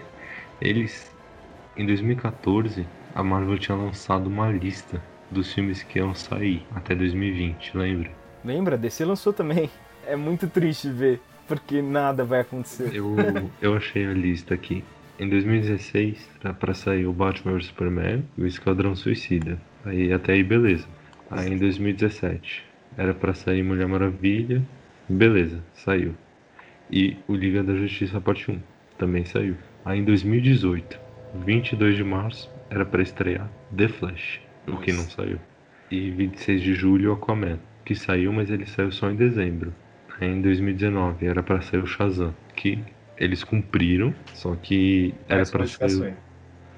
Eles, 0.60 1.14
em 1.76 1.84
2014, 1.84 2.86
a 3.14 3.22
Marvel 3.22 3.58
tinha 3.58 3.76
lançado 3.76 4.28
uma 4.28 4.50
lista 4.50 5.02
dos 5.30 5.52
filmes 5.52 5.82
que 5.82 5.98
iam 5.98 6.14
sair 6.14 6.66
até 6.74 6.94
2020, 6.94 7.76
lembra? 7.76 8.10
Lembra? 8.44 8.76
DC 8.76 9.04
lançou 9.04 9.32
também. 9.32 9.70
É 10.06 10.16
muito 10.16 10.46
triste 10.46 10.90
ver, 10.90 11.18
porque 11.48 11.80
nada 11.80 12.26
vai 12.26 12.40
acontecer. 12.40 12.94
Eu, 12.94 13.16
eu 13.62 13.74
achei 13.74 14.04
a 14.04 14.12
lista 14.12 14.52
aqui. 14.52 14.84
Em 15.18 15.26
2016, 15.30 16.28
era 16.44 16.52
pra 16.52 16.74
sair 16.74 17.06
o 17.06 17.12
Batman 17.14 17.54
vs 17.54 17.68
Superman 17.68 18.22
e 18.36 18.42
o 18.42 18.46
Esquadrão 18.46 18.94
Suicida. 18.94 19.58
Aí 19.82 20.12
até 20.12 20.34
aí 20.34 20.44
beleza. 20.44 20.86
Aí 21.30 21.54
em 21.54 21.56
2017, 21.56 22.66
era 22.98 23.14
para 23.14 23.32
sair 23.32 23.62
Mulher 23.62 23.88
Maravilha. 23.88 24.62
Beleza, 25.08 25.64
saiu. 25.72 26.14
E 26.90 27.16
o 27.26 27.34
Liga 27.34 27.62
da 27.62 27.74
Justiça 27.74 28.20
Parte 28.20 28.50
1 28.50 28.60
também 28.98 29.24
saiu. 29.24 29.56
Aí 29.86 30.00
em 30.00 30.04
2018, 30.04 31.00
22 31.46 31.96
de 31.96 32.04
março, 32.04 32.50
era 32.68 32.84
para 32.84 33.02
estrear 33.02 33.50
The 33.74 33.88
Flash 33.88 34.43
o 34.66 34.78
que 34.78 34.92
não 34.92 35.04
saiu. 35.04 35.38
E 35.90 36.10
26 36.10 36.62
de 36.62 36.74
julho 36.74 37.12
Aquaman, 37.12 37.58
que 37.84 37.94
saiu, 37.94 38.32
mas 38.32 38.50
ele 38.50 38.66
saiu 38.66 38.90
só 38.90 39.10
em 39.10 39.16
dezembro. 39.16 39.72
Aí 40.20 40.28
em 40.28 40.40
2019 40.40 41.26
era 41.26 41.42
para 41.42 41.60
sair 41.60 41.82
o 41.82 41.86
Shazam, 41.86 42.34
que 42.54 42.78
eles 43.16 43.44
cumpriram, 43.44 44.14
só 44.32 44.54
que 44.56 45.14
era 45.28 45.44
para 45.46 45.66
sair. 45.66 46.14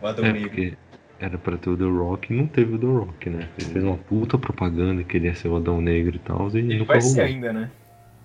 É, 0.03 0.23
Negro. 0.23 0.41
porque 0.41 0.77
era 1.19 1.39
pra 1.39 1.57
ter 1.57 1.71
o 1.71 1.77
The 1.77 1.85
Rock 1.85 2.33
e 2.33 2.37
não 2.37 2.47
teve 2.47 2.75
o 2.75 2.79
The 2.79 2.87
Rock, 2.87 3.31
né? 3.31 3.49
Ele 3.59 3.71
fez 3.71 3.85
uma 3.85 3.97
puta 3.97 4.39
propaganda 4.39 5.03
que 5.03 5.17
ele 5.17 5.27
ia 5.27 5.35
ser 5.35 5.49
o 5.49 5.57
Adão 5.57 5.81
Negro 5.81 6.17
e 6.17 6.19
tal, 6.19 6.49
e 6.51 6.59
Ele 6.59 6.79
nunca 6.79 6.93
vai 6.93 7.01
ser 7.01 7.23
ainda, 7.23 7.53
né? 7.53 7.71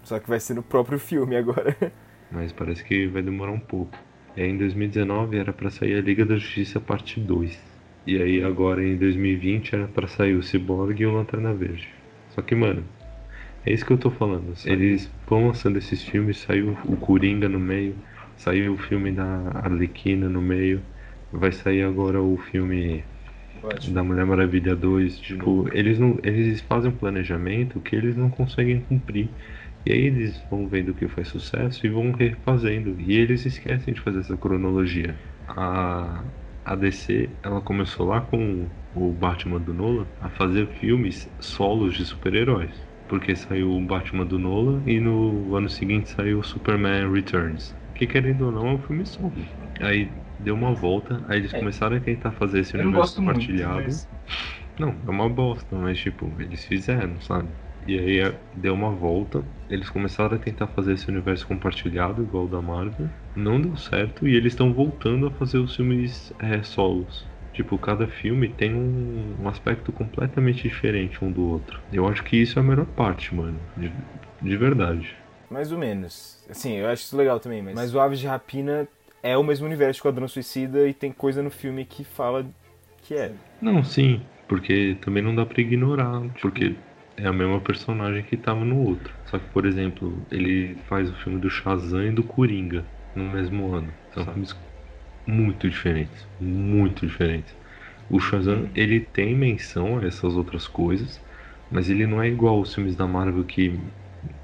Só 0.04 0.20
que 0.20 0.28
vai 0.28 0.40
ser 0.40 0.56
no 0.56 0.64
próprio 0.64 1.00
filme 1.00 1.36
agora. 1.36 1.76
Mas 2.32 2.52
parece 2.52 2.84
que 2.84 3.08
vai 3.08 3.22
demorar 3.22 3.52
um 3.52 3.60
pouco. 3.60 3.98
E 4.36 4.42
aí 4.42 4.50
em 4.50 4.58
2019 4.58 5.38
era 5.38 5.52
pra 5.54 5.70
sair 5.70 5.96
a 5.96 6.02
Liga 6.02 6.26
da 6.26 6.36
Justiça 6.36 6.80
parte 6.80 7.20
2. 7.20 7.71
E 8.06 8.22
aí 8.22 8.44
agora 8.44 8.84
em 8.84 8.98
2020 8.98 9.76
era 9.76 9.88
pra 9.88 10.08
sair 10.08 10.36
o 10.36 10.42
Cyborg 10.42 11.00
e 11.00 11.06
o 11.06 11.12
Lanterna 11.12 11.54
Verde. 11.54 11.88
Só 12.30 12.42
que, 12.42 12.56
mano, 12.56 12.84
é 13.66 13.74
isso 13.74 13.86
que 13.86 13.94
eu 13.94 13.98
tô 13.98 14.10
falando. 14.10 14.54
Eles 14.66 15.10
vão 15.28 15.48
lançando 15.48 15.78
esses 15.78 16.04
filmes, 16.04 16.40
saiu 16.40 16.76
o 16.86 16.98
Coringa 16.98 17.48
no 17.48 17.60
meio, 17.60 17.96
saiu 18.38 18.74
o 18.74 18.78
filme 18.78 19.12
da 19.12 19.52
Arlequina 19.54 20.28
no 20.28 20.42
meio, 20.42 20.82
vai 21.32 21.52
sair 21.52 21.84
agora 21.84 22.20
o 22.20 22.38
filme 22.38 23.04
da 23.92 24.04
Mulher 24.04 24.26
Maravilha 24.26 24.76
2, 24.76 25.20
tipo, 25.20 25.70
eles 25.72 26.00
não, 26.00 26.18
eles 26.24 26.62
fazem 26.62 26.90
um 26.90 26.96
planejamento 26.96 27.80
que 27.80 27.96
eles 27.96 28.16
não 28.16 28.30
conseguem 28.30 28.82
cumprir. 28.82 29.30
E 29.86 29.92
aí 29.92 30.06
eles 30.06 30.42
vão 30.50 30.68
vendo 30.68 30.90
o 30.90 30.94
que 30.94 31.08
faz 31.08 31.28
sucesso 31.28 31.86
e 31.86 31.90
vão 31.90 32.12
refazendo. 32.12 32.96
E 33.00 33.16
eles 33.18 33.46
esquecem 33.46 33.94
de 33.94 34.02
fazer 34.02 34.20
essa 34.20 34.38
cronologia. 34.38 35.16
A, 35.48 36.24
a 36.66 36.76
DC, 36.76 37.30
ela 37.44 37.62
começou 37.62 38.08
lá 38.08 38.22
com 38.22 38.70
o 38.96 39.12
Batman 39.14 39.60
do 39.60 39.74
Nolan 39.74 40.08
a 40.20 40.30
fazer 40.30 40.68
filmes 40.68 41.30
solos 41.40 41.96
de 41.96 42.06
super-heróis. 42.06 42.88
Porque 43.08 43.36
saiu 43.36 43.72
o 43.72 43.86
Batman 43.86 44.26
do 44.26 44.40
Nolan 44.40 44.82
e 44.86 45.00
no 45.00 45.54
ano 45.56 45.70
seguinte 45.70 46.10
saiu 46.10 46.40
o 46.40 46.44
Superman 46.44 47.12
Returns. 47.12 47.76
Que 47.94 48.08
querendo 48.08 48.46
ou 48.46 48.52
não 48.52 48.68
é 48.68 48.72
um 48.74 48.80
filme 48.80 49.06
solo. 49.06 49.34
Aí 49.80 50.10
deu 50.40 50.56
uma 50.56 50.74
volta, 50.74 51.24
aí 51.28 51.40
eles 51.40 51.54
É. 51.54 51.60
começaram 51.60 51.98
a 51.98 52.00
tentar 52.00 52.32
fazer 52.32 52.60
esse 52.62 52.76
Eu 52.76 52.82
universo 52.82 53.22
muito, 53.22 53.48
compartilhado. 53.48 53.84
mas... 53.84 54.10
Não, 54.80 55.02
é 55.06 55.10
uma 55.10 55.30
bosta, 55.30 55.76
mas 55.76 56.00
tipo, 56.00 56.34
eles 56.40 56.66
fizeram, 56.66 57.20
sabe? 57.22 57.50
E 57.86 57.98
aí 58.00 58.20
é, 58.20 58.40
deu 58.54 58.74
uma 58.74 58.92
volta, 58.92 59.44
eles 59.70 59.90
começaram 59.90 60.36
a 60.36 60.40
tentar 60.40 60.68
fazer 60.68 60.94
esse 60.94 61.10
universo 61.10 61.48
compartilhado, 61.48 62.24
igual 62.24 62.46
o 62.46 62.48
da 62.48 62.62
Marvel, 62.62 63.10
não 63.36 63.60
deu 63.60 63.76
certo 63.78 64.28
e 64.28 64.36
eles 64.36 64.54
estão 64.54 64.74
voltando 64.74 65.28
a 65.28 65.32
fazer 65.32 65.58
os 65.58 65.76
filmes 65.76 66.34
é, 66.40 66.62
solos. 66.64 67.26
Tipo, 67.54 67.78
cada 67.78 68.08
filme 68.08 68.48
tem 68.50 68.74
um, 68.74 69.36
um 69.42 69.48
aspecto 69.50 69.92
completamente 69.92 70.64
diferente 70.64 71.24
um 71.24 71.32
do 71.32 71.50
outro. 71.50 71.80
Eu 71.92 72.08
acho 72.08 72.24
que 72.24 72.38
isso 72.38 72.58
é 72.58 72.62
a 72.62 72.66
melhor 72.66 72.86
parte, 72.86 73.36
mano. 73.36 73.60
De, 73.76 73.92
de 74.42 74.58
verdade. 74.58 75.16
Mais 75.50 75.72
ou 75.72 75.78
menos. 75.78 76.44
Assim, 76.50 76.78
eu 76.78 76.88
acho 76.88 77.04
isso 77.04 77.18
legal 77.18 77.40
também, 77.40 77.62
mas, 77.62 77.76
mas 77.76 77.94
o 77.94 78.00
Aves 78.00 78.20
de 78.20 78.28
Rapina 78.28 78.88
é 79.22 79.38
o 79.38 79.44
mesmo 79.44 79.66
universo 79.66 79.98
de 79.98 80.04
Quadrão 80.04 80.28
Suicida 80.28 80.88
e 80.88 80.94
tem 80.94 81.12
coisa 81.12 81.44
no 81.44 81.52
filme 81.52 81.84
que 81.84 82.06
fala 82.06 82.46
que 83.04 83.16
é. 83.16 83.34
Não, 83.62 83.84
sim, 83.84 84.22
porque 84.48 84.96
também 85.02 85.22
não 85.22 85.36
dá 85.36 85.46
pra 85.46 85.62
ignorar, 85.62 86.22
porque 86.42 86.76
é 87.18 87.28
a 87.28 87.34
mesma 87.34 87.60
personagem 87.60 88.24
que 88.24 88.38
tava 88.38 88.64
no 88.64 88.82
outro. 88.88 89.14
Só 89.26 89.38
que, 89.38 89.46
por 89.50 89.66
exemplo, 89.66 90.18
ele 90.32 90.78
faz 90.88 91.10
o 91.10 91.16
filme 91.16 91.40
do 91.40 91.50
Shazam 91.50 92.04
e 92.06 92.12
do 92.12 92.24
Coringa 92.24 92.86
no 93.16 93.30
mesmo 93.30 93.74
ano. 93.74 93.94
São 94.14 94.26
filmes 94.26 94.56
muito 95.26 95.70
diferentes, 95.70 96.28
muito 96.40 97.06
diferentes. 97.08 97.56
O 98.10 98.20
Shazam, 98.20 98.70
ele 98.76 99.00
tem 99.00 99.36
menção 99.36 100.00
a 100.00 100.06
essas 100.06 100.36
outras 100.36 100.68
coisas, 100.68 101.22
mas 101.70 101.90
ele 101.90 102.06
não 102.08 102.22
é 102.22 102.28
igual 102.28 102.58
aos 102.58 102.74
filmes 102.74 102.96
da 102.96 103.08
Marvel 103.08 103.46
que 103.46 103.80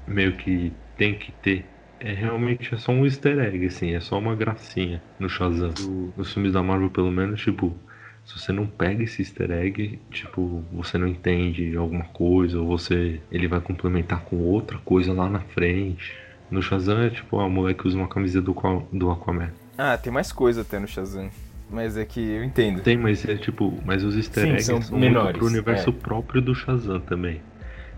meio 0.06 0.36
que 0.36 0.72
tem 0.96 1.14
que 1.18 1.32
ter. 1.32 1.70
É 2.00 2.12
realmente 2.12 2.74
é 2.74 2.78
só 2.78 2.92
um 2.92 3.04
easter 3.04 3.38
egg, 3.40 3.66
assim, 3.66 3.92
é 3.94 4.00
só 4.00 4.18
uma 4.18 4.34
gracinha 4.36 5.02
no 5.18 5.28
Shazam. 5.28 5.74
No- 5.78 6.12
Nos 6.16 6.32
filmes 6.32 6.52
da 6.52 6.62
Marvel, 6.62 6.90
pelo 6.90 7.10
menos, 7.10 7.40
tipo, 7.40 7.76
se 8.24 8.38
você 8.38 8.52
não 8.52 8.66
pega 8.66 9.02
esse 9.02 9.22
easter 9.22 9.50
egg, 9.50 9.98
tipo, 10.10 10.64
você 10.72 10.96
não 10.98 11.08
entende 11.08 11.76
alguma 11.76 12.04
coisa, 12.06 12.60
ou 12.60 12.66
você. 12.66 13.20
ele 13.30 13.48
vai 13.48 13.60
complementar 13.60 14.22
com 14.24 14.36
outra 14.38 14.78
coisa 14.78 15.12
lá 15.12 15.28
na 15.28 15.40
frente. 15.40 16.12
No 16.50 16.62
Shazam 16.62 17.02
é 17.02 17.10
tipo, 17.10 17.38
ah, 17.38 17.46
o 17.46 17.50
moleque 17.50 17.86
usa 17.86 17.96
uma 17.96 18.08
camisa 18.08 18.40
do, 18.40 18.54
do 18.92 19.10
Aquaman. 19.10 19.50
Ah, 19.76 19.96
tem 19.96 20.12
mais 20.12 20.32
coisa 20.32 20.62
até 20.62 20.78
no 20.78 20.88
Shazam. 20.88 21.30
Mas 21.70 21.96
é 21.96 22.04
que 22.04 22.20
eu 22.20 22.42
entendo. 22.44 22.80
Tem, 22.80 22.96
mas 22.96 23.26
é 23.28 23.36
tipo, 23.36 23.78
mas 23.84 24.02
os 24.02 24.16
easter 24.16 24.44
Sim, 24.44 24.50
eggs 24.50 24.64
são 24.64 24.80
são, 24.80 24.98
menores, 24.98 25.24
muito 25.24 25.38
pro 25.38 25.46
universo 25.46 25.90
é. 25.90 25.92
próprio 25.92 26.40
do 26.40 26.54
Shazam 26.54 27.00
também. 27.00 27.40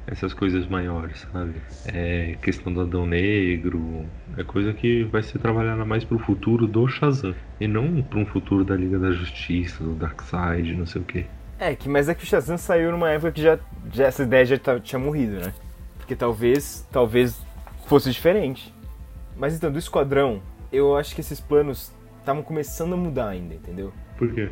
Essas 0.06 0.34
coisas 0.34 0.66
maiores, 0.66 1.24
sabe? 1.32 1.52
É 1.86 2.36
questão 2.42 2.72
do 2.72 2.80
Adão 2.80 3.06
Negro, 3.06 4.04
é 4.36 4.42
coisa 4.42 4.72
que 4.72 5.04
vai 5.04 5.22
ser 5.22 5.38
trabalhada 5.38 5.84
mais 5.84 6.02
pro 6.04 6.18
futuro 6.18 6.66
do 6.66 6.88
Shazam. 6.88 7.32
E 7.60 7.68
não 7.68 8.02
pra 8.02 8.18
um 8.18 8.26
futuro 8.26 8.64
da 8.64 8.74
Liga 8.74 8.98
da 8.98 9.12
Justiça, 9.12 9.84
do 9.84 9.94
Darkseid, 9.94 10.74
não 10.74 10.86
sei 10.86 11.00
o 11.02 11.04
que. 11.04 11.26
É, 11.60 11.76
que, 11.76 11.88
mas 11.88 12.08
é 12.08 12.14
que 12.14 12.24
o 12.24 12.26
Shazam 12.26 12.58
saiu 12.58 12.90
numa 12.90 13.10
época 13.10 13.30
que 13.30 13.42
já, 13.42 13.56
já 13.92 14.06
essa 14.06 14.24
ideia 14.24 14.44
já 14.44 14.58
tá- 14.58 14.80
tinha 14.80 14.98
morrido, 14.98 15.34
né? 15.34 15.52
Porque 15.98 16.16
talvez, 16.16 16.84
talvez 16.90 17.40
fosse 17.90 18.08
diferente. 18.12 18.72
Mas 19.36 19.52
então, 19.52 19.70
do 19.70 19.78
Esquadrão, 19.78 20.40
eu 20.72 20.96
acho 20.96 21.12
que 21.12 21.20
esses 21.20 21.40
planos 21.40 21.90
estavam 22.20 22.40
começando 22.40 22.92
a 22.92 22.96
mudar 22.96 23.30
ainda, 23.30 23.54
entendeu? 23.56 23.92
Por 24.16 24.32
quê? 24.32 24.48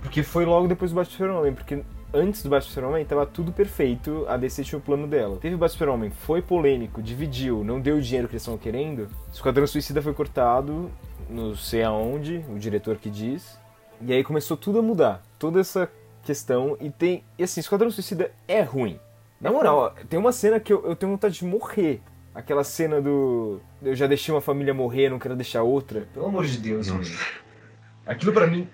Porque 0.00 0.24
foi 0.24 0.44
logo 0.44 0.66
depois 0.66 0.90
do 0.90 0.96
Batman 0.96 1.12
Super-Homem, 1.12 1.54
porque 1.54 1.84
antes 2.12 2.42
do 2.42 2.50
Batman 2.50 2.68
Super-Homem 2.68 3.04
tava 3.04 3.24
tudo 3.24 3.52
perfeito, 3.52 4.26
a 4.28 4.36
DC 4.36 4.64
tinha 4.64 4.80
o 4.80 4.82
plano 4.82 5.06
dela. 5.06 5.36
Teve 5.36 5.54
o 5.54 5.58
Batman 5.58 5.72
Super-Homem, 5.72 6.10
foi 6.10 6.42
polêmico, 6.42 7.00
dividiu, 7.00 7.62
não 7.62 7.80
deu 7.80 7.98
o 7.98 8.00
dinheiro 8.00 8.26
que 8.26 8.34
eles 8.34 8.42
estavam 8.42 8.58
querendo. 8.58 9.06
Esquadrão 9.32 9.64
Suicida 9.64 10.02
foi 10.02 10.12
cortado, 10.12 10.90
não 11.30 11.54
sei 11.54 11.84
aonde, 11.84 12.44
o 12.50 12.58
diretor 12.58 12.96
que 12.96 13.08
diz. 13.08 13.56
E 14.00 14.12
aí 14.12 14.24
começou 14.24 14.56
tudo 14.56 14.80
a 14.80 14.82
mudar, 14.82 15.22
toda 15.38 15.60
essa 15.60 15.88
questão. 16.24 16.76
E 16.80 16.90
tem. 16.90 17.22
E 17.38 17.44
assim, 17.44 17.60
Esquadrão 17.60 17.92
Suicida 17.92 18.32
é 18.48 18.60
ruim. 18.60 18.98
Na 19.40 19.52
moral, 19.52 19.76
ó, 19.78 19.90
tem 19.90 20.18
uma 20.18 20.32
cena 20.32 20.58
que 20.58 20.72
eu, 20.72 20.84
eu 20.84 20.96
tenho 20.96 21.12
vontade 21.12 21.34
de 21.34 21.44
morrer. 21.44 22.00
Aquela 22.34 22.64
cena 22.64 23.00
do. 23.00 23.60
Eu 23.82 23.94
já 23.94 24.06
deixei 24.06 24.34
uma 24.34 24.40
família 24.40 24.72
morrer, 24.72 25.10
não 25.10 25.18
quero 25.18 25.36
deixar 25.36 25.62
outra. 25.62 26.08
Pelo 26.14 26.26
amor 26.26 26.46
de 26.46 26.58
Deus, 26.58 26.88
mano. 26.88 27.04
Aquilo 28.06 28.32
pra 28.32 28.46
mim. 28.46 28.68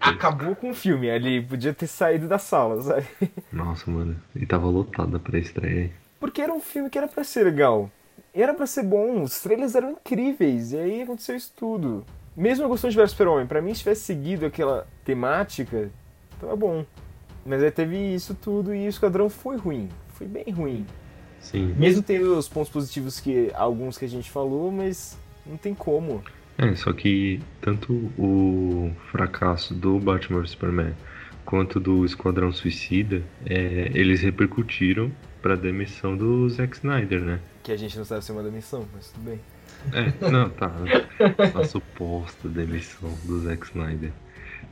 Acabou 0.00 0.54
com 0.56 0.70
o 0.70 0.74
filme, 0.74 1.10
ali 1.10 1.42
podia 1.42 1.72
ter 1.72 1.86
saído 1.86 2.28
da 2.28 2.38
sala, 2.38 2.82
sabe? 2.82 3.06
Nossa, 3.52 3.90
mano. 3.90 4.16
E 4.34 4.44
tava 4.44 4.66
lotada 4.66 5.18
pra 5.18 5.38
estreia. 5.38 5.90
Porque 6.20 6.40
era 6.40 6.52
um 6.52 6.60
filme 6.60 6.90
que 6.90 6.98
era 6.98 7.08
pra 7.08 7.24
ser 7.24 7.44
legal. 7.44 7.90
Era 8.32 8.52
pra 8.52 8.66
ser 8.66 8.82
bom, 8.82 9.22
os 9.22 9.40
trailers 9.40 9.74
eram 9.74 9.92
incríveis, 9.92 10.72
e 10.72 10.78
aí 10.78 11.02
aconteceu 11.02 11.36
isso 11.36 11.52
tudo. 11.56 12.04
Mesmo 12.36 12.64
eu 12.64 12.68
gostando 12.68 12.92
de 12.92 13.08
Super-Homem, 13.08 13.46
pra 13.46 13.62
mim 13.62 13.72
se 13.72 13.80
tivesse 13.80 14.02
seguido 14.02 14.44
aquela 14.44 14.88
temática, 15.04 15.88
tava 16.40 16.56
bom. 16.56 16.84
Mas 17.46 17.62
aí 17.62 17.70
teve 17.70 17.96
isso 17.96 18.34
tudo 18.34 18.74
e 18.74 18.86
o 18.86 18.88
Esquadrão 18.88 19.30
foi 19.30 19.56
ruim, 19.56 19.88
foi 20.14 20.26
bem 20.26 20.50
ruim. 20.50 20.84
Sim. 21.44 21.74
Mesmo 21.76 22.02
tendo 22.02 22.36
os 22.36 22.48
pontos 22.48 22.70
positivos 22.70 23.20
que 23.20 23.50
alguns 23.54 23.98
que 23.98 24.06
a 24.06 24.08
gente 24.08 24.30
falou, 24.30 24.72
mas 24.72 25.16
não 25.46 25.56
tem 25.56 25.74
como. 25.74 26.24
É, 26.56 26.74
só 26.74 26.92
que 26.92 27.40
tanto 27.60 27.92
o 28.18 28.90
fracasso 29.10 29.74
do 29.74 29.98
Batman 29.98 30.40
vs 30.40 30.50
Superman 30.50 30.94
quanto 31.44 31.78
do 31.78 32.04
Esquadrão 32.04 32.52
Suicida, 32.52 33.22
é, 33.44 33.90
eles 33.94 34.22
repercutiram 34.22 35.12
pra 35.42 35.54
demissão 35.54 36.16
do 36.16 36.48
Zack 36.48 36.76
Snyder, 36.76 37.20
né? 37.20 37.40
Que 37.62 37.72
a 37.72 37.76
gente 37.76 37.96
não 37.98 38.04
sabe 38.04 38.24
se 38.24 38.30
é 38.30 38.34
uma 38.34 38.42
demissão, 38.42 38.86
mas 38.94 39.10
tudo 39.10 39.24
bem. 39.24 39.40
É, 39.92 40.30
não, 40.30 40.48
tá. 40.48 40.72
A 41.54 41.64
suposta 41.64 42.48
demissão 42.48 43.12
do 43.24 43.40
Zack 43.40 43.66
Snyder. 43.66 44.10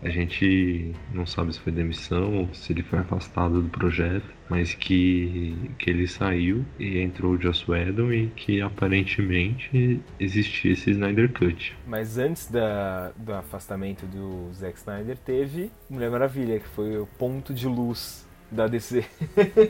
A 0.03 0.09
gente 0.09 0.95
não 1.15 1.25
sabe 1.25 1.53
se 1.53 1.61
foi 1.61 1.73
demissão 1.73 2.39
ou 2.39 2.55
se 2.55 2.73
ele 2.73 2.83
foi 2.83 2.99
afastado 2.99 3.63
do 3.63 3.69
projeto, 3.69 4.27
mas 4.49 4.75
que, 4.75 5.57
que 5.79 5.89
ele 5.89 6.09
saiu 6.09 6.65
e 6.79 6.99
entrou 6.99 7.35
o 7.35 7.41
Joss 7.41 7.71
Whedon 7.71 8.13
e 8.13 8.27
que 8.29 8.61
aparentemente 8.61 10.01
existia 10.19 10.73
esse 10.73 10.91
Snyder 10.91 11.33
Cut. 11.33 11.77
Mas 11.87 12.19
antes 12.19 12.51
da, 12.51 13.13
do 13.17 13.33
afastamento 13.33 14.05
do 14.07 14.53
Zack 14.53 14.77
Snyder, 14.79 15.17
teve 15.17 15.71
Mulher 15.89 16.11
Maravilha, 16.11 16.59
que 16.59 16.69
foi 16.69 16.99
o 16.99 17.07
ponto 17.07 17.55
de 17.55 17.69
luz 17.69 18.27
da 18.51 18.67
DC. 18.67 19.05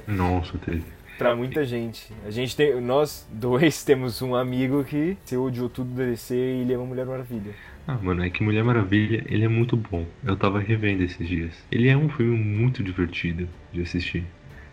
Nossa, 0.09 0.57
teve. 0.59 1.02
Pra 1.23 1.37
muita 1.37 1.65
gente. 1.65 2.13
A 2.27 2.31
gente 2.31 2.57
tem. 2.57 2.81
Nós 2.81 3.27
dois 3.31 3.83
temos 3.85 4.21
um 4.23 4.35
amigo 4.35 4.85
que 4.85 5.17
se 5.25 5.37
odiou 5.37 5.69
tudo 5.69 5.95
da 5.95 6.05
DC 6.05 6.35
e 6.35 6.61
ele 6.63 6.75
ama 6.75 6.85
Mulher 6.85 7.07
Maravilha. 7.07 7.55
Ah, 7.87 7.99
mano, 8.01 8.25
é 8.25 8.31
que 8.31 8.43
Mulher 8.43 8.63
Maravilha, 8.63 9.25
ele 9.27 9.45
é 9.45 9.49
muito 9.49 9.77
bom. 9.77 10.07
Eu 10.25 10.37
tava 10.37 10.61
revendo 10.61 11.03
esses 11.03 11.27
dias. 11.27 11.53
Ele 11.71 11.89
é 11.89 11.97
um 11.97 12.09
filme 12.09 12.37
muito 12.37 12.83
divertido 12.83 13.49
de 13.73 13.83
assistir. 13.83 14.25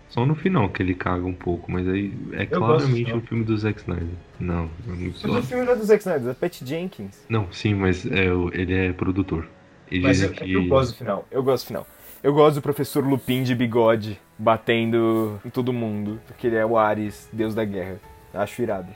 Só 0.10 0.26
no 0.26 0.36
final 0.36 0.70
que 0.70 0.82
ele 0.82 0.96
caga 0.96 1.26
um 1.26 1.34
pouco, 1.34 1.72
mas 1.72 1.88
aí 1.88 2.12
é 2.34 2.44
Eu 2.44 2.48
claramente 2.48 3.12
do 3.12 3.18
um 3.18 3.22
filme 3.22 3.44
do 3.44 3.56
Zack 3.56 3.80
Snyder. 3.80 4.08
Não, 4.40 4.70
é 4.88 4.92
muito 4.92 5.28
Mas 5.28 5.44
o 5.46 5.48
filme 5.48 5.66
não 5.66 5.74
é 5.74 5.76
do 5.76 5.84
Zack 5.86 6.02
Snyder, 6.02 6.30
é 6.30 6.34
Pat 6.34 6.64
Jenkins. 6.64 7.26
Não, 7.30 7.52
sim, 7.52 7.76
mas 7.76 8.06
é, 8.08 8.26
ele 8.54 8.74
é 8.74 8.92
produtor. 8.92 9.48
E 9.92 10.00
Mas 10.00 10.18
dizem 10.18 10.30
eu, 10.30 10.36
que. 10.36 10.54
eu 10.54 10.66
gosto 10.66 10.92
do 10.92 10.98
final. 10.98 11.28
Eu 11.32 11.44
gosto 11.44 11.64
do 11.64 11.68
final. 11.68 11.88
Eu 12.22 12.34
gosto 12.34 12.56
do 12.56 12.62
professor 12.62 13.06
Lupin 13.06 13.44
de 13.44 13.56
bigode 13.56 14.20
batendo 14.40 15.40
em 15.46 15.50
todo 15.50 15.74
mundo, 15.74 16.20
porque 16.26 16.48
ele 16.48 16.56
é 16.56 16.66
o 16.66 16.78
Ares, 16.78 17.28
deus 17.32 17.54
da 17.54 17.66
guerra. 17.66 18.00
Acho 18.34 18.62
irado. 18.62 18.88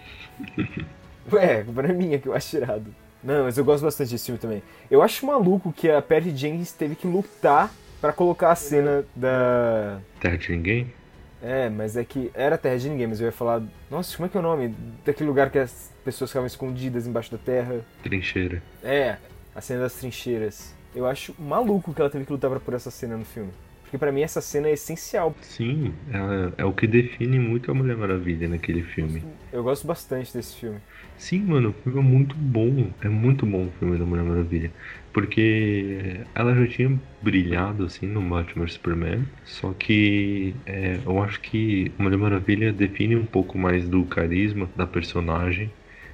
Ué, 1.32 1.60
a 1.60 1.66
culpa 1.66 1.82
não 1.84 2.14
é 2.14 2.18
que 2.18 2.28
eu 2.28 2.34
acho 2.34 2.56
irado. 2.56 2.96
Não, 3.22 3.44
mas 3.44 3.58
eu 3.58 3.66
gosto 3.66 3.84
bastante 3.84 4.12
desse 4.12 4.26
filme 4.26 4.40
também. 4.40 4.64
Eu 4.90 5.02
acho 5.02 5.26
maluco 5.26 5.72
que 5.74 5.90
a 5.90 6.02
Patty 6.02 6.36
Jenkins 6.36 6.72
teve 6.72 6.96
que 6.96 7.08
lutar 7.08 7.72
para 8.02 8.14
colocar 8.14 8.52
a 8.52 8.56
cena 8.56 9.06
da. 9.16 10.00
Terra 10.20 10.38
de 10.38 10.52
Ninguém? 10.52 10.94
É, 11.42 11.70
mas 11.70 11.98
é 11.98 12.04
que 12.04 12.32
era 12.34 12.58
Terra 12.58 12.78
de 12.78 12.90
Ninguém, 12.90 13.08
mas 13.08 13.20
eu 13.20 13.26
ia 13.26 13.32
falar. 13.32 13.62
Nossa, 13.90 14.16
como 14.16 14.28
é 14.28 14.30
que 14.30 14.38
é 14.38 14.40
o 14.40 14.44
nome? 14.44 14.76
Daquele 15.06 15.30
lugar 15.30 15.50
que 15.50 15.60
as 15.60 15.92
pessoas 16.04 16.30
ficavam 16.30 16.48
escondidas 16.48 17.08
embaixo 17.08 17.32
da 17.32 17.38
terra. 17.38 17.80
Trincheira. 18.02 18.62
É, 18.84 19.18
a 19.56 19.62
cena 19.62 19.82
das 19.82 19.94
trincheiras. 19.94 20.74
Eu 20.96 21.08
acho 21.08 21.34
maluco 21.40 21.94
que 21.94 22.02
ela 22.02 22.10
teve 22.10 22.26
que 22.26 22.32
lutar 22.32 22.50
pra 22.52 22.60
por 22.60 22.74
essa 22.74 22.92
cena 22.92 23.18
no 23.18 23.26
filme. 23.26 23.52
Porque 23.94 24.00
para 24.00 24.12
mim 24.12 24.22
essa 24.22 24.42
cena 24.42 24.70
é 24.70 24.72
essencial. 24.72 25.36
Sim, 25.42 25.94
ela 26.12 26.52
é 26.58 26.66
o 26.66 26.74
que 26.74 26.88
define 26.88 27.38
muito 27.38 27.70
a 27.70 27.76
Mulher 27.76 27.96
Maravilha 27.96 28.50
naquele 28.50 28.82
filme. 28.82 29.22
Eu 29.52 29.62
gosto 29.62 29.86
bastante 29.86 30.34
desse 30.34 30.56
filme. 30.56 30.80
Sim, 31.16 31.42
mano, 31.42 31.70
o 31.70 31.74
filme 31.74 32.00
é 32.00 32.02
muito 32.02 32.36
bom. 32.36 32.90
É 33.04 33.08
muito 33.08 33.46
bom 33.46 33.68
o 33.68 33.72
filme 33.78 34.00
da 34.00 34.04
Mulher 34.04 34.24
Maravilha. 34.24 34.72
Porque 35.14 36.22
ela 36.34 36.56
já 36.56 36.66
tinha 36.66 37.00
brilhado 37.22 37.86
assim 37.86 38.08
no 38.08 38.20
Batman 38.20 38.66
Superman. 38.68 39.28
Só 39.46 39.74
que 39.74 40.56
é, 40.66 41.00
eu 41.06 41.22
acho 41.22 41.40
que 41.42 41.92
a 42.00 42.02
Mulher 42.02 42.18
Maravilha 42.18 42.74
define 42.74 43.16
um 43.16 43.28
pouco 43.28 43.60
mais 43.60 43.88
do 43.88 44.04
carisma 44.06 44.68
da 44.76 44.88
personagem. 44.88 45.72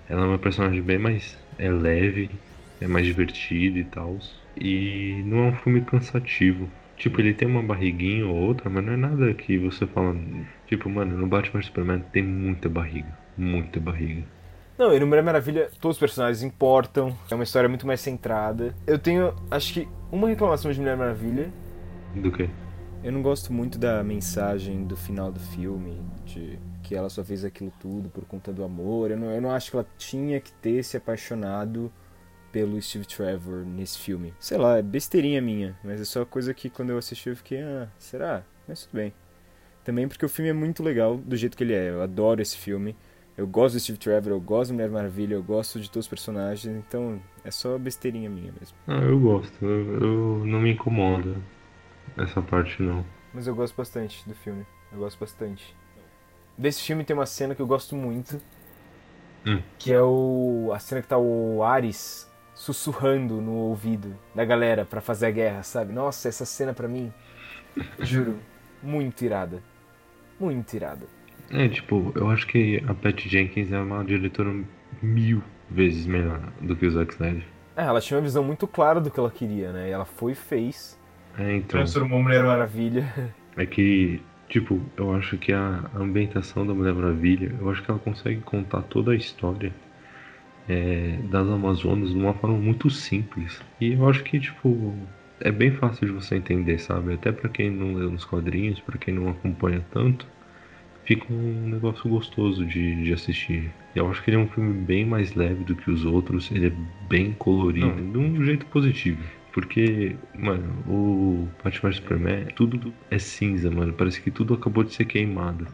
Ela 0.09 0.25
é 0.25 0.27
uma 0.27 0.37
personagem 0.37 0.81
bem 0.81 0.97
mais 0.97 1.37
é 1.57 1.71
leve, 1.71 2.29
é 2.81 2.87
mais 2.87 3.05
divertida 3.05 3.79
e 3.79 3.85
tal. 3.85 4.19
E 4.57 5.23
não 5.25 5.45
é 5.45 5.47
um 5.51 5.55
filme 5.55 5.79
cansativo. 5.79 6.69
Tipo, 6.99 7.21
ele 7.21 7.33
tem 7.33 7.47
uma 7.47 7.63
barriguinha 7.63 8.27
ou 8.27 8.35
outra, 8.35 8.69
mas 8.69 8.85
não 8.85 8.91
é 8.91 8.97
nada 8.97 9.33
que 9.33 9.57
você 9.57 9.87
fala. 9.87 10.13
Tipo, 10.67 10.89
mano, 10.89 11.17
no 11.17 11.25
Batman 11.25 11.61
Superman 11.61 12.03
tem 12.11 12.21
muita 12.21 12.67
barriga. 12.67 13.17
Muita 13.37 13.79
barriga. 13.79 14.23
Não, 14.77 14.93
e 14.93 14.99
no 14.99 15.07
Mulher 15.07 15.23
Maravilha 15.23 15.69
todos 15.79 15.95
os 15.95 15.99
personagens 15.99 16.43
importam, 16.43 17.17
é 17.31 17.35
uma 17.35 17.45
história 17.45 17.69
muito 17.69 17.87
mais 17.87 18.01
centrada. 18.01 18.75
Eu 18.85 18.99
tenho, 18.99 19.33
acho 19.49 19.73
que, 19.73 19.87
uma 20.11 20.27
reclamação 20.27 20.69
de 20.71 20.79
Mulher 20.79 20.97
Maravilha. 20.97 21.49
Do 22.15 22.31
quê? 22.33 22.49
Eu 23.01 23.13
não 23.13 23.21
gosto 23.21 23.53
muito 23.53 23.79
da 23.79 24.03
mensagem 24.03 24.83
do 24.83 24.97
final 24.97 25.31
do 25.31 25.39
filme, 25.39 26.01
de 26.25 26.59
que 26.83 26.95
ela 26.95 27.09
só 27.09 27.23
fez 27.23 27.45
aquilo 27.45 27.71
tudo 27.79 28.09
por 28.09 28.25
conta 28.25 28.51
do 28.51 28.61
amor. 28.61 29.11
Eu 29.11 29.17
não, 29.17 29.31
eu 29.31 29.41
não 29.41 29.51
acho 29.51 29.71
que 29.71 29.77
ela 29.77 29.87
tinha 29.97 30.41
que 30.41 30.51
ter 30.51 30.83
se 30.83 30.97
apaixonado 30.97 31.89
pelo 32.51 32.81
Steve 32.81 33.05
Trevor 33.05 33.65
nesse 33.65 33.97
filme. 33.97 34.33
Sei 34.39 34.57
lá, 34.57 34.77
é 34.77 34.81
besteirinha 34.81 35.41
minha, 35.41 35.77
mas 35.83 36.01
é 36.01 36.05
só 36.05 36.25
coisa 36.25 36.53
que 36.53 36.69
quando 36.69 36.91
eu 36.91 36.97
assisti 36.97 37.29
eu 37.29 37.35
fiquei, 37.35 37.61
ah, 37.61 37.87
será? 37.97 38.43
Mas 38.67 38.85
tudo 38.85 38.93
bem. 38.93 39.13
Também 39.83 40.07
porque 40.07 40.25
o 40.25 40.29
filme 40.29 40.49
é 40.49 40.53
muito 40.53 40.83
legal 40.83 41.17
do 41.17 41.35
jeito 41.35 41.57
que 41.57 41.63
ele 41.63 41.73
é. 41.73 41.89
Eu 41.89 42.01
adoro 42.01 42.41
esse 42.41 42.57
filme. 42.57 42.95
Eu 43.37 43.47
gosto 43.47 43.75
do 43.75 43.79
Steve 43.79 43.97
Trevor, 43.97 44.33
eu 44.33 44.41
gosto 44.41 44.71
do 44.71 44.73
Mulher 44.73 44.89
Maravilha, 44.89 45.33
eu 45.33 45.41
gosto 45.41 45.79
de 45.79 45.89
todos 45.89 46.05
os 46.05 46.09
personagens, 46.09 46.75
então 46.75 47.21
é 47.41 47.49
só 47.49 47.77
besteirinha 47.77 48.29
minha 48.29 48.51
mesmo. 48.51 48.77
Ah, 48.85 48.99
eu 49.01 49.17
gosto, 49.17 49.65
eu, 49.65 49.93
eu 49.93 50.45
não 50.45 50.59
me 50.59 50.73
incomoda 50.73 51.37
essa 52.17 52.41
parte 52.41 52.83
não. 52.83 53.05
Mas 53.33 53.47
eu 53.47 53.55
gosto 53.55 53.73
bastante 53.77 54.27
do 54.27 54.35
filme, 54.35 54.65
eu 54.91 54.99
gosto 54.99 55.17
bastante. 55.17 55.73
Desse 56.57 56.83
filme 56.83 57.05
tem 57.05 57.15
uma 57.15 57.25
cena 57.25 57.55
que 57.55 57.61
eu 57.61 57.65
gosto 57.65 57.95
muito, 57.95 58.41
hum. 59.47 59.61
que 59.77 59.93
é 59.93 60.01
o 60.01 60.71
a 60.73 60.79
cena 60.79 61.01
que 61.01 61.07
tá 61.07 61.17
o 61.17 61.63
Ares 61.63 62.28
sussurrando 62.59 63.39
no 63.39 63.53
ouvido 63.53 64.13
da 64.35 64.43
galera 64.43 64.83
para 64.83 64.99
fazer 64.99 65.27
a 65.27 65.31
guerra, 65.31 65.63
sabe? 65.63 65.93
Nossa, 65.93 66.27
essa 66.27 66.43
cena 66.43 66.73
para 66.73 66.89
mim, 66.89 67.09
juro, 68.01 68.35
muito 68.83 69.23
irada. 69.23 69.63
Muito 70.37 70.73
irada. 70.73 71.07
É, 71.49 71.69
tipo, 71.69 72.11
eu 72.15 72.29
acho 72.29 72.45
que 72.45 72.83
a 72.85 72.93
Patty 72.93 73.29
Jenkins 73.29 73.71
é 73.71 73.79
uma 73.79 74.03
diretora 74.03 74.53
mil 75.01 75.41
vezes 75.71 76.05
melhor 76.05 76.41
do 76.59 76.75
que 76.75 76.85
o 76.85 76.91
Zack 76.91 77.13
Snyder. 77.13 77.45
É, 77.77 77.83
ela 77.83 78.01
tinha 78.01 78.17
uma 78.17 78.23
visão 78.23 78.43
muito 78.43 78.67
clara 78.67 78.99
do 78.99 79.09
que 79.09 79.17
ela 79.17 79.31
queria, 79.31 79.71
né? 79.71 79.87
E 79.87 79.91
ela 79.91 80.03
foi 80.03 80.33
e 80.33 80.35
fez. 80.35 80.99
É, 81.37 81.55
então. 81.55 81.79
Transformou 81.79 82.21
Mulher 82.21 82.43
Maravilha. 82.43 83.33
É 83.55 83.65
que, 83.65 84.21
tipo, 84.49 84.81
eu 84.97 85.13
acho 85.15 85.37
que 85.37 85.53
a 85.53 85.89
ambientação 85.95 86.67
da 86.67 86.73
Mulher 86.73 86.93
Maravilha, 86.93 87.55
eu 87.57 87.69
acho 87.69 87.81
que 87.81 87.89
ela 87.89 87.99
consegue 88.01 88.41
contar 88.41 88.81
toda 88.81 89.11
a 89.11 89.15
história 89.15 89.73
é, 90.69 91.17
das 91.23 91.47
Amazonas 91.47 92.11
de 92.11 92.15
uma 92.15 92.33
forma 92.35 92.57
muito 92.57 92.89
simples. 92.89 93.59
E 93.81 93.93
eu 93.93 94.07
acho 94.07 94.23
que, 94.23 94.39
tipo, 94.39 94.93
é 95.41 95.51
bem 95.51 95.71
fácil 95.71 96.07
de 96.07 96.13
você 96.13 96.35
entender, 96.35 96.77
sabe? 96.79 97.15
Até 97.15 97.31
para 97.31 97.49
quem 97.49 97.71
não 97.71 97.95
lê 97.95 98.05
nos 98.05 98.23
quadrinhos, 98.23 98.79
para 98.79 98.97
quem 98.97 99.13
não 99.13 99.29
acompanha 99.29 99.83
tanto, 99.91 100.27
fica 101.03 101.25
um 101.33 101.69
negócio 101.69 102.07
gostoso 102.07 102.63
de, 102.65 103.03
de 103.03 103.11
assistir. 103.11 103.71
Eu 103.95 104.09
acho 104.09 104.23
que 104.23 104.29
ele 104.29 104.37
é 104.37 104.39
um 104.39 104.47
filme 104.47 104.73
bem 104.73 105.05
mais 105.05 105.33
leve 105.33 105.63
do 105.63 105.75
que 105.75 105.89
os 105.89 106.05
outros, 106.05 106.51
ele 106.51 106.67
é 106.67 106.73
bem 107.07 107.33
colorido, 107.33 107.87
não. 107.87 108.11
de 108.11 108.17
um 108.19 108.45
jeito 108.45 108.65
positivo. 108.67 109.23
Porque, 109.51 110.15
mano, 110.37 110.71
o 110.87 111.47
Batman 111.63 111.91
Superman, 111.91 112.45
tudo 112.55 112.93
é 113.09 113.17
cinza, 113.17 113.71
mano. 113.71 113.91
Parece 113.93 114.21
que 114.21 114.29
tudo 114.29 114.53
acabou 114.53 114.83
de 114.83 114.93
ser 114.93 115.05
queimado. 115.05 115.67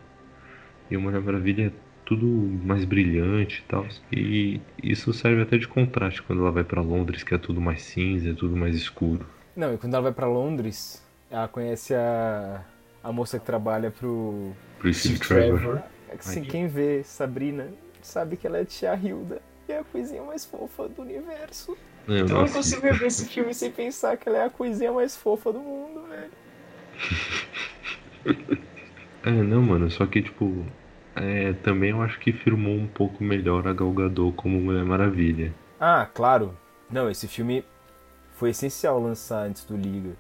E 0.90 0.96
o 0.96 1.02
Mulher 1.02 1.20
Maravilha 1.20 1.66
é 1.66 1.72
tudo 2.06 2.26
mais 2.64 2.86
brilhante 2.86 3.64
e 3.66 3.70
tal. 3.70 3.86
E 4.12 4.62
isso 4.82 5.12
serve 5.14 5.42
até 5.42 5.58
de 5.58 5.68
contraste 5.68 6.22
quando 6.22 6.42
ela 6.42 6.52
vai 6.52 6.64
para 6.64 6.82
Londres, 6.82 7.24
que 7.24 7.34
é 7.34 7.38
tudo 7.38 7.60
mais 7.60 7.82
cinza, 7.82 8.30
é 8.30 8.34
tudo 8.34 8.56
mais 8.56 8.76
escuro. 8.76 9.26
Não, 9.56 9.74
e 9.74 9.78
quando 9.78 9.94
ela 9.94 10.04
vai 10.04 10.12
para 10.12 10.28
Londres, 10.28 11.04
ela 11.30 11.48
conhece 11.48 11.94
a, 11.96 12.64
a 13.04 13.12
moça 13.12 13.40
que 13.40 13.46
trabalha 13.46 13.92
pro, 13.92 14.52
pro 14.80 14.94
Steve 14.94 15.20
Trevor. 15.20 15.60
Trevor. 15.60 15.84
É 16.10 16.18
que 16.18 16.20
assim, 16.20 16.44
quem 16.44 16.68
vê 16.68 17.04
Sabrina 17.04 17.70
sabe 18.02 18.38
que 18.38 18.46
ela 18.46 18.60
é 18.60 18.66
tia 18.66 18.96
Hilda. 18.96 19.42
E 19.68 19.72
é 19.72 19.80
a 19.80 19.84
coisinha 19.84 20.22
mais 20.22 20.46
fofa 20.46 20.88
do 20.88 21.02
universo. 21.02 21.76
Eu, 22.08 22.18
eu 22.18 22.28
não 22.28 22.48
consigo 22.48 22.82
ver 22.82 23.08
esse 23.08 23.28
filme 23.28 23.52
sem 23.54 23.72
pensar 23.72 24.16
que 24.16 24.30
ela 24.30 24.38
é 24.38 24.46
a 24.46 24.50
coisinha 24.50 24.92
mais 24.92 25.18
fofa 25.18 25.52
do 25.52 25.60
mundo, 25.60 26.06
velho. 26.08 26.32
é, 29.26 29.32
não, 29.32 29.64
mano, 29.64 29.90
só 29.90 30.06
que 30.06 30.22
tipo, 30.22 30.64
é, 31.16 31.54
também 31.54 31.92
eu 31.92 32.02
acho 32.02 32.20
que 32.20 32.32
firmou 32.32 32.76
um 32.76 32.88
pouco 32.88 33.24
melhor 33.24 33.68
a 33.68 33.74
Gal 33.74 33.92
Gadot 33.92 34.36
como 34.36 34.60
Mulher 34.60 34.84
Maravilha. 34.84 35.54
Ah, 35.80 36.08
claro. 36.14 36.54
Não, 36.90 37.10
esse 37.10 37.28
filme 37.28 37.64
foi 38.34 38.50
essencial 38.50 39.00
lançar 39.02 39.46
antes 39.46 39.64
do 39.64 39.78
Liga. 39.78 40.12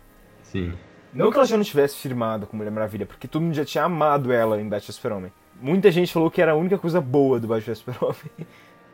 Sim. 0.43 0.73
Não 1.13 1.31
que 1.31 1.37
ela 1.37 1.45
já 1.45 1.57
não 1.57 1.63
tivesse 1.63 1.97
firmado 1.97 2.45
com 2.45 2.57
Mulher 2.57 2.71
Maravilha, 2.71 3.05
porque 3.05 3.27
todo 3.27 3.41
mundo 3.41 3.53
já 3.55 3.65
tinha 3.65 3.83
amado 3.83 4.31
ela 4.31 4.59
em 4.59 4.67
Batman 4.67 4.91
Super-Homem. 4.91 5.33
Muita 5.61 5.89
gente 5.91 6.11
falou 6.11 6.29
que 6.29 6.41
era 6.41 6.51
a 6.51 6.55
única 6.55 6.77
coisa 6.77 6.99
boa 6.99 7.39
do 7.39 7.47
Batman 7.47 7.75
Super-Homem. 7.75 8.47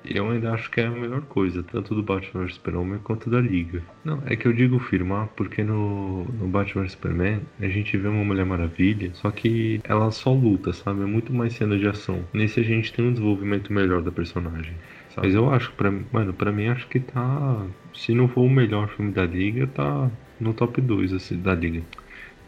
Eu 0.03 0.29
ainda 0.29 0.51
acho 0.51 0.69
que 0.71 0.81
é 0.81 0.87
a 0.87 0.91
melhor 0.91 1.21
coisa, 1.21 1.63
tanto 1.63 1.93
do 1.93 2.01
Batman 2.01 2.43
vs 2.45 2.55
Superman 2.55 2.99
quanto 3.03 3.29
da 3.29 3.39
Liga. 3.39 3.83
Não, 4.03 4.21
é 4.25 4.35
que 4.35 4.47
eu 4.47 4.53
digo 4.53 4.79
firmar 4.79 5.27
porque 5.35 5.63
no, 5.63 6.25
no 6.25 6.47
Batman 6.47 6.83
vs 6.83 6.93
Superman 6.93 7.41
a 7.59 7.67
gente 7.67 7.95
vê 7.97 8.07
uma 8.07 8.23
Mulher 8.23 8.45
Maravilha, 8.45 9.11
só 9.13 9.29
que 9.29 9.79
ela 9.83 10.11
só 10.11 10.33
luta, 10.33 10.73
sabe? 10.73 11.01
É 11.01 11.05
muito 11.05 11.31
mais 11.33 11.53
cena 11.53 11.77
de 11.77 11.87
ação. 11.87 12.23
Nesse 12.33 12.59
a 12.59 12.63
gente 12.63 12.91
tem 12.91 13.05
um 13.05 13.13
desenvolvimento 13.13 13.71
melhor 13.71 14.01
da 14.01 14.11
personagem. 14.11 14.73
Sabe? 15.09 15.27
Mas 15.27 15.35
eu 15.35 15.49
acho, 15.51 15.71
pra, 15.73 15.91
mano, 16.11 16.33
pra 16.33 16.51
mim 16.51 16.67
acho 16.67 16.87
que 16.87 16.99
tá. 16.99 17.65
Se 17.93 18.13
não 18.13 18.27
for 18.27 18.41
o 18.41 18.49
melhor 18.49 18.89
filme 18.89 19.11
da 19.11 19.25
Liga, 19.25 19.67
tá 19.67 20.09
no 20.39 20.53
top 20.53 20.81
2, 20.81 21.13
assim, 21.13 21.37
da 21.37 21.53
Liga. 21.53 21.83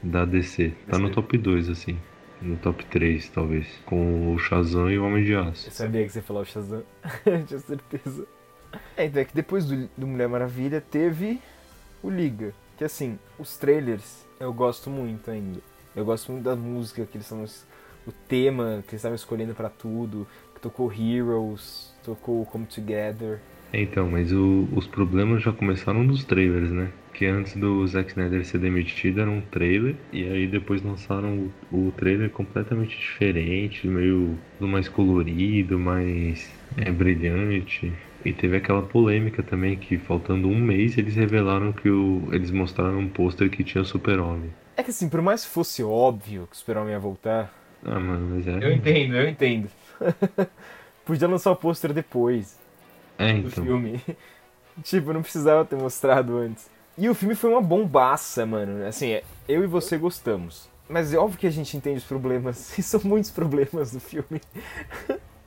Da 0.01 0.25
DC. 0.25 0.73
Tá 0.87 0.97
no 0.97 1.09
top 1.09 1.37
2, 1.37 1.69
assim 1.69 1.97
no 2.43 2.57
top 2.57 2.85
3, 2.85 3.29
talvez. 3.29 3.67
Com 3.85 4.33
o 4.33 4.39
Shazam 4.39 4.91
e 4.91 4.97
o 4.99 5.05
Homem 5.05 5.23
de 5.23 5.35
Aço. 5.35 5.67
Eu 5.67 5.71
sabia 5.71 6.03
que 6.03 6.09
você 6.09 6.19
ia 6.19 6.23
falar 6.23 6.41
o 6.41 6.45
Shazam. 6.45 6.83
Tinha 7.47 7.59
certeza. 7.59 8.27
É, 8.97 9.05
então 9.05 9.21
é 9.21 9.25
que 9.25 9.33
depois 9.33 9.65
do, 9.65 9.87
do 9.97 10.07
Mulher 10.07 10.27
Maravilha 10.27 10.81
teve 10.81 11.41
o 12.01 12.09
Liga. 12.09 12.53
Que 12.77 12.83
assim, 12.83 13.17
os 13.37 13.55
trailers 13.57 14.25
eu 14.39 14.51
gosto 14.51 14.89
muito 14.89 15.31
ainda. 15.31 15.59
Eu 15.95 16.03
gosto 16.03 16.31
muito 16.31 16.43
da 16.43 16.55
música 16.55 17.05
que 17.05 17.17
eles 17.17 17.25
estão. 17.25 17.45
O 18.05 18.11
tema 18.27 18.83
que 18.85 18.89
eles 18.89 18.99
estavam 18.99 19.15
escolhendo 19.15 19.53
para 19.53 19.69
tudo. 19.69 20.27
Que 20.53 20.59
tocou 20.59 20.91
Heroes, 20.91 21.93
tocou 22.03 22.45
Come 22.45 22.65
Together. 22.65 23.39
É, 23.73 23.81
então, 23.81 24.09
mas 24.09 24.31
o, 24.31 24.67
os 24.71 24.87
problemas 24.87 25.41
já 25.41 25.51
começaram 25.51 26.03
nos 26.03 26.23
trailers, 26.23 26.71
né? 26.71 26.91
que 27.13 27.25
antes 27.25 27.55
do 27.55 27.85
Zack 27.87 28.09
Snyder 28.09 28.43
ser 28.43 28.57
demitido 28.57 29.21
era 29.21 29.29
um 29.29 29.39
trailer 29.39 29.95
e 30.11 30.27
aí 30.27 30.47
depois 30.47 30.81
lançaram 30.81 31.51
o, 31.71 31.87
o 31.87 31.91
trailer 31.91 32.29
completamente 32.29 32.97
diferente, 32.97 33.87
meio 33.87 34.37
mais 34.59 34.89
colorido, 34.89 35.77
mais 35.77 36.49
é, 36.75 36.91
brilhante. 36.91 37.93
E 38.25 38.33
teve 38.33 38.57
aquela 38.57 38.81
polêmica 38.81 39.43
também 39.43 39.75
que 39.75 39.97
faltando 39.97 40.47
um 40.47 40.59
mês 40.59 40.97
eles 40.97 41.15
revelaram 41.15 41.71
que 41.71 41.89
o, 41.89 42.27
eles 42.31 42.51
mostraram 42.51 42.99
um 42.99 43.09
pôster 43.09 43.49
que 43.49 43.63
tinha 43.63 43.83
Super-Homem. 43.83 44.49
É 44.75 44.81
que 44.81 44.89
assim, 44.89 45.07
por 45.07 45.21
mais 45.21 45.45
que 45.45 45.51
fosse 45.51 45.83
óbvio 45.83 46.47
que 46.49 46.55
o 46.55 46.59
Super-Homem 46.59 46.93
ia 46.93 46.99
voltar. 46.99 47.53
Ah, 47.85 47.99
mano, 47.99 48.35
mas 48.35 48.47
é. 48.47 48.65
Eu 48.65 48.71
entendo, 48.71 49.15
eu 49.15 49.29
entendo. 49.29 49.69
Podia 51.05 51.27
lançar 51.27 51.51
o 51.51 51.55
pôster 51.55 51.93
depois 51.93 52.57
é, 53.23 53.33
do 53.33 53.47
então. 53.47 53.63
filme. 53.63 54.01
tipo, 54.83 55.13
não 55.13 55.21
precisava 55.21 55.65
ter 55.65 55.75
mostrado 55.75 56.37
antes. 56.37 56.69
E 56.97 57.09
o 57.09 57.15
filme 57.15 57.35
foi 57.35 57.49
uma 57.49 57.61
bombaça, 57.61 58.45
mano. 58.45 58.85
Assim, 58.85 59.19
eu 59.47 59.63
e 59.63 59.67
você 59.67 59.97
gostamos. 59.97 60.69
Mas 60.87 61.13
é 61.13 61.17
óbvio 61.17 61.39
que 61.39 61.47
a 61.47 61.51
gente 61.51 61.75
entende 61.75 61.97
os 61.97 62.03
problemas. 62.03 62.73
E 62.77 62.83
são 62.83 63.01
muitos 63.03 63.31
problemas 63.31 63.91
do 63.91 63.99
filme. 63.99 64.41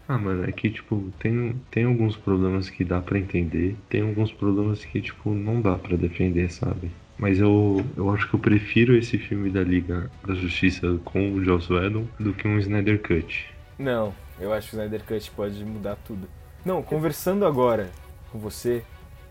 Ah, 0.08 0.18
mano, 0.18 0.44
é 0.44 0.52
que, 0.52 0.70
tipo, 0.70 1.12
tem, 1.18 1.60
tem 1.70 1.84
alguns 1.84 2.16
problemas 2.16 2.70
que 2.70 2.84
dá 2.84 3.00
para 3.00 3.18
entender, 3.18 3.76
tem 3.88 4.02
alguns 4.02 4.32
problemas 4.32 4.84
que, 4.84 5.00
tipo, 5.00 5.30
não 5.30 5.60
dá 5.60 5.76
para 5.76 5.96
defender, 5.96 6.50
sabe? 6.50 6.90
Mas 7.18 7.40
eu, 7.40 7.84
eu 7.96 8.10
acho 8.12 8.28
que 8.28 8.34
eu 8.34 8.40
prefiro 8.40 8.96
esse 8.96 9.18
filme 9.18 9.50
da 9.50 9.62
Liga 9.62 10.10
da 10.24 10.34
Justiça 10.34 10.98
com 11.04 11.32
o 11.32 11.42
Joss 11.42 11.72
Whedon 11.72 12.06
do 12.20 12.32
que 12.32 12.46
um 12.46 12.58
Snyder 12.58 13.00
Cut. 13.00 13.46
Não, 13.78 14.14
eu 14.38 14.52
acho 14.52 14.70
que 14.70 14.76
o 14.76 14.78
Snyder 14.78 15.04
Cut 15.04 15.30
pode 15.32 15.64
mudar 15.64 15.96
tudo. 16.04 16.28
Não, 16.66 16.82
conversando 16.82 17.46
agora 17.46 17.92
com 18.32 18.40
você, 18.40 18.82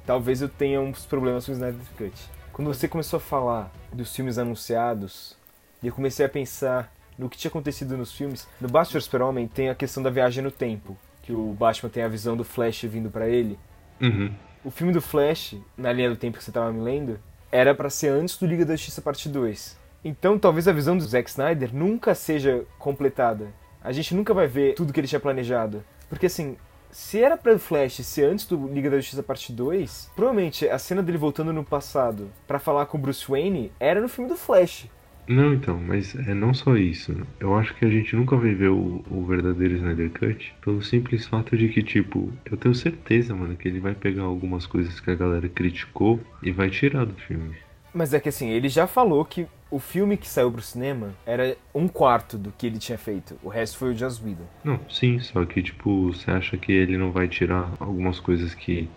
talvez 0.05 0.41
eu 0.41 0.47
tenha 0.47 0.79
uns 0.79 1.05
problemas 1.05 1.45
com 1.45 1.51
o 1.51 1.53
Snyder 1.53 1.85
Cut. 1.97 2.13
Quando 2.53 2.69
você 2.69 2.87
começou 2.87 3.17
a 3.17 3.19
falar 3.19 3.73
dos 3.91 4.15
filmes 4.15 4.37
anunciados, 4.37 5.35
e 5.83 5.87
eu 5.87 5.93
comecei 5.93 6.25
a 6.25 6.29
pensar 6.29 6.89
no 7.19 7.29
que 7.29 7.37
tinha 7.37 7.49
acontecido 7.49 7.97
nos 7.97 8.13
filmes. 8.13 8.47
No 8.61 8.69
Batman 8.69 9.01
Super-Homem 9.01 9.49
tem 9.49 9.67
a 9.67 9.75
questão 9.75 10.01
da 10.01 10.09
viagem 10.09 10.41
no 10.41 10.49
tempo, 10.49 10.97
que 11.23 11.33
o 11.33 11.51
Batman 11.51 11.89
tem 11.89 12.03
a 12.03 12.07
visão 12.07 12.37
do 12.37 12.45
Flash 12.45 12.83
vindo 12.83 13.09
para 13.09 13.27
ele. 13.27 13.59
Uhum. 13.99 14.33
O 14.63 14.71
filme 14.71 14.93
do 14.93 15.01
Flash, 15.01 15.57
na 15.75 15.91
linha 15.91 16.09
do 16.09 16.15
tempo 16.15 16.37
que 16.37 16.43
você 16.43 16.53
tava 16.53 16.71
me 16.71 16.79
lendo, 16.79 17.19
era 17.51 17.75
para 17.75 17.89
ser 17.89 18.13
antes 18.13 18.37
do 18.37 18.45
Liga 18.45 18.63
da 18.63 18.77
Justiça 18.77 19.01
Parte 19.01 19.27
2. 19.27 19.77
Então 20.05 20.39
talvez 20.39 20.69
a 20.69 20.71
visão 20.71 20.97
do 20.97 21.03
Zack 21.03 21.29
Snyder 21.29 21.75
nunca 21.75 22.15
seja 22.15 22.63
completada. 22.79 23.49
A 23.83 23.91
gente 23.91 24.15
nunca 24.15 24.33
vai 24.33 24.47
ver 24.47 24.75
tudo 24.75 24.93
que 24.93 25.01
ele 25.01 25.07
tinha 25.07 25.19
planejado. 25.19 25.83
Porque 26.07 26.27
assim, 26.27 26.55
se 26.95 27.21
era 27.21 27.35
para 27.35 27.53
o 27.53 27.59
Flash 27.59 27.95
ser 27.95 28.23
antes 28.23 28.47
do 28.47 28.67
Liga 28.67 28.89
da 28.89 28.95
Justiça 28.95 29.21
Parte 29.21 29.51
2, 29.51 30.11
provavelmente 30.15 30.65
a 30.69 30.79
cena 30.79 31.03
dele 31.03 31.17
voltando 31.17 31.51
no 31.51 31.61
passado 31.61 32.31
para 32.47 32.57
falar 32.57 32.85
com 32.85 32.97
o 32.97 33.01
Bruce 33.01 33.25
Wayne 33.27 33.69
era 33.77 33.99
no 33.99 34.07
filme 34.07 34.29
do 34.29 34.37
Flash. 34.37 34.87
Não, 35.27 35.53
então, 35.53 35.77
mas 35.77 36.15
é 36.15 36.33
não 36.33 36.53
só 36.53 36.77
isso. 36.77 37.13
Eu 37.37 37.53
acho 37.53 37.75
que 37.75 37.83
a 37.83 37.89
gente 37.89 38.15
nunca 38.15 38.37
vai 38.37 38.55
ver 38.55 38.69
o, 38.69 39.03
o, 39.11 39.25
verdadeiro 39.25 39.75
Snyder 39.75 40.09
Cut 40.09 40.55
pelo 40.63 40.81
simples 40.81 41.27
fato 41.27 41.57
de 41.57 41.67
que, 41.67 41.83
tipo, 41.83 42.31
eu 42.49 42.55
tenho 42.55 42.73
certeza, 42.73 43.35
mano, 43.35 43.57
que 43.57 43.67
ele 43.67 43.81
vai 43.81 43.93
pegar 43.93 44.23
algumas 44.23 44.65
coisas 44.65 44.97
que 44.97 45.11
a 45.11 45.15
galera 45.15 45.49
criticou 45.49 46.17
e 46.41 46.49
vai 46.49 46.69
tirar 46.69 47.05
do 47.05 47.15
filme. 47.15 47.57
Mas 47.93 48.13
é 48.13 48.21
que 48.21 48.29
assim, 48.29 48.51
ele 48.51 48.69
já 48.69 48.87
falou 48.87 49.25
que 49.25 49.47
o 49.69 49.79
filme 49.79 50.17
que 50.17 50.27
saiu 50.27 50.51
pro 50.51 50.61
cinema 50.61 51.13
era 51.25 51.57
um 51.73 51.87
quarto 51.87 52.37
do 52.37 52.51
que 52.51 52.67
ele 52.67 52.77
tinha 52.77 52.97
feito. 52.97 53.37
O 53.43 53.49
resto 53.49 53.77
foi 53.77 53.93
o 53.93 53.97
Joss 53.97 54.23
Whedon. 54.23 54.45
Não, 54.63 54.79
sim, 54.89 55.19
só 55.19 55.43
que, 55.45 55.61
tipo, 55.61 56.13
você 56.13 56.31
acha 56.31 56.57
que 56.57 56.71
ele 56.71 56.97
não 56.97 57.11
vai 57.11 57.27
tirar 57.27 57.71
algumas 57.79 58.19
coisas 58.19 58.53
que 58.53 58.89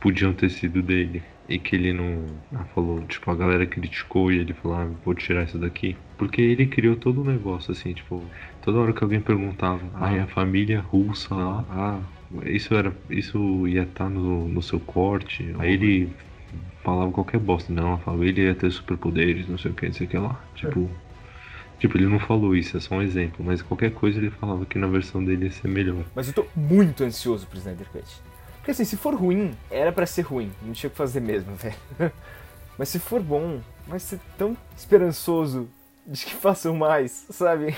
podiam 0.00 0.32
ter 0.32 0.50
sido 0.50 0.82
dele? 0.82 1.22
e 1.48 1.58
que 1.58 1.76
ele 1.76 1.92
não 1.92 2.24
ah, 2.54 2.64
falou, 2.74 3.00
tipo, 3.02 3.30
a 3.30 3.34
galera 3.34 3.66
criticou 3.66 4.32
e 4.32 4.38
ele 4.38 4.52
falou, 4.52 4.78
ah, 4.78 4.88
vou 5.04 5.14
tirar 5.14 5.44
isso 5.44 5.58
daqui. 5.58 5.96
Porque 6.18 6.40
ele 6.40 6.66
criou 6.66 6.96
todo 6.96 7.18
o 7.18 7.20
um 7.22 7.26
negócio, 7.26 7.72
assim, 7.72 7.92
tipo, 7.92 8.22
toda 8.62 8.78
hora 8.78 8.92
que 8.92 9.02
alguém 9.02 9.20
perguntava, 9.20 9.80
ah, 9.94 10.22
a 10.22 10.26
família 10.26 10.80
russa 10.80 11.34
lá, 11.34 11.64
ah, 11.70 12.00
isso 12.44 12.74
era. 12.74 12.92
Isso 13.08 13.68
ia 13.68 13.82
estar 13.82 14.04
tá 14.04 14.10
no, 14.10 14.48
no 14.48 14.60
seu 14.60 14.80
corte. 14.80 15.54
Aí 15.58 15.74
ele 15.74 16.10
falava 16.82 17.10
qualquer 17.12 17.38
bosta, 17.38 17.72
não, 17.72 17.94
a 17.94 17.98
família 17.98 18.44
ia 18.44 18.54
ter 18.54 18.70
superpoderes, 18.70 19.48
não 19.48 19.58
sei 19.58 19.70
o 19.70 19.74
que, 19.74 19.86
não 19.86 19.92
sei 19.92 20.06
o 20.06 20.10
que 20.10 20.18
lá. 20.18 20.40
Tipo. 20.54 20.88
Tipo, 21.78 21.98
ele 21.98 22.06
não 22.06 22.18
falou 22.18 22.56
isso, 22.56 22.74
é 22.76 22.80
só 22.80 22.94
um 22.94 23.02
exemplo, 23.02 23.44
mas 23.44 23.60
qualquer 23.60 23.92
coisa 23.92 24.18
ele 24.18 24.30
falava 24.30 24.64
que 24.64 24.78
na 24.78 24.86
versão 24.86 25.22
dele 25.22 25.44
ia 25.44 25.52
ser 25.52 25.68
melhor. 25.68 26.04
Mas 26.14 26.26
eu 26.26 26.32
tô 26.32 26.46
muito 26.56 27.04
ansioso 27.04 27.46
pro 27.46 27.58
Snyder 27.58 27.86
Cut. 27.92 28.06
Porque 28.56 28.70
assim, 28.70 28.84
se 28.84 28.96
for 28.96 29.14
ruim, 29.14 29.54
era 29.70 29.92
para 29.92 30.06
ser 30.06 30.22
ruim. 30.22 30.50
Não 30.62 30.72
tinha 30.72 30.88
o 30.88 30.90
que 30.90 30.96
fazer 30.96 31.20
mesmo, 31.20 31.54
velho. 31.56 31.76
Mas 32.78 32.88
se 32.88 32.98
for 32.98 33.22
bom, 33.22 33.60
vai 33.86 33.98
ser 33.98 34.18
tão 34.38 34.56
esperançoso 34.76 35.68
de 36.06 36.24
que 36.24 36.32
façam 36.36 36.74
mais, 36.74 37.26
sabe? 37.30 37.76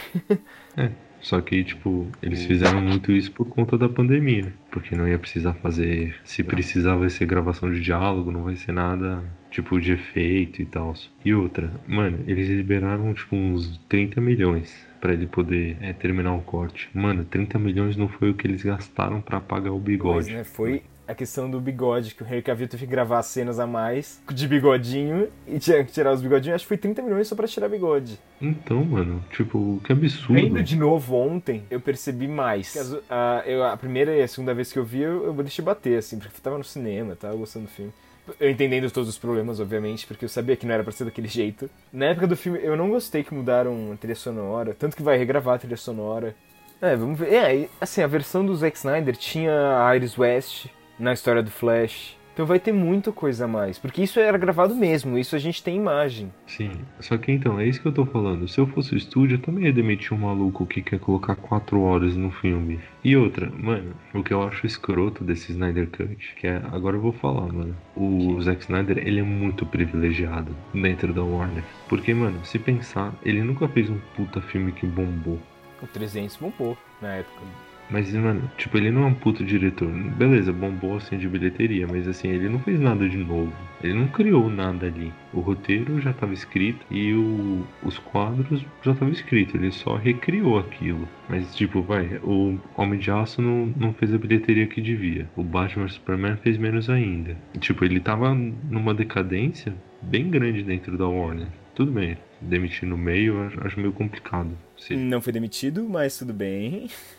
É. 0.77 0.91
Só 1.21 1.41
que, 1.41 1.64
tipo, 1.64 2.07
eles 2.23 2.45
fizeram 2.45 2.81
muito 2.81 3.12
isso 3.12 3.33
por 3.33 3.47
conta 3.47 3.77
da 3.77 3.89
pandemia. 3.89 4.53
Porque 4.71 4.95
não 4.95 5.09
ia 5.09 5.19
precisar 5.19 5.55
fazer. 5.55 6.14
Se 6.25 6.43
precisar, 6.43 6.97
vai 6.97 7.11
ser 7.11 7.27
gravação 7.27 7.73
de 7.73 7.81
diálogo, 7.81 8.31
não 8.31 8.45
vai 8.45 8.57
ser 8.57 8.73
nada 8.73 9.23
tipo 9.51 9.81
de 9.81 9.93
efeito 9.93 10.62
e 10.62 10.66
tal. 10.66 10.95
E 11.25 11.35
outra, 11.35 11.73
mano, 11.87 12.21
eles 12.27 12.49
liberaram, 12.49 13.12
tipo, 13.14 13.35
uns 13.35 13.79
30 13.89 14.21
milhões 14.21 14.87
para 15.01 15.12
ele 15.12 15.27
poder 15.27 15.77
é, 15.81 15.93
terminar 15.93 16.35
o 16.35 16.43
corte. 16.43 16.89
Mano, 16.93 17.25
30 17.25 17.59
milhões 17.59 17.97
não 17.97 18.09
foi 18.09 18.31
o 18.31 18.35
que 18.35 18.47
eles 18.47 18.62
gastaram 18.62 19.21
para 19.21 19.41
pagar 19.41 19.73
o 19.73 19.79
bigode. 19.79 20.27
Pois, 20.27 20.29
né? 20.29 20.45
Foi 20.45 20.83
a 21.09 21.15
questão 21.15 21.51
do 21.51 21.59
bigode, 21.59 22.15
que 22.15 22.23
o 22.23 22.27
Henry 22.27 22.43
Cavill 22.43 22.69
teve 22.69 22.85
que 22.85 22.91
gravar 22.91 23.23
cenas 23.23 23.59
a 23.59 23.67
mais 23.67 24.21
de 24.31 24.47
bigodinho 24.47 25.29
e 25.47 25.59
tinha 25.59 25.83
que 25.83 25.91
tirar 25.91 26.13
os 26.13 26.21
bigodinhos. 26.21 26.57
Acho 26.57 26.65
que 26.65 26.69
foi 26.69 26.77
30 26.77 27.01
milhões 27.01 27.27
só 27.27 27.35
pra 27.35 27.49
tirar 27.49 27.69
bigode. 27.69 28.19
Então, 28.41 28.85
mano, 28.85 29.25
tipo, 29.31 29.81
que 29.85 29.93
absurdo. 29.93 30.35
Vendo 30.35 30.63
de 30.63 30.77
novo 30.77 31.17
ontem, 31.17 31.65
eu 31.71 31.81
percebi 31.81 32.29
mais. 32.29 32.77
A, 33.09 33.41
a, 33.41 33.49
eu, 33.49 33.65
a 33.65 33.77
primeira 33.77 34.15
e 34.15 34.23
a 34.23 34.29
segunda 34.29 34.53
vez 34.53 34.71
que 34.71 34.79
eu 34.79 34.85
vi, 34.85 35.01
eu, 35.01 35.25
eu 35.25 35.33
deixei 35.35 35.65
bater, 35.65 35.99
assim, 35.99 36.19
porque 36.19 36.37
eu 36.37 36.43
tava 36.43 36.59
no 36.59 36.65
cinema, 36.65 37.17
tava 37.17 37.35
gostando 37.35 37.65
do 37.65 37.71
filme 37.71 37.93
eu 38.39 38.51
entendendo 38.51 38.91
todos 38.91 39.09
os 39.09 39.17
problemas, 39.17 39.59
obviamente, 39.59 40.07
porque 40.07 40.23
eu 40.23 40.29
sabia 40.29 40.55
que 40.55 40.67
não 40.67 40.75
era 40.75 40.85
pra 40.85 40.93
ser 40.93 41.05
daquele 41.05 41.29
jeito. 41.29 41.71
Na 41.91 42.07
época 42.07 42.27
do 42.27 42.37
filme, 42.37 42.59
eu 42.63 42.77
não 42.77 42.91
gostei 42.91 43.25
que 43.25 43.33
mudaram 43.33 43.91
a 43.93 43.97
trilha 43.97 44.15
sonora, 44.15 44.77
tanto 44.79 44.95
que 44.95 45.03
vai 45.03 45.17
regravar 45.17 45.55
a 45.55 45.59
trilha 45.59 45.79
sonora. 45.79 46.37
É, 46.81 46.95
vamos 46.95 47.19
ver. 47.19 47.33
É, 47.33 47.69
assim, 47.81 48.03
a 48.03 48.07
versão 48.07 48.45
do 48.45 48.55
Zack 48.55 48.77
Snyder 48.77 49.17
tinha 49.17 49.87
a 49.87 49.97
Iris 49.97 50.19
West 50.19 50.67
na 50.99 51.13
história 51.13 51.43
do 51.43 51.51
Flash. 51.51 52.17
Então 52.39 52.47
vai 52.47 52.61
ter 52.61 52.73
muita 52.73 53.11
coisa 53.11 53.47
a 53.47 53.49
mais. 53.49 53.81
Porque 53.81 54.01
isso 54.01 54.21
era 54.21 54.39
gravado 54.39 54.73
mesmo, 54.73 55.19
isso 55.19 55.35
a 55.35 55.41
gente 55.41 55.61
tem 55.61 55.75
imagem. 55.75 56.33
Sim, 56.47 56.71
só 57.01 57.19
que 57.19 57.33
então, 57.33 57.59
é 57.59 57.67
isso 57.67 57.83
que 57.83 57.89
eu 57.89 57.93
tô 57.93 58.07
falando. 58.07 58.47
Se 58.47 58.61
eu 58.61 58.67
fosse 58.69 58.95
o 58.95 58.97
estúdio, 58.97 59.35
eu 59.35 59.43
também 59.43 59.65
ia 59.65 59.73
demitir 59.73 60.15
um 60.15 60.19
maluco 60.19 60.65
que 60.65 60.81
quer 60.81 61.01
colocar 61.01 61.35
4 61.35 61.81
horas 61.81 62.15
no 62.15 62.31
filme. 62.31 62.79
E 63.03 63.17
outra, 63.17 63.51
mano, 63.59 63.93
o 64.15 64.23
que 64.23 64.33
eu 64.33 64.41
acho 64.45 64.69
escroto 64.69 65.25
desse 65.25 65.51
Snyder 65.51 65.89
Cut, 65.91 66.37
que 66.37 66.47
é. 66.47 66.63
Agora 66.71 66.97
eu 66.97 67.01
vou 67.01 67.13
falar, 67.13 67.53
mano. 67.53 67.75
O 67.97 68.41
Zack 68.41 68.63
Snyder, 68.63 68.99
ele 68.99 69.19
é 69.19 69.25
muito 69.25 69.67
privilegiado 69.67 70.55
dentro 70.73 71.13
da 71.13 71.25
Warner. 71.25 71.65
Porque, 71.89 72.15
mano, 72.15 72.39
se 72.45 72.57
pensar, 72.61 73.13
ele 73.25 73.43
nunca 73.43 73.67
fez 73.67 73.91
um 73.91 73.99
puta 74.15 74.41
filme 74.41 74.71
que 74.71 74.87
bombou. 74.87 75.41
O 75.83 75.89
300 75.89 76.37
bombou 76.37 76.79
na 77.03 77.15
época. 77.15 77.68
Mas, 77.91 78.12
mano, 78.12 78.51
tipo, 78.57 78.76
ele 78.76 78.91
não 78.91 79.05
é 79.05 79.07
um 79.07 79.14
puto 79.14 79.45
diretor. 79.45 79.89
Beleza, 79.89 80.53
bombou 80.53 80.97
assim 80.97 81.16
de 81.16 81.28
bilheteria, 81.28 81.86
mas 81.86 82.07
assim, 82.07 82.28
ele 82.28 82.49
não 82.49 82.59
fez 82.61 82.78
nada 82.78 83.09
de 83.09 83.16
novo. 83.16 83.53
Ele 83.82 83.95
não 83.95 84.09
criou 84.09 84.51
nada 84.51 84.86
ali. 84.86 85.12
O 85.32 85.41
roteiro 85.41 86.01
já 86.01 86.11
estava 86.11 86.32
escrito 86.32 86.84
e 86.91 87.14
o, 87.14 87.64
os 87.82 87.99
quadros 87.99 88.61
já 88.82 88.93
estavam 88.93 89.11
escritos. 89.11 89.55
Ele 89.55 89.70
só 89.70 89.97
recriou 89.97 90.59
aquilo. 90.59 91.09
Mas, 91.28 91.55
tipo, 91.55 91.82
vai, 91.82 92.18
o 92.22 92.59
Homem 92.76 92.99
de 92.99 93.11
Aço 93.11 93.41
não, 93.41 93.72
não 93.76 93.95
fez 93.95 94.12
a 94.12 94.18
bilheteria 94.18 94.66
que 94.66 94.80
devia. 94.80 95.28
O 95.36 95.43
Batman 95.43 95.89
Superman 95.89 96.36
fez 96.36 96.59
menos 96.59 96.91
ainda. 96.91 97.36
Tipo, 97.59 97.84
ele 97.84 98.01
tava 98.01 98.34
numa 98.34 98.95
decadência 98.95 99.74
bem 100.03 100.30
grande 100.30 100.62
dentro 100.62 100.97
da 100.97 101.07
Warner. 101.07 101.49
Tudo 101.74 101.93
bem, 101.93 102.18
demitir 102.41 102.89
no 102.89 102.99
meio 102.99 103.51
acho 103.64 103.78
meio 103.78 103.93
complicado. 103.93 104.51
Não 104.91 105.20
foi 105.20 105.32
demitido, 105.32 105.89
mas 105.89 106.18
tudo 106.18 106.34
bem. 106.34 106.89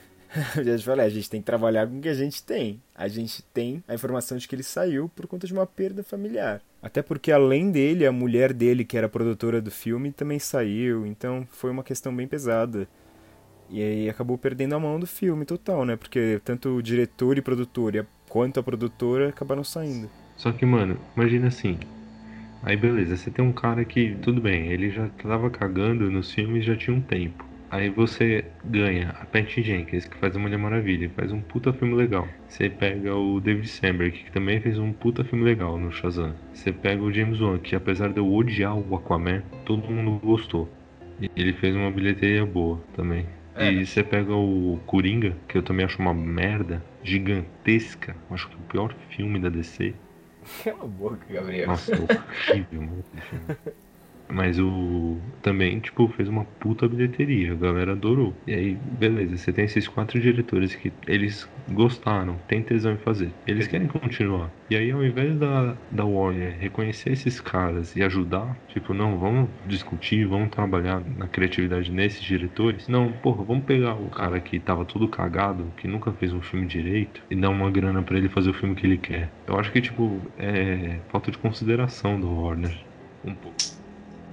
eu 0.55 0.63
já 0.63 0.77
te 0.77 0.83
falei, 0.83 1.05
a 1.05 1.09
gente 1.09 1.29
tem 1.29 1.41
que 1.41 1.45
trabalhar 1.45 1.87
com 1.87 1.97
o 1.97 2.01
que 2.01 2.09
a 2.09 2.13
gente 2.13 2.43
tem. 2.43 2.81
A 2.95 3.07
gente 3.07 3.41
tem 3.53 3.83
a 3.87 3.95
informação 3.95 4.37
de 4.37 4.47
que 4.47 4.55
ele 4.55 4.63
saiu 4.63 5.09
por 5.09 5.25
conta 5.27 5.47
de 5.47 5.53
uma 5.53 5.65
perda 5.65 6.03
familiar. 6.03 6.61
Até 6.81 7.01
porque, 7.01 7.31
além 7.31 7.71
dele, 7.71 8.05
a 8.05 8.11
mulher 8.11 8.53
dele, 8.53 8.85
que 8.85 8.97
era 8.97 9.09
produtora 9.09 9.61
do 9.61 9.71
filme, 9.71 10.11
também 10.11 10.39
saiu. 10.39 11.05
Então 11.05 11.47
foi 11.51 11.71
uma 11.71 11.83
questão 11.83 12.15
bem 12.15 12.27
pesada. 12.27 12.87
E 13.69 13.81
aí 13.81 14.09
acabou 14.09 14.37
perdendo 14.37 14.75
a 14.75 14.79
mão 14.79 14.99
do 14.99 15.07
filme 15.07 15.45
total, 15.45 15.85
né? 15.85 15.95
Porque 15.95 16.39
tanto 16.43 16.69
o 16.69 16.81
diretor 16.81 17.37
e 17.37 17.41
produtor 17.41 18.05
quanto 18.27 18.59
a 18.59 18.63
produtora 18.63 19.29
acabaram 19.29 19.63
saindo. 19.63 20.09
Só 20.37 20.51
que, 20.51 20.65
mano, 20.65 20.97
imagina 21.15 21.47
assim. 21.47 21.77
Aí 22.61 22.75
beleza, 22.75 23.15
você 23.15 23.31
tem 23.31 23.43
um 23.43 23.53
cara 23.53 23.85
que, 23.85 24.15
tudo 24.21 24.41
bem, 24.41 24.67
ele 24.71 24.89
já 24.89 25.07
tava 25.09 25.49
cagando 25.49 26.11
nos 26.11 26.31
filmes 26.31 26.65
já 26.65 26.75
tinha 26.75 26.95
um 26.95 27.01
tempo. 27.01 27.48
Aí 27.71 27.89
você 27.89 28.45
ganha 28.65 29.09
a 29.21 29.25
Patty 29.25 29.61
Jenkins, 29.61 30.07
que 30.07 30.17
faz 30.17 30.35
a 30.35 30.39
Mulher 30.39 30.57
Maravilha, 30.57 31.09
faz 31.15 31.31
um 31.31 31.39
puta 31.39 31.71
filme 31.71 31.93
legal. 31.93 32.27
Você 32.47 32.67
pega 32.67 33.15
o 33.15 33.39
David 33.39 33.67
Samberg, 33.67 34.11
que 34.23 34.31
também 34.31 34.59
fez 34.59 34.79
um 34.79 34.91
puta 34.91 35.23
filme 35.23 35.43
legal 35.43 35.77
no 35.77 35.91
Shazam. 35.91 36.33
Você 36.51 36.71
pega 36.71 37.01
o 37.01 37.13
James 37.13 37.39
Wan, 37.39 37.59
que 37.59 37.75
apesar 37.75 38.09
de 38.09 38.17
eu 38.17 38.33
odiar 38.33 38.75
o 38.75 38.95
Aquaman, 38.95 39.43
todo 39.65 39.87
mundo 39.91 40.19
gostou. 40.25 40.67
E 41.21 41.29
ele 41.35 41.53
fez 41.53 41.75
uma 41.75 41.91
bilheteria 41.91 42.45
boa 42.45 42.81
também. 42.95 43.27
É. 43.55 43.71
E 43.71 43.85
você 43.85 44.03
pega 44.03 44.33
o 44.33 44.79
Coringa, 44.87 45.35
que 45.47 45.57
eu 45.57 45.61
também 45.61 45.85
acho 45.85 46.01
uma 46.01 46.13
merda 46.13 46.83
gigantesca. 47.03 48.15
Acho 48.31 48.47
que 48.47 48.55
é 48.55 48.57
o 48.57 48.61
pior 48.61 48.95
filme 49.09 49.39
da 49.39 49.49
DC. 49.49 49.93
Cala 50.63 50.83
a 50.83 50.87
boca, 50.87 51.19
Gabriel. 51.29 51.67
Nossa, 51.67 51.91
horrível, 51.93 52.81
mano. 52.81 53.03
Mas 54.31 54.59
o. 54.59 55.17
Também, 55.41 55.79
tipo, 55.79 56.07
fez 56.09 56.29
uma 56.29 56.45
puta 56.45 56.87
bilheteria. 56.87 57.53
A 57.53 57.55
galera 57.55 57.93
adorou. 57.93 58.33
E 58.45 58.53
aí, 58.53 58.77
beleza, 58.99 59.37
você 59.37 59.51
tem 59.51 59.65
esses 59.65 59.87
quatro 59.87 60.19
diretores 60.19 60.75
que 60.75 60.93
eles 61.07 61.49
gostaram, 61.71 62.35
tem 62.47 62.61
tesão 62.61 62.93
em 62.93 62.97
fazer. 62.97 63.31
Eles 63.47 63.67
querem 63.67 63.87
continuar. 63.87 64.51
E 64.69 64.75
aí, 64.75 64.91
ao 64.91 65.03
invés 65.03 65.37
da, 65.37 65.75
da 65.89 66.05
Warner 66.05 66.55
reconhecer 66.59 67.11
esses 67.11 67.39
caras 67.39 67.95
e 67.95 68.03
ajudar, 68.03 68.55
tipo, 68.67 68.93
não, 68.93 69.17
vamos 69.17 69.49
discutir, 69.65 70.25
vamos 70.25 70.49
trabalhar 70.49 71.01
na 71.17 71.27
criatividade 71.27 71.91
nesses 71.91 72.21
diretores. 72.21 72.87
Não, 72.87 73.11
porra, 73.11 73.43
vamos 73.43 73.65
pegar 73.65 73.95
o 73.95 74.09
cara 74.09 74.39
que 74.39 74.59
tava 74.59 74.85
tudo 74.85 75.07
cagado, 75.07 75.71
que 75.77 75.87
nunca 75.87 76.11
fez 76.11 76.33
um 76.33 76.41
filme 76.41 76.67
direito, 76.67 77.23
e 77.29 77.35
dar 77.35 77.49
uma 77.49 77.71
grana 77.71 78.01
para 78.01 78.17
ele 78.17 78.29
fazer 78.29 78.49
o 78.49 78.53
filme 78.53 78.75
que 78.75 78.85
ele 78.85 78.97
quer. 78.97 79.29
Eu 79.47 79.59
acho 79.59 79.71
que, 79.71 79.81
tipo, 79.81 80.19
é 80.37 80.99
falta 81.09 81.31
de 81.31 81.37
consideração 81.37 82.19
do 82.19 82.29
Warner. 82.31 82.77
Um 83.23 83.33
pouco. 83.33 83.78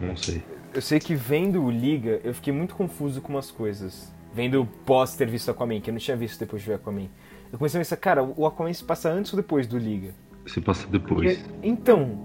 Não 0.01 0.17
sei. 0.17 0.43
Eu 0.75 0.83
sei 0.83 0.99
que 0.99 1.15
vendo 1.15 1.63
o 1.63 1.71
Liga, 1.71 2.21
eu 2.23 2.35
fiquei 2.35 2.53
muito 2.53 2.75
confuso 2.75 3.21
com 3.21 3.33
umas 3.33 3.51
coisas. 3.51 4.15
Vendo 4.35 4.67
pós 4.85 5.17
ter 5.17 5.29
visto 5.29 5.51
Aquaman, 5.51 5.81
que 5.81 5.91
eu 5.91 5.95
não 5.95 6.01
tinha 6.01 6.17
visto 6.17 6.39
depois 6.39 6.63
de 6.63 6.69
ver 6.69 6.75
Aquaman. 6.75 7.09
Eu 7.51 7.59
comecei 7.59 7.81
a 7.81 7.83
pensar, 7.83 7.97
cara, 7.97 8.23
o 8.23 8.47
Aquaman 8.47 8.73
se 8.73 8.85
passa 8.85 9.09
antes 9.09 9.33
ou 9.33 9.37
depois 9.39 9.67
do 9.67 9.79
Liga? 9.79 10.11
Se 10.47 10.61
passa 10.61 10.87
depois. 10.89 11.39
Porque, 11.39 11.55
então, 11.63 12.19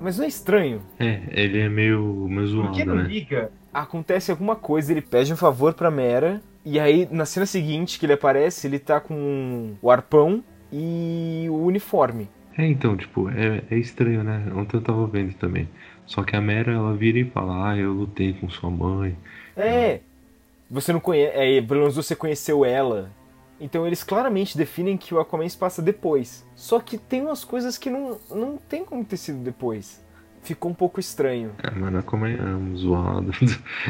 mas 0.00 0.18
não 0.18 0.24
é 0.24 0.28
estranho? 0.28 0.82
É, 0.98 1.22
ele 1.30 1.58
é 1.60 1.68
meio, 1.68 2.26
meio 2.28 2.46
zoado, 2.46 2.68
Porque 2.68 2.84
no 2.84 2.96
né? 2.96 3.04
Liga, 3.04 3.50
Acontece 3.72 4.32
alguma 4.32 4.56
coisa, 4.56 4.92
ele 4.92 5.00
pede 5.00 5.32
um 5.32 5.36
favor 5.36 5.74
pra 5.74 5.90
Mera, 5.92 6.42
e 6.64 6.80
aí 6.80 7.08
na 7.10 7.24
cena 7.24 7.46
seguinte 7.46 7.98
que 7.98 8.06
ele 8.06 8.12
aparece, 8.14 8.66
ele 8.66 8.80
tá 8.80 9.00
com 9.00 9.74
o 9.80 9.90
arpão 9.90 10.42
e 10.72 11.46
o 11.48 11.64
uniforme. 11.66 12.28
É, 12.58 12.66
então, 12.66 12.96
tipo, 12.96 13.30
é, 13.30 13.62
é 13.70 13.78
estranho, 13.78 14.24
né? 14.24 14.44
Ontem 14.56 14.76
eu 14.76 14.82
tava 14.82 15.06
vendo 15.06 15.34
também. 15.34 15.68
Só 16.10 16.24
que 16.24 16.34
a 16.34 16.40
Mera, 16.40 16.72
ela 16.72 16.92
vira 16.92 17.20
e 17.20 17.24
fala, 17.24 17.70
ah, 17.70 17.76
eu 17.76 17.92
lutei 17.92 18.32
com 18.32 18.50
sua 18.50 18.68
mãe. 18.68 19.16
É, 19.56 20.00
você 20.68 20.92
não 20.92 20.98
conhece, 20.98 21.36
é, 21.36 21.62
pelo 21.62 21.80
menos 21.80 21.94
você 21.94 22.16
conheceu 22.16 22.64
ela. 22.64 23.12
Então 23.60 23.86
eles 23.86 24.02
claramente 24.02 24.58
definem 24.58 24.96
que 24.96 25.14
o 25.14 25.20
Aquaman 25.20 25.48
se 25.48 25.56
passa 25.56 25.80
depois. 25.80 26.44
Só 26.56 26.80
que 26.80 26.98
tem 26.98 27.22
umas 27.22 27.44
coisas 27.44 27.78
que 27.78 27.88
não, 27.88 28.18
não 28.28 28.56
tem 28.56 28.84
como 28.84 29.04
ter 29.04 29.18
sido 29.18 29.38
depois. 29.38 30.04
Ficou 30.42 30.72
um 30.72 30.74
pouco 30.74 30.98
estranho. 30.98 31.52
É, 31.62 31.70
mano, 31.70 32.02
como 32.02 32.26
é 32.26 32.34
um 32.42 32.76
zoado. 32.76 33.30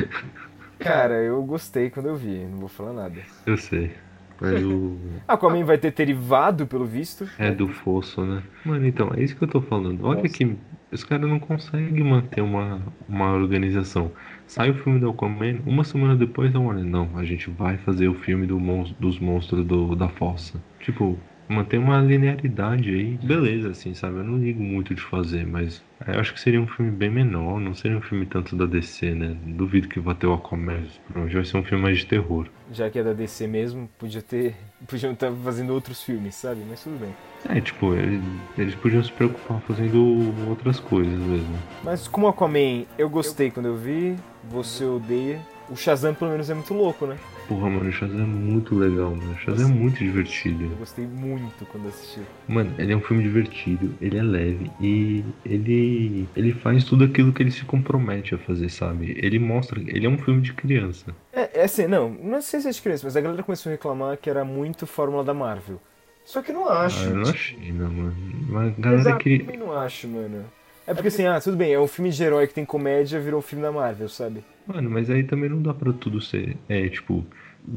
Cara, 0.79 1.15
eu 1.23 1.43
gostei 1.43 1.89
quando 1.89 2.11
eu 2.11 2.17
vi, 2.17 2.45
não 2.45 2.59
vou 2.59 2.69
falar 2.69 2.93
nada. 2.93 3.19
eu 3.47 3.57
sei. 3.57 3.93
Mas 4.39 4.63
o. 4.63 4.99
Aquaman 5.27 5.65
vai 5.65 5.79
ter 5.79 5.93
derivado, 5.93 6.67
pelo 6.67 6.85
visto. 6.85 7.27
É 7.39 7.51
do 7.51 7.67
fosso, 7.69 8.27
né? 8.27 8.43
Mano, 8.63 8.87
então, 8.87 9.11
é 9.17 9.23
isso 9.23 9.35
que 9.35 9.45
eu 9.45 9.49
tô 9.49 9.63
falando. 9.63 10.05
Olha 10.05 10.29
que 10.29 10.55
os 10.93 11.05
caras 11.05 11.29
não 11.29 11.39
conseguem 11.39 12.03
manter 12.05 12.41
uma, 12.41 12.83
uma 13.09 13.33
organização. 13.33 14.13
Sai 14.47 14.71
o 14.71 14.75
filme 14.75 14.99
do 14.99 15.11
Aquaman, 15.11 15.61
uma 15.65 15.85
semana 15.85 16.17
depois, 16.17 16.53
não, 16.53 16.73
não, 16.73 17.17
a 17.17 17.25
gente 17.25 17.49
vai 17.51 17.79
fazer 17.79 18.09
o 18.09 18.15
filme 18.15 18.47
do 18.47 18.59
monstro, 18.59 18.97
dos 19.01 19.19
monstros 19.19 19.65
do, 19.65 19.95
da 19.95 20.09
fossa. 20.09 20.61
Tipo, 20.81 21.19
manter 21.51 21.79
uma 21.79 22.01
linearidade 22.01 22.91
aí, 22.91 23.19
beleza, 23.23 23.71
assim, 23.71 23.93
sabe? 23.95 24.19
Eu 24.19 24.25
não 24.25 24.39
ligo 24.39 24.63
muito 24.63 24.95
de 24.95 25.03
fazer, 25.03 25.47
mas 25.47 25.83
eu 26.07 26.21
acho 26.21 26.33
que 26.33 26.41
seria 26.41 26.61
um 26.61 26.67
filme 26.67 26.91
bem 26.91 27.11
menor, 27.11 27.61
não 27.61 27.75
seria 27.75 27.99
um 27.99 28.01
filme 28.01 28.25
tanto 28.25 28.57
da 28.57 28.65
DC, 28.67 29.15
né? 29.15 29.37
Duvido 29.45 29.89
que 29.89 30.01
vá 30.01 30.15
ter 30.15 30.27
o 30.27 30.33
Aquaman. 30.33 30.83
Provavelmente 31.07 31.35
vai 31.35 31.45
ser 31.45 31.57
um 31.57 31.65
filme 31.65 31.83
mais 31.83 31.99
de 31.99 32.07
terror. 32.07 32.47
Já 32.73 32.89
que 32.89 32.99
é 32.99 33.03
da 33.03 33.13
DC 33.13 33.47
mesmo, 33.47 33.91
podia 33.99 34.23
ter. 34.23 34.55
Podiam 34.89 35.13
estar 35.13 35.31
fazendo 35.45 35.75
outros 35.75 36.03
filmes, 36.03 36.35
sabe? 36.35 36.63
Mas 36.69 36.83
tudo 36.83 36.99
bem. 36.99 37.15
É, 37.49 37.61
tipo, 37.61 37.95
eles, 37.95 38.23
eles 38.57 38.75
podiam 38.77 39.05
se 39.05 39.13
preocupar 39.13 39.61
fazendo 39.63 40.33
outras 40.49 40.81
coisas 40.81 41.13
mesmo. 41.13 41.59
Mas 41.85 42.09
como 42.09 42.29
Aquaman, 42.29 42.87
eu 42.97 43.11
gostei 43.11 43.51
quando 43.51 43.67
eu 43.67 43.77
vi, 43.77 44.17
você 44.49 44.85
odeia. 44.85 45.39
O 45.71 45.77
Shazam 45.77 46.13
pelo 46.15 46.33
menos 46.33 46.51
é 46.51 46.55
muito 46.55 46.75
louco, 46.75 47.07
né? 47.07 47.17
Porra, 47.49 47.71
mano, 47.71 47.89
o 47.89 47.93
Shazam 47.93 48.21
é 48.21 48.27
muito 48.27 48.75
legal, 48.75 49.11
mano. 49.15 49.33
O 49.33 49.39
Shazam 49.39 49.67
é 49.69 49.73
muito 49.73 49.99
divertido. 49.99 50.65
Eu 50.65 50.77
gostei 50.77 51.07
muito 51.07 51.65
quando 51.67 51.89
assisti. 51.89 52.21
Mano, 52.49 52.75
ele 52.77 52.93
é 52.93 52.97
um 52.97 53.01
filme 53.01 53.23
divertido, 53.23 53.95
ele 54.01 54.19
é 54.19 54.23
leve 54.23 54.71
e 54.81 55.25
ele 55.45 56.29
ele 56.37 56.53
faz 56.53 56.85
tudo 56.85 57.05
aquilo 57.05 57.33
que 57.33 57.43
ele 57.43 57.51
se 57.53 57.65
compromete 57.65 58.35
a 58.35 58.39
fazer, 58.39 58.69
sabe? 58.69 59.15
Ele 59.17 59.39
mostra, 59.39 59.81
ele 59.81 60.07
é 60.07 60.09
um 60.09 60.19
filme 60.19 60.41
de 60.41 60.53
criança. 60.53 61.15
É, 61.33 61.61
é 61.61 61.65
assim, 61.65 61.87
não, 61.87 62.11
não 62.11 62.43
sei 62.43 62.61
se 62.61 62.69
é 62.69 62.73
de 62.73 62.83
criança, 62.83 63.07
mas 63.07 63.17
a 63.17 63.21
galera 63.21 63.43
começou 63.43 63.71
a 63.71 63.73
reclamar 63.75 64.17
que 64.19 64.29
era 64.29 64.45
muito 64.45 64.87
fórmula 64.87 65.23
da 65.25 65.33
Marvel. 65.35 65.81
só 66.25 66.43
que 66.43 66.51
eu 66.51 66.55
não 66.57 66.69
acho. 66.69 67.01
Ah, 67.05 67.11
eu 67.11 67.17
não 67.17 67.31
achei, 67.31 67.73
não, 67.73 67.91
mano. 67.91 68.17
Mas 68.49 68.79
a 68.79 68.81
galera 68.81 69.01
Exato. 69.03 69.17
Eu 69.17 69.19
queria. 69.21 69.41
também 69.45 69.59
não 69.59 69.73
acho, 69.73 70.09
mano. 70.09 70.45
É 70.91 70.95
porque 70.95 71.07
assim, 71.07 71.25
ah, 71.25 71.41
tudo 71.41 71.57
bem, 71.57 71.73
é 71.73 71.79
um 71.79 71.87
filme 71.87 72.11
de 72.11 72.21
herói 72.21 72.49
que 72.49 72.55
tem 72.55 72.65
comédia, 72.65 73.21
virou 73.21 73.39
um 73.39 73.43
filme 73.43 73.63
da 73.63 73.71
Marvel, 73.71 74.09
sabe? 74.09 74.43
Mano, 74.67 74.91
mas 74.91 75.09
aí 75.09 75.23
também 75.23 75.49
não 75.49 75.63
dá 75.63 75.73
pra 75.73 75.93
tudo 75.93 76.21
ser. 76.21 76.57
É, 76.69 76.89
tipo. 76.89 77.25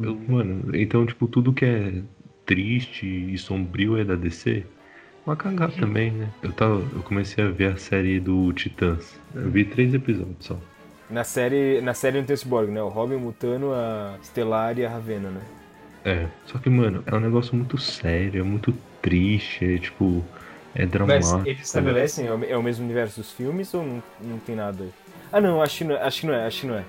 eu- 0.02 0.16
mano, 0.28 0.76
então, 0.76 1.06
tipo, 1.06 1.28
tudo 1.28 1.54
que 1.54 1.64
é 1.64 2.02
triste 2.44 3.06
e 3.06 3.38
sombrio 3.38 3.98
é 3.98 4.04
da 4.04 4.16
DC. 4.16 4.66
Vai 5.26 5.36
cagar 5.36 5.72
também, 5.72 6.10
né? 6.10 6.28
Eu, 6.42 6.52
tava, 6.52 6.84
eu 6.96 7.04
comecei 7.04 7.44
a 7.44 7.50
ver 7.50 7.74
a 7.74 7.78
série 7.78 8.20
do 8.20 8.52
Titãs. 8.52 9.18
Eu 9.36 9.50
vi 9.52 9.64
três 9.64 9.94
episódios 9.94 10.36
só. 10.40 10.58
Na 11.08 11.24
série, 11.24 11.82
na 11.82 11.94
série 11.94 12.18
não 12.18 12.26
tem 12.26 12.36
Cyborg, 12.36 12.72
né? 12.72 12.82
O 12.82 12.88
Robin, 12.90 13.16
o 13.16 13.20
Mutano, 13.20 13.74
a 13.74 14.16
Stellar 14.24 14.80
e 14.80 14.86
a 14.86 14.90
Ravena, 14.90 15.30
né? 15.30 15.42
É. 16.04 16.28
Só 16.48 16.58
que, 16.58 16.68
mano, 16.68 17.04
é 17.06 17.14
um 17.16 17.20
negócio 17.20 17.56
muito 17.56 17.78
sério, 17.78 18.42
é 18.42 18.44
muito 18.44 18.74
triste, 19.04 19.64
é 19.64 19.78
tipo. 19.78 20.24
É 20.76 20.82
Mas 20.84 20.92
dramático. 20.92 21.42
eles 21.48 21.62
Estabelecem, 21.68 22.28
é 22.28 22.34
o- 22.34 22.44
é 22.46 22.58
o 22.58 22.64
mesmo 22.64 22.84
universo 22.84 23.20
dos 23.22 23.32
filmes 23.32 23.74
ou 23.74 23.84
não, 23.86 24.04
não 24.22 24.40
tem 24.40 24.56
nada? 24.56 24.86
Ah 25.32 25.40
não, 25.42 25.62
acho 25.62 25.78
que 25.80 25.84
não, 25.84 25.96
é- 25.96 26.02
acho 26.04 26.22
que 26.22 26.28
não 26.28 26.34
é, 26.34 26.46
acho 26.48 26.62
que 26.62 26.68
não 26.68 26.76
é. 26.76 26.84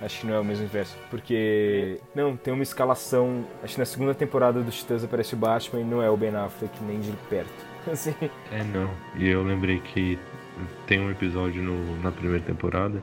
Acho 0.00 0.20
que 0.20 0.26
não 0.28 0.34
é 0.34 0.40
o 0.40 0.44
mesmo 0.44 0.62
universo. 0.62 0.96
Porque. 1.10 1.98
Não, 2.14 2.36
tem 2.36 2.54
uma 2.54 2.62
escalação. 2.62 3.44
Acho 3.64 3.74
que 3.74 3.80
na 3.80 3.84
segunda 3.84 4.14
temporada 4.14 4.60
dos 4.62 4.78
Titãs 4.78 5.02
aparece 5.02 5.34
o 5.34 5.36
Batman 5.36 5.80
e 5.80 5.84
não 5.84 6.00
é 6.00 6.08
o 6.08 6.16
Ben 6.16 6.34
Affleck 6.36 6.72
nem 6.84 7.00
de 7.00 7.10
perto. 7.28 7.50
Assim. 7.90 8.14
É, 8.52 8.62
não. 8.62 8.88
E 9.16 9.28
eu 9.28 9.42
lembrei 9.42 9.80
que 9.80 10.16
tem 10.86 11.00
um 11.00 11.10
episódio 11.10 11.60
no, 11.60 12.00
na 12.00 12.12
primeira 12.12 12.44
temporada 12.44 13.02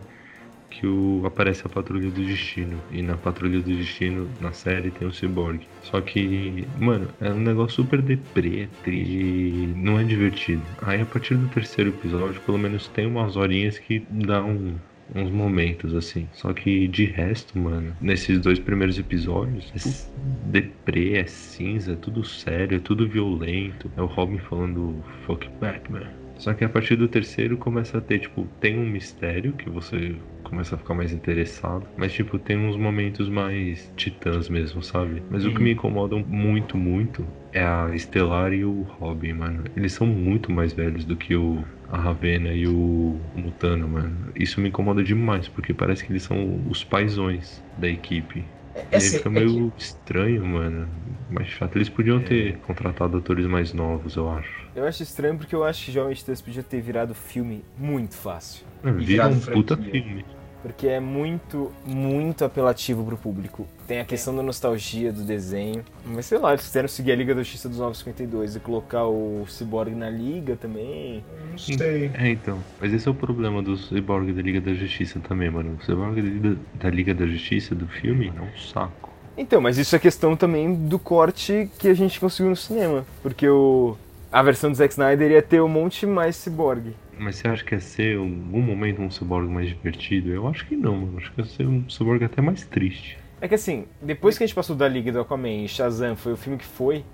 que 0.79 0.85
o, 0.85 1.21
aparece 1.25 1.63
a 1.65 1.69
Patrulha 1.69 2.09
do 2.09 2.25
Destino. 2.25 2.79
E 2.91 3.01
na 3.01 3.15
Patrulha 3.15 3.59
do 3.59 3.75
Destino, 3.75 4.29
na 4.41 4.51
série, 4.51 4.91
tem 4.91 5.07
o 5.07 5.13
Cyborg. 5.13 5.61
Só 5.83 6.01
que, 6.01 6.67
mano, 6.77 7.07
é 7.21 7.31
um 7.31 7.39
negócio 7.39 7.77
super 7.77 8.01
deprê, 8.01 8.67
triste, 8.83 9.73
não 9.75 9.99
é 9.99 10.03
divertido. 10.03 10.61
Aí 10.81 11.01
a 11.01 11.05
partir 11.05 11.35
do 11.35 11.47
terceiro 11.47 11.89
episódio, 11.89 12.41
pelo 12.41 12.57
menos 12.57 12.87
tem 12.87 13.05
umas 13.05 13.35
horinhas 13.35 13.77
que 13.77 14.05
dá 14.09 14.43
um, 14.43 14.75
uns 15.13 15.29
momentos 15.31 15.93
assim. 15.93 16.27
Só 16.33 16.53
que 16.53 16.87
de 16.87 17.05
resto, 17.05 17.57
mano, 17.57 17.95
nesses 18.01 18.39
dois 18.39 18.59
primeiros 18.59 18.97
episódios, 18.97 19.71
é 19.75 20.49
deprê, 20.49 21.17
é 21.17 21.25
cinza, 21.25 21.93
é 21.93 21.95
tudo 21.95 22.23
sério, 22.23 22.77
é 22.77 22.79
tudo 22.79 23.07
violento. 23.07 23.91
É 23.95 24.01
o 24.01 24.05
Robin 24.05 24.37
falando 24.37 25.03
fuck 25.25 25.47
Batman. 25.59 26.24
Só 26.37 26.53
que 26.53 26.63
a 26.63 26.69
partir 26.69 26.95
do 26.95 27.07
terceiro 27.07 27.57
começa 27.57 27.97
a 27.97 28.01
ter, 28.01 28.19
tipo, 28.19 28.47
tem 28.59 28.77
um 28.77 28.85
mistério 28.89 29.53
que 29.53 29.69
você 29.69 30.17
começa 30.43 30.75
a 30.75 30.77
ficar 30.77 30.93
mais 30.93 31.11
interessado. 31.11 31.87
Mas, 31.95 32.13
tipo, 32.13 32.37
tem 32.37 32.57
uns 32.57 32.77
momentos 32.77 33.29
mais 33.29 33.91
titãs 33.95 34.47
mesmo, 34.49 34.81
sabe? 34.83 35.23
Mas 35.29 35.45
o 35.45 35.51
que 35.51 35.61
me 35.61 35.71
incomoda 35.73 36.15
muito, 36.17 36.77
muito 36.77 37.27
é 37.51 37.63
a 37.63 37.89
Estelar 37.95 38.53
e 38.53 38.63
o 38.63 38.81
Robin, 38.83 39.33
mano. 39.33 39.63
Eles 39.75 39.93
são 39.93 40.05
muito 40.05 40.51
mais 40.51 40.73
velhos 40.73 41.05
do 41.05 41.15
que 41.15 41.35
o 41.35 41.65
a 41.87 41.97
Ravena 41.97 42.51
e 42.53 42.67
o 42.67 43.21
Mutano, 43.33 43.87
mano. 43.87 44.31
Isso 44.35 44.59
me 44.59 44.69
incomoda 44.69 45.03
demais, 45.03 45.47
porque 45.47 45.73
parece 45.73 46.03
que 46.03 46.11
eles 46.11 46.23
são 46.23 46.67
os 46.67 46.83
paizões 46.83 47.63
da 47.71 47.87
equipe. 47.87 48.54
É, 48.91 48.97
assim, 48.97 49.17
fica 49.17 49.29
é 49.29 49.31
meio 49.31 49.71
estranho, 49.77 50.45
mano. 50.45 50.87
Mais 51.29 51.47
chato. 51.47 51.75
Eles 51.77 51.89
podiam 51.89 52.21
ter 52.21 52.57
contratado 52.59 53.17
atores 53.17 53.45
mais 53.47 53.73
novos, 53.73 54.15
eu 54.15 54.29
acho. 54.29 54.67
Eu 54.75 54.85
acho 54.85 55.01
estranho 55.01 55.37
porque 55.37 55.55
eu 55.55 55.63
acho 55.63 55.85
que 55.85 55.91
Jovem 55.91 56.13
Titãs 56.13 56.41
podia 56.41 56.61
ter 56.61 56.81
virado 56.81 57.13
filme 57.15 57.63
muito 57.77 58.13
fácil. 58.15 58.65
E 58.83 58.91
Vira 58.91 59.27
um 59.27 59.31
virado 59.31 59.51
puta 59.51 59.75
franquia. 59.77 60.01
filme. 60.03 60.25
Porque 60.65 60.87
é 60.87 60.99
muito, 60.99 61.71
muito 61.85 62.43
apelativo 62.43 63.05
pro 63.05 63.15
público. 63.15 63.67
Tem 63.87 63.99
a 63.99 64.03
questão 64.03 64.35
da 64.35 64.41
nostalgia 64.41 65.13
do 65.13 65.21
desenho. 65.21 65.85
Mas 66.03 66.25
sei 66.25 66.39
lá, 66.39 66.53
eles 66.53 66.65
quiseram 66.65 66.87
seguir 66.87 67.11
a 67.11 67.15
Liga 67.15 67.35
da 67.35 67.43
Justiça 67.43 67.69
dos 67.69 67.77
952 67.77 68.55
e 68.55 68.59
colocar 68.59 69.05
o 69.05 69.45
Cyborg 69.47 69.93
na 69.93 70.09
Liga 70.09 70.55
também. 70.55 71.23
não 71.51 71.57
sei. 71.59 72.09
É, 72.15 72.29
então. 72.29 72.57
Mas 72.81 72.91
esse 72.91 73.07
é 73.07 73.11
o 73.11 73.13
problema 73.13 73.61
do 73.61 73.77
Cyborg 73.77 74.33
da 74.33 74.41
Liga 74.41 74.59
da 74.59 74.73
Justiça 74.73 75.19
também, 75.19 75.51
mano. 75.51 75.77
O 75.79 75.85
Cyborg 75.85 76.19
da 76.19 76.27
Liga, 76.27 76.57
da 76.73 76.89
Liga 76.89 77.13
da 77.13 77.27
Justiça 77.27 77.75
do 77.75 77.85
filme 77.87 78.33
é 78.35 78.41
um 78.41 78.57
saco. 78.57 79.11
Então, 79.37 79.61
mas 79.61 79.77
isso 79.77 79.95
é 79.95 79.99
questão 79.99 80.35
também 80.35 80.73
do 80.73 80.97
corte 80.97 81.69
que 81.77 81.89
a 81.89 81.93
gente 81.93 82.19
conseguiu 82.19 82.49
no 82.49 82.55
cinema. 82.55 83.05
Porque 83.21 83.47
o, 83.47 83.95
a 84.35 84.41
versão 84.41 84.69
do 84.69 84.75
Zack 84.75 84.91
Snyder 84.91 85.31
ia 85.31 85.41
ter 85.41 85.61
um 85.61 85.69
monte 85.69 86.05
mais 86.05 86.35
Cyborg. 86.35 86.93
Mas 87.17 87.37
você 87.37 87.47
acha 87.47 87.63
que 87.63 87.73
ia 87.73 87.79
ser 87.79 88.17
em 88.17 88.19
algum 88.19 88.61
momento 88.61 89.01
um 89.01 89.09
Cyborg 89.09 89.47
mais 89.47 89.69
divertido? 89.69 90.29
Eu 90.29 90.45
acho 90.45 90.65
que 90.67 90.75
não, 90.75 90.93
mano. 90.93 91.17
Acho 91.17 91.31
que 91.31 91.39
ia 91.39 91.47
ser 91.47 91.65
um 91.65 91.89
Cyborg 91.89 92.21
até 92.21 92.41
mais 92.41 92.65
triste. 92.65 93.17
É 93.39 93.47
que 93.47 93.55
assim, 93.55 93.85
depois 94.01 94.37
que 94.37 94.43
a 94.43 94.47
gente 94.47 94.53
passou 94.53 94.75
da 94.75 94.89
Liga 94.89 95.09
do 95.09 95.21
Aquaman 95.21 95.63
e 95.63 95.69
Shazam 95.69 96.17
foi 96.17 96.33
o 96.33 96.35
filme 96.35 96.57
que 96.57 96.65
foi, 96.65 97.05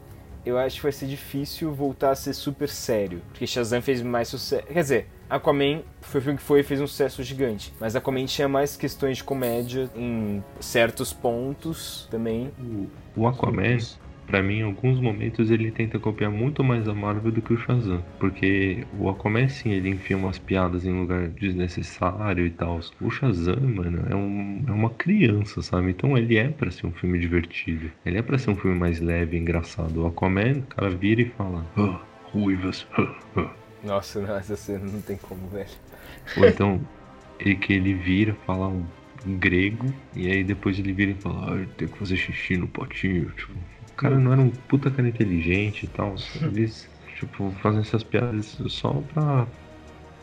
eu 0.43 0.57
acho 0.57 0.78
que 0.78 0.82
vai 0.82 0.91
ser 0.91 1.05
difícil 1.05 1.72
voltar 1.72 2.09
a 2.09 2.15
ser 2.15 2.34
super 2.34 2.67
sério. 2.67 3.22
Porque 3.30 3.45
Shazam 3.45 3.84
fez 3.84 4.01
mais 4.01 4.28
sucesso. 4.28 4.65
Quer 4.65 4.82
dizer, 4.82 5.07
Aquaman 5.30 5.82
foi 6.01 6.22
o 6.22 6.24
filme 6.24 6.39
que 6.39 6.43
foi 6.43 6.61
e 6.61 6.63
fez 6.63 6.82
um 6.82 6.88
sucesso 6.88 7.22
gigante. 7.22 7.72
Mas 7.80 7.95
Aquaman 7.95 8.26
tinha 8.26 8.49
mais 8.49 8.76
questões 8.76 9.17
de 9.17 9.24
comédia 9.24 9.91
em 9.95 10.43
certos 10.59 11.13
pontos 11.13 12.07
também. 12.09 12.51
O, 12.59 12.89
o 13.15 13.28
Aquaman, 13.28 13.78
para 14.32 14.42
mim, 14.42 14.60
em 14.60 14.64
alguns 14.64 14.98
momentos 14.98 15.52
ele 15.52 15.70
tenta 15.72 16.00
copiar 16.00 16.32
muito 16.32 16.64
mais 16.64 16.88
a 16.88 16.94
Marvel 16.94 17.34
do 17.34 17.42
que 17.42 17.52
o 17.52 17.58
Shazam. 17.58 18.02
Porque 18.18 18.88
o 18.98 19.10
Aquaman, 19.10 19.50
sim, 19.50 19.72
ele 19.72 19.90
enfia 19.90 20.16
umas 20.16 20.40
piadas 20.40 20.86
em 20.86 20.98
lugar 20.98 21.28
desnecessário 21.28 22.46
e 22.46 22.50
tal. 22.50 22.80
O 23.02 23.12
Shazam, 23.12 23.60
mano, 23.60 24.06
é, 24.10 24.16
um, 24.16 24.64
é 24.66 24.72
uma 24.72 24.90
criança, 24.90 25.62
sabe? 25.62 25.90
Então 25.90 26.18
ele 26.18 26.38
é 26.38 26.48
para 26.48 26.72
ser 26.72 26.88
um 26.88 26.94
filme 26.94 27.20
divertido. 27.20 27.92
Ele 28.06 28.20
é 28.20 28.22
para 28.22 28.38
ser 28.38 28.52
um 28.52 28.56
filme 28.56 28.80
mais 28.80 29.02
leve 29.02 29.36
e 29.36 29.40
engraçado. 29.42 30.02
O 30.02 30.08
Aquaman, 30.08 30.60
o 30.60 30.62
cara 30.64 30.90
vira 30.90 31.24
e 31.24 31.26
fala: 31.32 31.66
oh, 31.76 31.98
ruivas, 32.30 32.88
oh, 32.98 33.08
oh. 33.36 33.50
Nossa, 33.86 34.22
não, 34.22 34.38
essa 34.38 34.56
cena 34.56 34.86
não 34.86 35.02
tem 35.02 35.18
como, 35.18 35.46
velho. 35.50 35.68
Ou 36.38 36.48
então, 36.48 36.80
e 37.38 37.54
que 37.54 37.74
ele 37.74 37.94
vira, 37.94 38.34
fala 38.46 38.70
um 38.70 39.38
grego, 39.38 39.94
e 40.16 40.32
aí 40.32 40.44
depois 40.44 40.80
ele 40.80 40.94
vira 40.94 41.12
e 41.12 41.16
fala, 41.16 41.54
ah, 41.54 41.66
tem 41.78 41.88
que 41.88 41.98
fazer 41.98 42.16
xixi 42.16 42.56
no 42.56 42.68
potinho. 42.68 43.30
Tipo, 43.32 43.54
cara 44.02 44.18
não 44.18 44.34
era 44.34 44.41
um 44.41 44.49
puta 44.49 44.89
cara 44.89 45.08
inteligente 45.08 45.84
e 45.84 45.88
tal. 45.88 46.16
Eles, 46.41 46.89
tipo, 47.18 47.52
fazem 47.62 47.82
essas 47.82 48.04
piadas 48.04 48.58
só 48.68 48.93
pra 49.14 49.47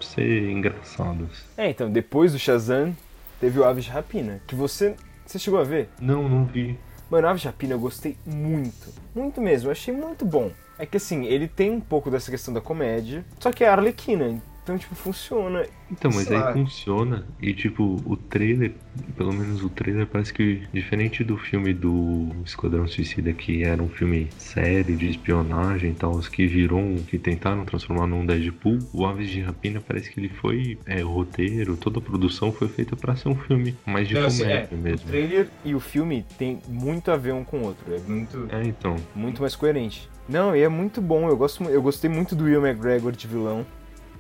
ser 0.01 0.51
engraçados. 0.51 1.45
É, 1.57 1.71
então, 1.71 1.91
depois 1.91 2.33
do 2.33 2.39
Shazam, 2.39 2.95
teve 3.41 3.59
o 3.59 3.65
Aves 3.65 3.85
de 3.85 3.91
Rapina, 3.91 4.41
que 4.47 4.55
você. 4.55 4.95
Você 5.25 5.39
chegou 5.39 5.61
a 5.61 5.65
ver? 5.65 5.89
Não, 6.01 6.29
não 6.29 6.45
vi. 6.45 6.79
Mano, 7.11 7.29
Aves 7.29 7.43
de 7.43 7.49
Rapina 7.49 7.75
eu 7.75 7.81
gostei 7.81 8.17
muito. 8.27 8.93
Muito 9.15 9.41
mesmo, 9.41 9.69
eu 9.69 9.73
achei 9.73 9.95
muito 9.95 10.25
bom. 10.25 10.51
É 10.79 10.87
que 10.87 10.97
assim, 10.97 11.25
ele 11.27 11.49
tem 11.49 11.71
um 11.71 11.81
pouco 11.81 12.11
dessa 12.11 12.31
questão 12.31 12.55
da 12.55 12.61
comédia, 12.61 13.25
só 13.41 13.51
que 13.51 13.65
é 13.65 13.69
a 13.69 13.73
Arlequina, 13.73 14.41
então, 14.69 14.77
tipo, 14.77 14.95
funciona. 14.95 15.65
Então, 15.91 16.11
mas 16.15 16.31
aí 16.31 16.53
funciona. 16.53 17.25
E, 17.41 17.55
tipo, 17.55 17.97
o 18.05 18.17
trailer, 18.17 18.75
pelo 19.17 19.33
menos 19.33 19.63
o 19.63 19.71
trailer, 19.71 20.07
parece 20.07 20.33
que, 20.33 20.63
diferente 20.73 21.25
do 21.25 21.39
filme 21.39 21.73
do 21.73 22.29
Esquadrão 22.45 22.87
Suicida, 22.87 23.33
que 23.33 23.65
era 23.65 23.83
um 23.83 23.89
filme 23.89 24.29
sério 24.37 24.95
de 24.95 25.09
espionagem 25.09 25.93
e 25.93 25.95
tal, 25.95 26.11
os 26.11 26.29
que 26.29 26.47
virou, 26.47 26.81
um, 26.81 26.97
que 26.97 27.19
tentaram 27.19 27.65
transformar 27.65 28.07
num 28.07 28.27
Deadpool, 28.27 28.79
o 28.93 29.07
Aves 29.07 29.31
de 29.31 29.41
Rapina 29.41 29.81
parece 29.81 30.11
que 30.11 30.21
ele 30.21 30.29
foi. 30.29 30.79
É, 30.85 31.03
o 31.03 31.09
roteiro, 31.09 31.75
toda 31.77 31.99
a 31.99 32.03
produção 32.03 32.53
foi 32.53 32.69
feita 32.69 32.95
para 32.95 33.17
ser 33.17 33.31
um 33.31 33.37
filme 33.37 33.75
mais 33.87 34.07
de 34.07 34.19
assim, 34.19 34.43
comédia 34.43 34.65
assim, 34.65 34.75
é, 34.75 34.79
mesmo. 34.79 35.07
O 35.07 35.11
trailer 35.11 35.49
e 35.65 35.75
o 35.75 35.81
filme 35.81 36.27
tem 36.37 36.61
muito 36.69 37.11
a 37.11 37.17
ver 37.17 37.33
um 37.33 37.43
com 37.43 37.61
o 37.61 37.65
outro. 37.65 37.95
É 37.95 37.99
muito. 38.01 38.49
É, 38.51 38.63
então. 38.65 38.97
Muito 39.15 39.41
mais 39.41 39.57
coerente. 39.57 40.11
Não, 40.29 40.55
e 40.55 40.61
é 40.61 40.69
muito 40.69 41.01
bom. 41.01 41.27
Eu, 41.27 41.37
gosto, 41.37 41.65
eu 41.65 41.81
gostei 41.81 42.11
muito 42.11 42.37
do 42.37 42.45
Will 42.45 42.65
McGregor 42.65 43.13
de 43.13 43.27
vilão. 43.27 43.65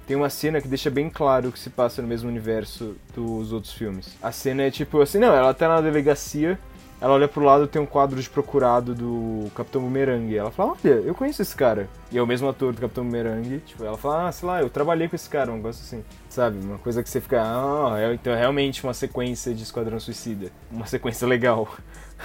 Tem 0.08 0.16
uma 0.16 0.30
cena 0.30 0.60
que 0.60 0.66
deixa 0.66 0.90
bem 0.90 1.10
claro 1.10 1.52
que 1.52 1.58
se 1.58 1.68
passa 1.70 2.02
no 2.02 2.08
mesmo 2.08 2.28
universo 2.28 2.96
dos 3.14 3.52
outros 3.52 3.74
filmes. 3.74 4.16
A 4.22 4.32
cena 4.32 4.62
é 4.62 4.70
tipo 4.70 5.00
assim, 5.00 5.18
não, 5.18 5.34
ela 5.34 5.52
tá 5.52 5.68
na 5.68 5.82
delegacia, 5.82 6.58
ela 7.00 7.14
olha 7.14 7.28
pro 7.28 7.44
lado 7.44 7.68
tem 7.68 7.80
um 7.80 7.86
quadro 7.86 8.20
de 8.20 8.28
procurado 8.28 8.94
do 8.94 9.50
Capitão 9.54 9.82
Boomerang. 9.82 10.36
Ela 10.36 10.50
fala, 10.50 10.72
olha, 10.72 10.94
eu 10.94 11.14
conheço 11.14 11.42
esse 11.42 11.54
cara. 11.54 11.88
E 12.10 12.18
é 12.18 12.22
o 12.22 12.26
mesmo 12.26 12.48
ator 12.48 12.72
do 12.72 12.80
Capitão 12.80 13.04
Boomerang. 13.04 13.60
Tipo, 13.60 13.84
ela 13.84 13.96
fala, 13.96 14.28
ah, 14.28 14.32
sei 14.32 14.48
lá, 14.48 14.60
eu 14.60 14.68
trabalhei 14.68 15.08
com 15.08 15.14
esse 15.14 15.28
cara, 15.28 15.52
um 15.52 15.56
negócio 15.56 15.82
assim. 15.84 16.04
Sabe? 16.28 16.58
Uma 16.58 16.78
coisa 16.78 17.02
que 17.02 17.08
você 17.08 17.20
fica, 17.20 17.40
ah, 17.40 17.94
é, 18.00 18.14
então 18.14 18.32
é 18.32 18.38
realmente 18.38 18.82
uma 18.82 18.94
sequência 18.94 19.54
de 19.54 19.62
Esquadrão 19.62 20.00
Suicida. 20.00 20.50
Uma 20.72 20.86
sequência 20.86 21.26
legal. 21.26 21.68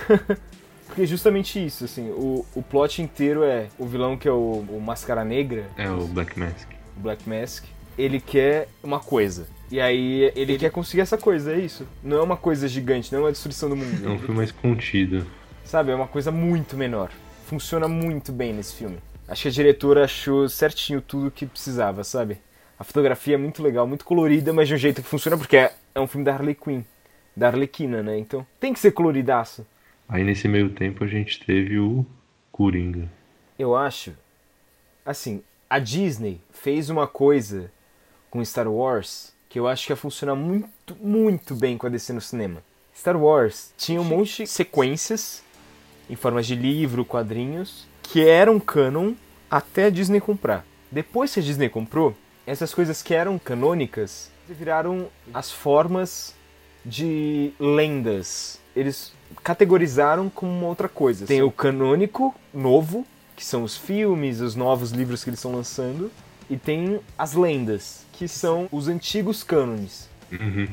Porque 0.88 1.06
justamente 1.06 1.64
isso, 1.64 1.86
assim, 1.86 2.10
o, 2.12 2.46
o 2.56 2.62
plot 2.62 3.02
inteiro 3.02 3.44
é 3.44 3.68
o 3.80 3.86
vilão 3.86 4.18
que 4.18 4.28
é 4.28 4.32
o, 4.32 4.66
o 4.70 4.82
Máscara 4.82 5.24
Negra. 5.24 5.66
É 5.78 5.90
o 5.90 6.08
Black 6.08 6.40
Mask. 6.40 6.70
O 6.98 7.00
Black 7.00 7.30
Mask. 7.30 7.66
Ele 7.98 8.20
quer 8.20 8.68
uma 8.84 9.00
coisa. 9.00 9.48
E 9.72 9.80
aí 9.80 10.32
ele 10.36 10.58
quer 10.58 10.72
conseguir 10.72 11.02
essa 11.02 11.18
coisa, 11.18 11.54
é 11.54 11.60
isso. 11.60 11.88
Não 12.04 12.18
é 12.18 12.22
uma 12.22 12.38
coisa 12.38 12.68
gigante, 12.68 13.12
não 13.12 13.20
é 13.20 13.24
uma 13.24 13.32
destruição 13.32 13.70
do 13.70 13.76
mundo. 13.76 14.06
É 14.06 14.10
um 14.10 14.20
filme 14.20 14.36
mais 14.36 14.52
contido. 14.52 15.26
Sabe, 15.66 15.92
é 15.92 15.96
uma 15.96 16.08
coisa 16.08 16.32
muito 16.32 16.78
menor. 16.78 17.10
Funciona 17.48 17.88
muito 17.88 18.32
bem 18.32 18.54
nesse 18.54 18.76
filme. 18.76 18.98
Acho 19.28 19.44
que 19.44 19.48
a 19.48 19.52
diretora 19.52 20.04
achou 20.04 20.48
certinho 20.48 21.02
tudo 21.02 21.28
o 21.28 21.32
que 21.32 21.46
precisava, 21.46 22.04
sabe? 22.04 22.38
A 22.78 22.84
fotografia 22.84 23.36
é 23.36 23.38
muito 23.38 23.64
legal, 23.64 23.88
muito 23.88 24.06
colorida, 24.06 24.52
mas 24.52 24.68
de 24.68 24.74
um 24.74 24.78
jeito 24.78 25.02
que 25.02 25.08
funciona 25.08 25.38
porque 25.38 25.58
é, 25.58 25.74
é 25.96 26.00
um 26.00 26.08
filme 26.08 26.26
da 26.26 26.34
Harley 26.34 26.56
Quinn, 26.56 26.84
da 27.36 27.48
Arlequina, 27.48 28.04
né? 28.04 28.18
Então 28.18 28.46
tem 28.60 28.74
que 28.74 28.80
ser 28.80 28.92
coloridaço. 28.92 29.66
Aí 30.08 30.24
nesse 30.24 30.48
meio 30.48 30.70
tempo 30.70 31.04
a 31.04 31.08
gente 31.08 31.44
teve 31.44 31.80
o 31.80 32.06
Coringa. 32.52 33.10
Eu 33.58 33.76
acho. 33.76 34.14
Assim, 35.06 35.42
a 35.70 35.80
Disney 35.80 36.40
fez 36.52 36.90
uma 36.90 37.08
coisa 37.08 37.72
com 38.34 38.44
Star 38.44 38.68
Wars 38.68 39.32
que 39.48 39.60
eu 39.60 39.68
acho 39.68 39.86
que 39.86 39.92
ia 39.92 39.96
funcionar 39.96 40.34
muito, 40.34 40.96
muito 41.00 41.54
bem 41.54 41.78
com 41.78 41.86
a 41.86 41.90
DC 41.92 42.12
no 42.14 42.20
cinema. 42.20 42.64
Star 42.98 43.16
Wars 43.16 43.72
tinha 43.78 44.02
um 44.02 44.04
monte 44.04 44.42
de 44.42 44.50
sequências 44.50 45.44
em 46.10 46.16
formas 46.16 46.48
de 46.48 46.56
livro, 46.56 47.06
quadrinhos, 47.06 47.88
que 48.02 48.28
eram 48.28 48.60
canon 48.60 49.14
até 49.52 49.86
a 49.86 49.90
Disney 49.92 50.20
comprar. 50.20 50.66
Depois 50.92 51.32
que 51.32 51.40
a 51.40 51.44
Disney 51.44 51.70
comprou, 51.70 52.16
essas 52.48 52.74
coisas 52.74 53.04
que 53.04 53.14
eram 53.14 53.38
canônicas 53.38 54.32
viraram 54.50 55.10
as 55.32 55.52
formas 55.52 56.34
de 56.84 57.54
lendas. 57.60 58.60
Eles 58.76 59.14
categorizaram 59.44 60.28
como 60.28 60.52
uma 60.52 60.68
outra 60.68 60.90
coisa. 60.90 61.28
Tem 61.28 61.44
o 61.44 61.52
canônico 61.52 62.34
novo, 62.52 63.06
que 63.36 63.46
são 63.46 63.62
os 63.62 63.78
filmes, 63.78 64.42
os 64.42 64.56
novos 64.56 64.90
livros 64.90 65.24
que 65.24 65.30
eles 65.30 65.38
estão 65.38 65.52
lançando, 65.52 66.10
e 66.50 66.58
tem 66.58 67.00
as 67.18 67.34
lendas, 67.34 68.06
que 68.14 68.28
são 68.28 68.70
os 68.72 68.88
antigos 68.88 69.44
cânones. 69.44 70.08
Uhum. 70.32 70.68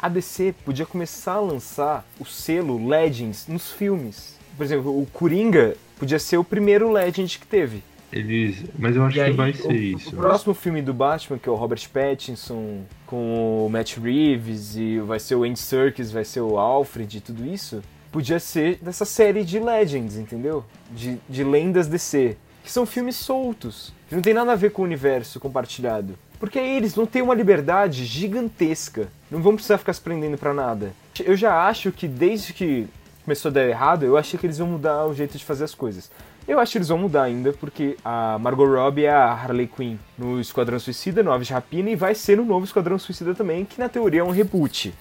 A 0.00 0.08
DC 0.08 0.54
podia 0.64 0.86
começar 0.86 1.34
a 1.34 1.40
lançar 1.40 2.06
o 2.18 2.24
selo 2.24 2.88
Legends 2.88 3.46
nos 3.46 3.70
filmes. 3.70 4.38
Por 4.56 4.64
exemplo, 4.64 4.90
o 5.00 5.06
Coringa 5.06 5.76
podia 5.98 6.18
ser 6.18 6.36
o 6.36 6.44
primeiro 6.44 6.90
Legend 6.90 7.38
que 7.38 7.46
teve. 7.46 7.82
Eles, 8.12 8.64
mas 8.78 8.94
eu 8.94 9.02
acho 9.02 9.16
e 9.16 9.20
que 9.20 9.26
aí, 9.26 9.32
vai 9.32 9.52
ser 9.52 9.66
o, 9.66 9.72
isso. 9.72 10.10
O 10.10 10.16
próximo 10.16 10.54
filme 10.54 10.80
do 10.80 10.94
Batman, 10.94 11.36
que 11.36 11.48
é 11.48 11.52
o 11.52 11.56
Robert 11.56 11.88
Pattinson 11.92 12.84
com 13.06 13.66
o 13.66 13.68
Matt 13.68 13.96
Reeves 13.96 14.76
e 14.76 15.00
vai 15.00 15.18
ser 15.18 15.34
o 15.34 15.42
Andy 15.42 15.58
Serkis, 15.58 16.12
vai 16.12 16.24
ser 16.24 16.40
o 16.40 16.56
Alfred 16.56 17.18
e 17.18 17.20
tudo 17.20 17.44
isso, 17.44 17.82
podia 18.12 18.38
ser 18.38 18.78
dessa 18.80 19.04
série 19.04 19.42
de 19.42 19.58
Legends, 19.58 20.16
entendeu? 20.16 20.64
De, 20.92 21.18
de 21.28 21.42
lendas 21.42 21.88
DC. 21.88 22.36
Que 22.62 22.70
são 22.70 22.86
filmes 22.86 23.16
soltos, 23.16 23.92
que 24.08 24.14
não 24.14 24.22
tem 24.22 24.32
nada 24.32 24.52
a 24.52 24.56
ver 24.56 24.70
com 24.70 24.82
o 24.82 24.84
universo 24.84 25.40
compartilhado. 25.40 26.16
Porque 26.44 26.58
aí 26.58 26.76
eles 26.76 26.94
vão 26.94 27.06
ter 27.06 27.22
uma 27.22 27.34
liberdade 27.34 28.04
gigantesca. 28.04 29.08
Não 29.30 29.40
vão 29.40 29.54
precisar 29.54 29.78
ficar 29.78 29.94
se 29.94 30.00
prendendo 30.02 30.36
para 30.36 30.52
nada. 30.52 30.92
Eu 31.24 31.34
já 31.34 31.66
acho 31.66 31.90
que 31.90 32.06
desde 32.06 32.52
que 32.52 32.86
começou 33.24 33.48
a 33.48 33.52
dar 33.52 33.66
errado, 33.66 34.04
eu 34.04 34.14
achei 34.14 34.38
que 34.38 34.44
eles 34.44 34.58
vão 34.58 34.68
mudar 34.68 35.06
o 35.06 35.14
jeito 35.14 35.38
de 35.38 35.44
fazer 35.44 35.64
as 35.64 35.74
coisas. 35.74 36.10
Eu 36.46 36.60
acho 36.60 36.72
que 36.72 36.76
eles 36.76 36.88
vão 36.88 36.98
mudar 36.98 37.22
ainda, 37.22 37.54
porque 37.54 37.96
a 38.04 38.38
Margot 38.38 38.66
Robbie 38.66 39.06
é 39.06 39.10
a 39.10 39.32
Harley 39.32 39.66
Quinn 39.66 39.96
no 40.18 40.38
Esquadrão 40.38 40.78
Suicida, 40.78 41.22
no 41.22 41.32
Aves 41.32 41.46
de 41.46 41.54
Rapina, 41.54 41.88
e 41.88 41.96
vai 41.96 42.14
ser 42.14 42.36
no 42.36 42.44
novo 42.44 42.66
Esquadrão 42.66 42.98
Suicida 42.98 43.34
também, 43.34 43.64
que 43.64 43.80
na 43.80 43.88
teoria 43.88 44.20
é 44.20 44.24
um 44.24 44.30
reboot. 44.30 44.92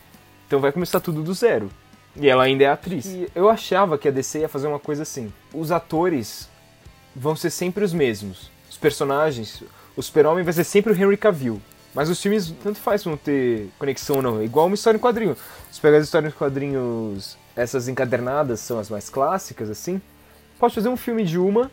Então 0.47 0.61
vai 0.61 0.71
começar 0.71 1.01
tudo 1.01 1.21
do 1.21 1.33
zero. 1.33 1.69
E 2.15 2.29
ela 2.29 2.43
ainda 2.43 2.63
é 2.63 2.67
atriz. 2.67 3.05
E 3.05 3.29
eu 3.35 3.49
achava 3.49 3.97
que 3.97 4.07
a 4.07 4.11
DC 4.11 4.39
ia 4.39 4.47
fazer 4.47 4.67
uma 4.67 4.79
coisa 4.79 5.03
assim. 5.03 5.29
Os 5.53 5.73
atores 5.73 6.47
vão 7.13 7.35
ser 7.35 7.49
sempre 7.49 7.83
os 7.83 7.91
mesmos. 7.91 8.49
Os 8.69 8.77
personagens, 8.77 9.61
o 9.95 10.01
super-homem 10.01 10.43
vai 10.43 10.53
ser 10.53 10.63
sempre 10.63 10.91
o 10.91 10.95
Henry 10.95 11.17
Cavill. 11.17 11.61
Mas 11.93 12.09
os 12.09 12.21
filmes, 12.21 12.53
tanto 12.63 12.79
faz 12.79 13.03
vão 13.03 13.15
ter 13.15 13.69
conexão 13.77 14.17
ou 14.17 14.21
não. 14.21 14.39
É 14.39 14.45
igual 14.45 14.65
uma 14.65 14.75
história 14.75 14.97
em 14.97 15.01
quadrinho. 15.01 15.37
Se 15.71 15.79
pegar 15.79 15.97
as 15.97 16.05
histórias 16.05 16.33
em 16.33 16.37
quadrinhos, 16.37 17.37
essas 17.55 17.87
encadernadas 17.87 18.59
são 18.61 18.79
as 18.79 18.89
mais 18.89 19.09
clássicas, 19.09 19.69
assim. 19.69 20.01
Pode 20.57 20.73
fazer 20.73 20.89
um 20.89 20.97
filme 20.97 21.23
de 21.23 21.37
uma 21.37 21.69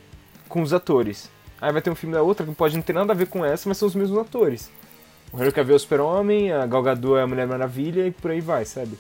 com 0.49 0.61
os 0.61 0.75
atores. 0.75 1.31
Aí 1.61 1.73
vai 1.73 1.81
ter 1.81 1.91
um 1.91 1.95
filme 1.95 2.15
da 2.15 2.23
outra 2.23 2.45
que 2.45 2.55
pode 2.55 2.75
não 2.75 2.83
ter 2.83 2.93
nada 2.93 3.13
a 3.13 3.17
ver 3.17 3.29
com 3.29 3.45
essa, 3.45 3.69
mas 3.69 3.79
são 3.79 3.89
os 3.89 3.95
mesmos 3.95 4.19
atores. 4.19 4.71
O 5.33 5.41
Henry 5.41 5.53
Cavill 5.53 5.75
é 5.75 5.77
o 5.77 5.79
super-homem, 5.79 6.53
a 6.53 6.67
Gal 6.67 6.83
Gadot 6.83 7.17
é 7.17 7.23
a 7.23 7.27
Mulher 7.27 7.47
Maravilha 7.47 8.07
e 8.07 8.11
por 8.11 8.31
aí 8.31 8.41
vai, 8.41 8.65
sabe? 8.65 8.99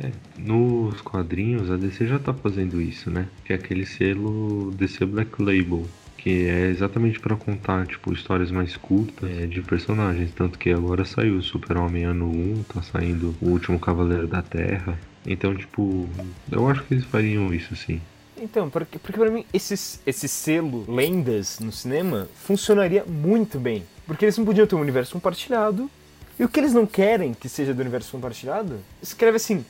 É, 0.00 0.10
nos 0.38 1.00
quadrinhos 1.02 1.70
a 1.70 1.76
DC 1.76 2.06
já 2.06 2.18
tá 2.18 2.32
fazendo 2.32 2.80
isso, 2.80 3.10
né? 3.10 3.28
Que 3.44 3.52
é 3.52 3.56
aquele 3.56 3.84
selo 3.84 4.72
DC 4.72 5.04
Black 5.04 5.40
Label, 5.42 5.84
que 6.22 6.46
é 6.46 6.68
exatamente 6.68 7.18
para 7.18 7.34
contar 7.34 7.84
tipo 7.84 8.12
histórias 8.12 8.52
mais 8.52 8.76
curtas 8.76 9.28
é, 9.28 9.44
de 9.44 9.60
personagens, 9.60 10.30
tanto 10.32 10.56
que 10.56 10.70
agora 10.70 11.04
saiu 11.04 11.36
o 11.36 11.42
Super-Homem 11.42 12.04
ano 12.04 12.30
1, 12.30 12.62
tá 12.72 12.80
saindo 12.80 13.34
o 13.42 13.48
Último 13.48 13.78
Cavaleiro 13.78 14.28
da 14.28 14.40
Terra. 14.40 14.96
Então, 15.26 15.52
tipo, 15.54 16.08
eu 16.50 16.68
acho 16.68 16.84
que 16.84 16.94
eles 16.94 17.04
fariam 17.04 17.52
isso 17.52 17.74
sim. 17.74 18.00
Então, 18.40 18.70
porque, 18.70 19.00
porque 19.00 19.18
pra 19.18 19.30
mim 19.32 19.44
esse, 19.52 20.00
esse 20.06 20.28
selo 20.28 20.84
lendas 20.88 21.58
no 21.58 21.72
cinema 21.72 22.28
funcionaria 22.36 23.04
muito 23.04 23.58
bem. 23.58 23.82
Porque 24.06 24.24
eles 24.24 24.38
não 24.38 24.44
podiam 24.44 24.66
ter 24.66 24.76
um 24.76 24.80
universo 24.80 25.12
compartilhado. 25.12 25.90
E 26.38 26.44
o 26.44 26.48
que 26.48 26.60
eles 26.60 26.72
não 26.72 26.86
querem 26.86 27.34
que 27.34 27.48
seja 27.48 27.74
do 27.74 27.80
universo 27.80 28.12
compartilhado, 28.12 28.78
escreve 29.02 29.36
assim, 29.36 29.64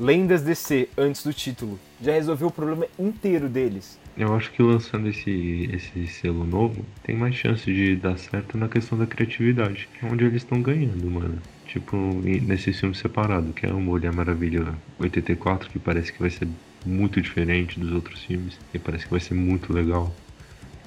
Lendas 0.00 0.40
DC 0.40 0.88
antes 0.96 1.22
do 1.22 1.32
título. 1.34 1.78
Já 2.00 2.12
resolveu 2.12 2.48
o 2.48 2.50
problema 2.50 2.86
inteiro 2.98 3.50
deles. 3.50 3.98
Eu 4.20 4.34
acho 4.34 4.52
que 4.52 4.62
lançando 4.62 5.08
esse, 5.08 5.70
esse 5.72 6.06
selo 6.06 6.44
novo, 6.44 6.84
tem 7.02 7.16
mais 7.16 7.34
chance 7.34 7.64
de 7.64 7.96
dar 7.96 8.18
certo 8.18 8.58
na 8.58 8.68
questão 8.68 8.98
da 8.98 9.06
criatividade. 9.06 9.88
Que 9.94 10.04
é 10.04 10.08
onde 10.10 10.26
eles 10.26 10.42
estão 10.42 10.60
ganhando, 10.60 11.10
mano. 11.10 11.38
Tipo, 11.64 11.96
nesse 11.96 12.70
filme 12.74 12.94
separado, 12.94 13.54
que 13.54 13.64
é 13.64 13.72
o 13.72 13.80
Mulher 13.80 14.12
Maravilha 14.12 14.74
84, 14.98 15.70
que 15.70 15.78
parece 15.78 16.12
que 16.12 16.20
vai 16.20 16.28
ser 16.28 16.46
muito 16.84 17.18
diferente 17.18 17.80
dos 17.80 17.92
outros 17.92 18.22
filmes. 18.22 18.58
E 18.74 18.78
parece 18.78 19.06
que 19.06 19.10
vai 19.10 19.20
ser 19.20 19.32
muito 19.32 19.72
legal. 19.72 20.14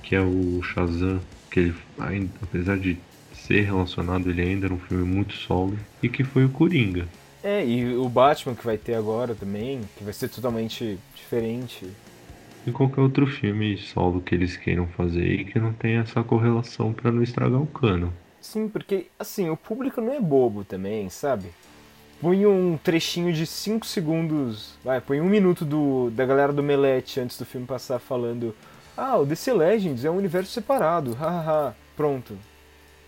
Que 0.03 0.15
é 0.15 0.21
o 0.21 0.61
Shazam, 0.61 1.19
que 1.49 1.59
ele, 1.59 2.29
apesar 2.39 2.77
de 2.77 2.99
ser 3.33 3.61
relacionado, 3.61 4.29
ele 4.29 4.43
ainda 4.43 4.67
era 4.67 4.73
um 4.75 4.79
filme 4.79 5.05
muito 5.05 5.33
solo. 5.33 5.75
E 6.03 6.07
que 6.07 6.23
foi 6.23 6.45
o 6.45 6.49
Coringa. 6.49 7.07
É, 7.43 7.65
e 7.65 7.97
o 7.97 8.07
Batman 8.07 8.53
que 8.53 8.63
vai 8.63 8.77
ter 8.77 8.93
agora 8.93 9.33
também, 9.33 9.81
que 9.97 10.03
vai 10.03 10.13
ser 10.13 10.29
totalmente 10.29 10.99
diferente. 11.15 11.87
E 12.65 12.71
qualquer 12.71 13.01
outro 13.01 13.27
filme 13.27 13.77
solo 13.77 14.21
que 14.21 14.33
eles 14.33 14.55
queiram 14.55 14.87
fazer 14.87 15.25
e 15.25 15.45
que 15.45 15.59
não 15.59 15.73
tenha 15.73 16.01
essa 16.01 16.23
correlação 16.23 16.93
para 16.93 17.11
não 17.11 17.21
estragar 17.21 17.61
o 17.61 17.67
cano. 17.67 18.13
Sim, 18.39 18.67
porque 18.69 19.07
assim, 19.19 19.49
o 19.49 19.57
público 19.57 19.99
não 20.01 20.13
é 20.13 20.19
bobo 20.19 20.63
também, 20.63 21.09
sabe? 21.09 21.47
Põe 22.21 22.45
um 22.45 22.77
trechinho 22.77 23.33
de 23.33 23.45
5 23.45 23.85
segundos, 23.85 24.77
vai, 24.83 25.01
põe 25.01 25.19
um 25.19 25.29
minuto 25.29 25.65
do, 25.65 26.09
da 26.11 26.25
galera 26.25 26.53
do 26.53 26.63
Melete 26.63 27.19
antes 27.19 27.37
do 27.37 27.45
filme 27.45 27.67
passar 27.67 27.99
falando 27.99 28.55
Ah, 28.95 29.17
o 29.17 29.25
DC 29.25 29.51
Legends 29.51 30.05
é 30.05 30.11
um 30.11 30.17
universo 30.17 30.51
separado, 30.51 31.13
hahaha, 31.13 31.75
pronto. 31.97 32.37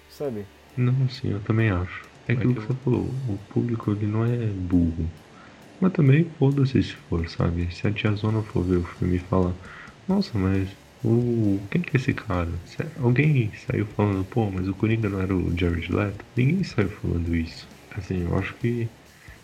Sabe? 0.10 0.46
Não, 0.76 1.08
sim, 1.10 1.32
eu 1.32 1.40
também 1.42 1.70
acho. 1.70 2.04
É 2.28 2.34
aquilo 2.34 2.56
que 2.56 2.62
você 2.62 2.74
falou, 2.84 3.10
o 3.30 3.38
público 3.54 3.92
ele 3.92 4.08
não 4.08 4.26
é 4.26 4.36
burro. 4.48 5.10
Mas 5.80 5.94
também 5.94 6.26
foda-se 6.40 6.82
se 6.82 6.94
for, 6.94 7.28
sabe? 7.30 7.68
Se 7.74 7.88
a 7.88 7.92
tia 7.92 8.12
Zona 8.14 8.42
for 8.42 8.64
ver 8.64 8.78
o 8.78 8.84
filme 8.84 9.18
e 9.18 9.20
falar, 9.20 9.54
nossa, 10.08 10.38
mas 10.38 10.68
o. 11.04 11.60
Quem 11.70 11.82
que 11.82 11.96
é 11.96 12.00
esse 12.00 12.14
cara? 12.14 12.50
Alguém 13.02 13.52
saiu 13.68 13.86
falando, 13.86 14.24
pô, 14.26 14.50
mas 14.50 14.68
o 14.68 14.74
Coringa 14.74 15.10
não 15.10 15.22
era 15.22 15.36
o 15.36 15.56
Jared 15.58 15.92
Leto? 15.92 16.24
Ninguém 16.36 16.64
saiu 16.64 16.90
falando 16.90 17.36
isso. 17.36 17.68
Assim, 17.98 18.24
eu 18.24 18.38
acho 18.38 18.54
que 18.56 18.88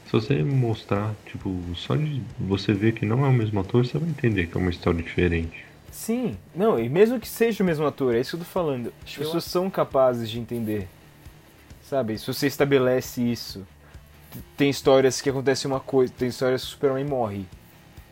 se 0.05 0.11
você 0.11 0.43
mostrar, 0.43 1.13
tipo, 1.25 1.57
só 1.75 1.95
de 1.95 2.21
você 2.39 2.73
ver 2.73 2.93
que 2.93 3.05
não 3.05 3.25
é 3.25 3.29
o 3.29 3.33
mesmo 3.33 3.59
ator, 3.59 3.85
você 3.85 3.97
vai 3.97 4.09
entender 4.09 4.47
que 4.47 4.57
é 4.57 4.59
uma 4.59 4.69
história 4.69 5.01
diferente. 5.01 5.63
Sim, 5.91 6.37
não, 6.55 6.79
e 6.79 6.89
mesmo 6.89 7.19
que 7.19 7.27
seja 7.27 7.63
o 7.63 7.65
mesmo 7.65 7.85
ator, 7.85 8.15
é 8.15 8.19
isso 8.19 8.31
que 8.31 8.43
eu 8.43 8.45
tô 8.45 8.51
falando. 8.51 8.93
As 9.05 9.15
pessoas 9.15 9.43
são 9.43 9.69
capazes 9.69 10.29
de 10.29 10.39
entender. 10.39 10.87
Sabe? 11.83 12.17
Se 12.17 12.27
você 12.27 12.47
estabelece 12.47 13.21
isso. 13.21 13.65
Tem 14.57 14.69
histórias 14.69 15.21
que 15.21 15.29
acontece 15.29 15.67
uma 15.67 15.79
coisa, 15.79 16.13
tem 16.17 16.29
histórias 16.29 16.61
que 16.61 16.67
o 16.67 16.71
Superman 16.71 17.05
morre. 17.05 17.45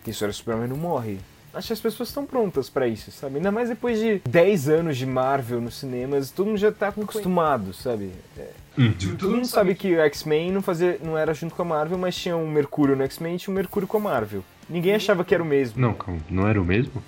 Tem 0.03 0.11
histórias 0.11 0.37
que 0.37 0.41
o 0.41 0.45
Superman 0.45 0.67
não 0.69 0.77
morre. 0.77 1.19
Acho 1.53 1.67
que 1.67 1.73
as 1.73 1.79
pessoas 1.79 2.09
estão 2.09 2.25
prontas 2.25 2.69
para 2.69 2.87
isso, 2.87 3.11
sabe? 3.11 3.37
Ainda 3.37 3.51
mais 3.51 3.69
depois 3.69 3.99
de 3.99 4.21
10 4.29 4.69
anos 4.69 4.97
de 4.97 5.05
Marvel 5.05 5.59
nos 5.59 5.79
cinemas, 5.79 6.29
todo 6.29 6.47
mundo 6.47 6.57
já 6.57 6.71
tá 6.71 6.89
acostumado, 6.89 7.73
sabe? 7.73 8.11
É. 8.37 8.49
Tipo, 8.97 9.17
Todo 9.17 9.31
mundo 9.31 9.45
sabe 9.45 9.75
que 9.75 9.93
o 9.95 9.99
X-Men 9.99 10.51
não, 10.51 10.61
fazia, 10.61 10.99
não 11.03 11.17
era 11.17 11.33
junto 11.33 11.55
com 11.55 11.63
a 11.63 11.65
Marvel, 11.65 11.97
mas 11.97 12.15
tinha 12.15 12.37
um 12.37 12.49
Mercúrio 12.49 12.95
no 12.95 13.03
X-Men 13.03 13.35
e 13.35 13.37
tinha 13.39 13.51
um 13.51 13.55
Mercúrio 13.55 13.87
com 13.87 13.97
a 13.97 13.99
Marvel. 13.99 14.43
Ninguém 14.69 14.93
achava 14.93 15.25
que 15.25 15.33
era 15.33 15.41
o 15.41 15.45
mesmo. 15.45 15.81
Não, 15.81 15.93
calma, 15.93 16.21
não 16.29 16.47
era 16.47 16.61
o 16.61 16.63
mesmo? 16.63 17.03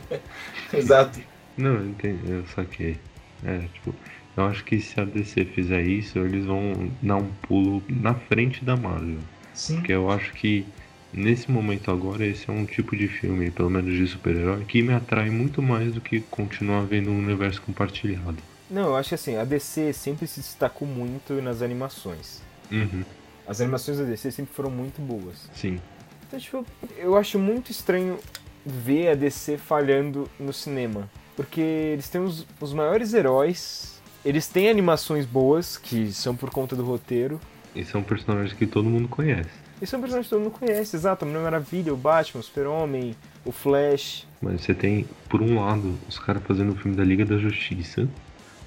Exato. 0.72 1.20
Não, 1.56 1.74
eu 1.74 1.86
entendi, 1.86 2.30
eu 2.30 2.46
saquei. 2.54 2.98
É, 3.44 3.58
tipo, 3.74 3.94
eu 4.36 4.44
acho 4.44 4.64
que 4.64 4.80
se 4.80 5.00
a 5.00 5.04
DC 5.04 5.44
fizer 5.46 5.82
isso, 5.82 6.18
eles 6.18 6.44
vão 6.44 6.90
dar 7.02 7.16
um 7.16 7.30
pulo 7.42 7.82
na 7.88 8.14
frente 8.14 8.64
da 8.64 8.76
Marvel. 8.76 9.18
Sim. 9.54 9.76
Porque 9.76 9.92
eu 9.92 10.10
acho 10.10 10.32
que 10.34 10.66
nesse 11.12 11.50
momento 11.50 11.90
agora 11.90 12.26
esse 12.26 12.48
é 12.50 12.52
um 12.52 12.66
tipo 12.66 12.96
de 12.96 13.08
filme, 13.08 13.50
pelo 13.50 13.70
menos 13.70 13.94
de 13.94 14.06
super-herói, 14.06 14.64
que 14.64 14.82
me 14.82 14.92
atrai 14.92 15.30
muito 15.30 15.62
mais 15.62 15.92
do 15.94 16.00
que 16.00 16.20
continuar 16.20 16.82
vendo 16.84 17.10
um 17.10 17.18
universo 17.18 17.62
compartilhado. 17.62 18.36
Não, 18.70 18.88
eu 18.88 18.96
acho 18.96 19.10
que 19.10 19.14
assim, 19.14 19.36
a 19.36 19.44
DC 19.44 19.92
sempre 19.92 20.26
se 20.26 20.40
destacou 20.40 20.86
muito 20.86 21.34
nas 21.40 21.62
animações. 21.62 22.42
Uhum, 22.70 23.04
As 23.46 23.60
animações 23.60 23.98
da 23.98 24.04
DC 24.04 24.30
sempre 24.32 24.52
foram 24.52 24.70
muito 24.70 25.00
boas. 25.00 25.48
sim. 25.54 25.80
Então, 26.28 26.40
tipo, 26.40 26.66
eu 26.98 27.16
acho 27.16 27.38
muito 27.38 27.70
estranho 27.70 28.18
ver 28.66 29.10
a 29.10 29.14
DC 29.14 29.56
falhando 29.58 30.28
no 30.40 30.52
cinema. 30.52 31.08
Porque 31.36 31.60
eles 31.60 32.08
têm 32.08 32.20
os, 32.20 32.44
os 32.60 32.72
maiores 32.72 33.14
heróis, 33.14 33.95
eles 34.26 34.48
têm 34.48 34.68
animações 34.68 35.24
boas, 35.24 35.78
que 35.78 36.12
são 36.12 36.34
por 36.34 36.50
conta 36.50 36.74
do 36.74 36.84
roteiro. 36.84 37.40
E 37.76 37.84
são 37.84 38.02
personagens 38.02 38.52
que 38.52 38.66
todo 38.66 38.90
mundo 38.90 39.06
conhece. 39.06 39.48
E 39.80 39.86
são 39.86 40.00
personagens 40.00 40.26
que 40.26 40.34
todo 40.34 40.42
mundo 40.42 40.58
conhece, 40.58 40.96
exato. 40.96 41.24
A 41.24 41.28
Mulher 41.28 41.44
Maravilha, 41.44 41.94
o 41.94 41.96
Batman, 41.96 42.40
o 42.40 42.42
Super-Homem, 42.42 43.14
o 43.44 43.52
Flash. 43.52 44.26
Mas 44.42 44.62
você 44.62 44.74
tem, 44.74 45.06
por 45.28 45.40
um 45.40 45.60
lado, 45.60 45.96
os 46.08 46.18
caras 46.18 46.42
fazendo 46.42 46.72
um 46.72 46.76
filme 46.76 46.96
da 46.96 47.04
Liga 47.04 47.24
da 47.24 47.38
Justiça, 47.38 48.08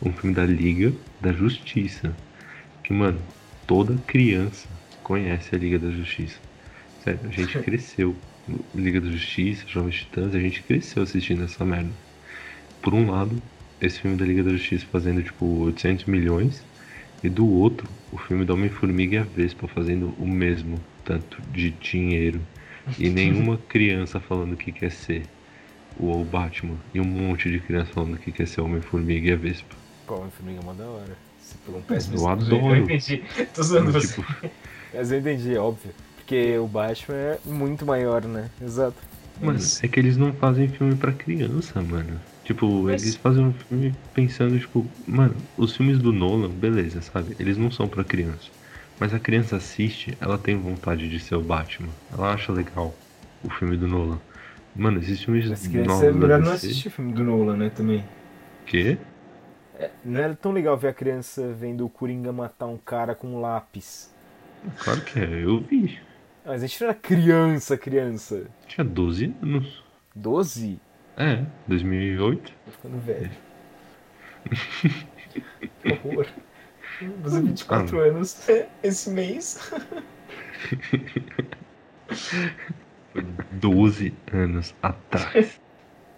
um 0.02 0.14
filme 0.14 0.34
da 0.34 0.46
Liga 0.46 0.94
da 1.20 1.34
Justiça. 1.34 2.16
Que, 2.82 2.94
mano, 2.94 3.20
toda 3.68 3.98
criança 4.08 4.66
conhece 5.04 5.54
a 5.54 5.58
Liga 5.58 5.78
da 5.78 5.92
Justiça. 5.92 6.38
Sério, 7.04 7.20
a 7.26 7.32
gente 7.32 7.60
cresceu. 7.60 8.16
Liga 8.74 9.02
da 9.02 9.12
Justiça, 9.12 9.66
Jovens 9.68 9.96
Titãs, 9.96 10.34
a 10.34 10.40
gente 10.40 10.64
cresceu 10.64 11.04
assistindo 11.04 11.44
essa 11.44 11.66
merda. 11.66 11.92
Por 12.82 12.94
um 12.94 13.12
lado, 13.12 13.42
esse 13.82 14.00
filme 14.00 14.18
da 14.18 14.26
Liga 14.26 14.44
da 14.44 14.52
Justiça 14.52 14.86
fazendo 14.92 15.24
tipo 15.24 15.46
800 15.46 16.06
milhões, 16.06 16.64
e 17.24 17.30
do 17.30 17.48
outro, 17.48 17.88
o 18.12 18.18
filme 18.18 18.46
da 18.46 18.54
Homem-Formiga 18.54 19.16
e 19.16 19.20
a 19.20 19.24
Vespa 19.24 19.68
fazendo 19.68 20.14
o 20.18 20.26
mesmo 20.26 20.80
tanto 21.04 21.42
de 21.52 21.72
dinheiro. 21.72 22.40
E 22.98 23.10
nenhuma 23.10 23.58
criança 23.68 24.20
falando 24.20 24.56
que 24.56 24.72
quer 24.72 24.92
ser 24.92 25.24
o 25.98 26.24
Batman, 26.24 26.76
e 26.94 27.02
um 27.02 27.06
monte 27.06 27.52
de 27.52 27.60
criança 27.60 27.92
falando 27.94 28.18
que 28.18 28.32
quer 28.32 28.48
ser 28.48 28.62
o 28.62 28.66
Homem-Formiga 28.66 29.30
e 29.30 29.34
a 29.34 29.36
Vespa. 29.36 29.76
Pô, 30.08 30.16
Homem-Formiga 30.16 30.60
é 30.60 30.64
uma 30.64 30.74
da 30.74 30.86
hora. 30.86 31.18
Você 31.42 31.56
pegou 31.66 31.80
um 31.80 31.84
péssimo 31.84 32.18
Eu 32.18 32.28
adoro. 32.28 32.76
Eu 32.76 32.84
entendi. 32.84 33.24
Tô 33.54 33.64
zoando 33.64 33.92
você. 33.92 34.22
Tipo, 34.22 34.52
Mas 34.94 35.12
eu 35.12 35.20
entendi, 35.20 35.56
é 35.56 35.60
óbvio. 35.60 35.92
Porque 36.16 36.58
o 36.58 36.68
Batman 36.68 37.16
é 37.16 37.40
muito 37.46 37.86
maior, 37.86 38.24
né? 38.24 38.50
Exato. 38.62 38.98
mano, 39.42 39.60
é 39.82 39.88
que 39.88 40.00
eles 40.00 40.16
não 40.16 40.32
fazem 40.34 40.68
filme 40.70 40.96
pra 40.96 41.12
criança, 41.12 41.82
mano. 41.82 42.20
Tipo, 42.50 42.82
Mas- 42.82 43.04
eles 43.04 43.16
fazem 43.16 43.46
um 43.46 43.54
filme 43.54 43.94
pensando, 44.12 44.60
tipo, 44.60 44.84
mano, 45.06 45.36
os 45.56 45.78
filmes 45.78 46.00
do 46.00 46.12
Nolan, 46.12 46.50
beleza, 46.50 47.00
sabe? 47.00 47.36
Eles 47.40 47.60
não 47.60 47.70
são 47.70 47.88
pra 47.88 48.04
criança. 48.04 48.50
Mas 49.00 49.14
a 49.14 49.20
criança 49.20 49.58
assiste, 49.58 50.18
ela 50.20 50.36
tem 50.36 50.58
vontade 50.58 51.08
de 51.08 51.20
ser 51.20 51.36
o 51.36 51.42
Batman. 51.42 51.90
Ela 52.12 52.34
acha 52.34 52.52
legal 52.52 52.92
o 53.44 53.52
filme 53.52 53.78
do 53.78 53.88
Nolan. 53.88 54.20
Mano, 54.76 54.98
esses 55.00 55.24
filmes 55.24 55.48
Mas 55.48 55.68
criança 55.68 55.90
novos 55.90 56.04
é 56.04 56.12
melhor 56.12 56.40
não 56.40 56.52
assistir 56.54 56.88
o 56.88 56.92
filme 56.92 57.14
do 57.14 57.24
Nolan, 57.24 57.56
né? 57.56 57.70
Também. 57.70 58.04
Quê? 58.66 58.98
Não 60.04 60.20
era 60.20 60.34
tão 60.34 60.52
legal 60.52 60.76
ver 60.76 60.88
a 60.88 60.94
criança 60.94 61.54
vendo 61.54 61.86
o 61.86 61.90
Coringa 61.90 62.34
matar 62.34 62.66
um 62.66 62.78
cara 62.78 63.14
com 63.14 63.28
um 63.28 63.40
lápis. 63.40 64.12
Claro 64.80 65.02
que 65.02 65.20
é, 65.20 65.44
eu 65.46 65.60
vi. 65.60 66.00
Mas 66.44 66.64
a 66.64 66.66
gente 66.66 66.82
não 66.82 66.90
era 66.90 66.98
criança, 66.98 67.78
criança. 67.78 68.48
Tinha 68.68 68.84
12 68.84 69.36
anos. 69.40 69.84
12? 70.16 70.80
É, 71.20 71.46
2008. 71.68 72.54
Tô 72.64 72.72
ficando 72.72 72.98
velho. 73.00 73.30
Que 75.82 75.92
horror. 75.92 76.26
Vou 77.02 77.18
fazer 77.24 77.42
24 77.42 78.00
anos 78.00 78.48
esse 78.82 79.10
mês. 79.10 79.70
Foi 83.12 83.22
12 83.52 84.14
anos 84.32 84.74
atrás. 84.82 85.60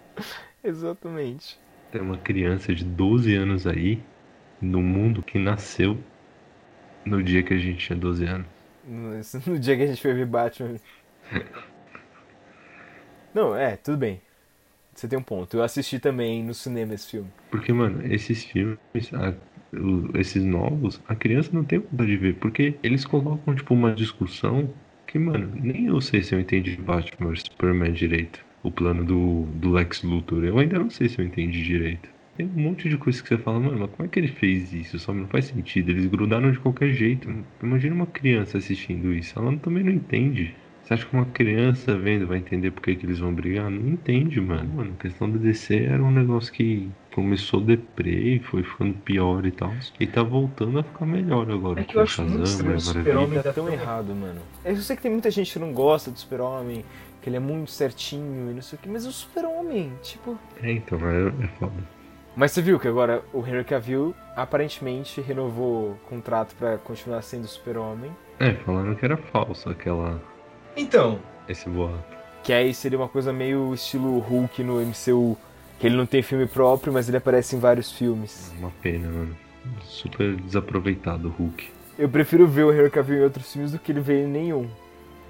Exatamente. 0.62 1.58
Tem 1.90 2.00
uma 2.00 2.18
criança 2.18 2.72
de 2.72 2.84
12 2.84 3.34
anos 3.34 3.66
aí 3.66 4.00
no 4.60 4.80
mundo 4.80 5.20
que 5.20 5.36
nasceu 5.36 5.98
no 7.04 7.20
dia 7.20 7.42
que 7.42 7.52
a 7.52 7.58
gente 7.58 7.84
tinha 7.84 7.98
12 7.98 8.24
anos. 8.24 8.46
No, 8.84 9.10
no 9.46 9.58
dia 9.58 9.76
que 9.76 9.82
a 9.82 9.86
gente 9.88 10.00
foi 10.00 10.14
ver 10.14 10.26
Batman. 10.26 10.76
Não, 13.34 13.56
é, 13.56 13.76
tudo 13.76 13.96
bem. 13.98 14.20
Você 14.94 15.08
tem 15.08 15.18
um 15.18 15.22
ponto. 15.22 15.56
Eu 15.56 15.62
assisti 15.62 15.98
também 15.98 16.44
no 16.44 16.54
cinema 16.54 16.94
esse 16.94 17.08
filme. 17.08 17.30
Porque, 17.50 17.72
mano, 17.72 18.04
esses 18.12 18.44
filmes, 18.44 18.78
a- 19.14 19.34
esses 20.18 20.44
novos, 20.44 21.00
a 21.06 21.14
criança 21.14 21.50
não 21.52 21.64
tem 21.64 21.78
vontade 21.78 22.10
de 22.10 22.16
ver. 22.16 22.34
Porque 22.38 22.78
eles 22.82 23.04
colocam, 23.04 23.54
tipo, 23.54 23.74
uma 23.74 23.94
discussão 23.94 24.74
que, 25.06 25.18
mano, 25.18 25.50
nem 25.54 25.86
eu 25.86 26.00
sei 26.00 26.22
se 26.22 26.34
eu 26.34 26.40
entendi 26.40 26.76
Batman 26.76 27.30
vs 27.30 27.42
Superman 27.50 27.92
direito. 27.92 28.44
O 28.62 28.70
plano 28.70 29.04
do, 29.04 29.46
do 29.56 29.72
Lex 29.72 30.02
Luthor. 30.02 30.44
Eu 30.44 30.58
ainda 30.58 30.78
não 30.78 30.88
sei 30.90 31.08
se 31.08 31.18
eu 31.18 31.24
entendi 31.24 31.62
direito. 31.64 32.08
Tem 32.34 32.46
um 32.46 32.60
monte 32.62 32.88
de 32.88 32.96
coisa 32.96 33.20
que 33.22 33.28
você 33.28 33.36
fala, 33.38 33.60
mano, 33.60 33.78
mas 33.80 33.90
como 33.90 34.06
é 34.06 34.08
que 34.08 34.18
ele 34.18 34.28
fez 34.28 34.72
isso? 34.72 34.98
Só 34.98 35.12
não 35.12 35.26
faz 35.28 35.46
sentido. 35.46 35.90
Eles 35.90 36.06
grudaram 36.06 36.50
de 36.50 36.58
qualquer 36.60 36.92
jeito. 36.92 37.28
Imagina 37.62 37.94
uma 37.94 38.06
criança 38.06 38.58
assistindo 38.58 39.12
isso. 39.12 39.38
Ela 39.38 39.56
também 39.58 39.82
não 39.84 39.92
entende. 39.92 40.61
Você 40.92 40.94
acha 40.94 41.06
que 41.06 41.16
uma 41.16 41.26
criança 41.26 41.96
vendo 41.96 42.26
vai 42.26 42.38
entender 42.38 42.70
por 42.70 42.82
que, 42.82 42.94
que 42.94 43.06
eles 43.06 43.18
vão 43.18 43.32
brigar? 43.32 43.70
Não 43.70 43.92
entende, 43.92 44.38
mano. 44.40 44.68
Mano, 44.74 44.92
a 44.98 45.02
questão 45.02 45.30
da 45.30 45.38
DC 45.38 45.86
era 45.86 46.02
um 46.02 46.10
negócio 46.10 46.52
que 46.52 46.90
começou 47.14 47.62
deprê 47.62 48.34
e 48.34 48.38
foi 48.40 48.62
ficando 48.62 48.92
pior 48.98 49.46
e 49.46 49.50
tal. 49.50 49.72
E 49.98 50.06
tá 50.06 50.22
voltando 50.22 50.80
a 50.80 50.82
ficar 50.82 51.06
melhor 51.06 51.50
agora. 51.50 51.80
É 51.80 51.84
que 51.84 51.96
eu 51.96 52.02
acho 52.02 52.22
muito 52.22 52.44
estranho 52.44 52.76
o 52.76 52.80
Super-Homem 52.80 53.40
tá 53.40 53.52
tão 53.54 53.72
errado, 53.72 54.14
mano. 54.14 54.40
Eu 54.62 54.76
sei 54.76 54.94
que 54.94 55.02
tem 55.02 55.10
muita 55.10 55.30
gente 55.30 55.50
que 55.50 55.58
não 55.58 55.72
gosta 55.72 56.10
do 56.10 56.18
Super-Homem, 56.18 56.84
que 57.22 57.30
ele 57.30 57.36
é 57.36 57.40
muito 57.40 57.70
certinho 57.70 58.50
e 58.50 58.54
não 58.54 58.62
sei 58.62 58.78
o 58.78 58.82
que, 58.82 58.88
mas 58.88 59.06
o 59.06 59.12
Super-Homem, 59.12 59.92
tipo... 60.02 60.38
É, 60.62 60.72
então, 60.72 60.98
é, 61.08 61.28
é 61.44 61.48
foda. 61.58 61.72
Mas 62.36 62.52
você 62.52 62.60
viu 62.60 62.78
que 62.78 62.88
agora 62.88 63.22
o 63.32 63.46
Henry 63.46 63.64
Cavill 63.64 64.14
aparentemente 64.36 65.22
renovou 65.22 65.92
o 65.92 65.98
contrato 66.06 66.54
para 66.54 66.76
continuar 66.76 67.22
sendo 67.22 67.46
Super-Homem. 67.46 68.10
É, 68.38 68.52
falaram 68.52 68.94
que 68.94 69.04
era 69.06 69.16
falso 69.16 69.70
aquela... 69.70 70.20
Então... 70.76 71.18
Esse 71.48 71.68
boato. 71.68 72.02
Que 72.42 72.52
aí 72.52 72.72
seria 72.74 72.98
uma 72.98 73.08
coisa 73.08 73.32
meio 73.32 73.72
estilo 73.74 74.18
Hulk 74.18 74.62
no 74.62 74.80
MCU 74.80 75.36
que 75.82 75.88
ele 75.88 75.96
não 75.96 76.06
tem 76.06 76.22
filme 76.22 76.46
próprio, 76.46 76.92
mas 76.92 77.08
ele 77.08 77.16
aparece 77.16 77.56
em 77.56 77.58
vários 77.58 77.90
filmes. 77.90 78.52
Uma 78.56 78.70
pena, 78.80 79.08
mano. 79.08 79.36
Super 79.82 80.36
desaproveitado 80.36 81.26
o 81.26 81.30
Hulk. 81.32 81.68
Eu 81.98 82.08
prefiro 82.08 82.46
ver 82.46 82.62
o 82.62 82.72
Henry 82.72 82.88
Cavill 82.88 83.18
em 83.18 83.24
outros 83.24 83.52
filmes 83.52 83.72
do 83.72 83.80
que 83.80 83.90
ele 83.90 84.00
ver 84.00 84.22
em 84.22 84.28
nenhum. 84.28 84.70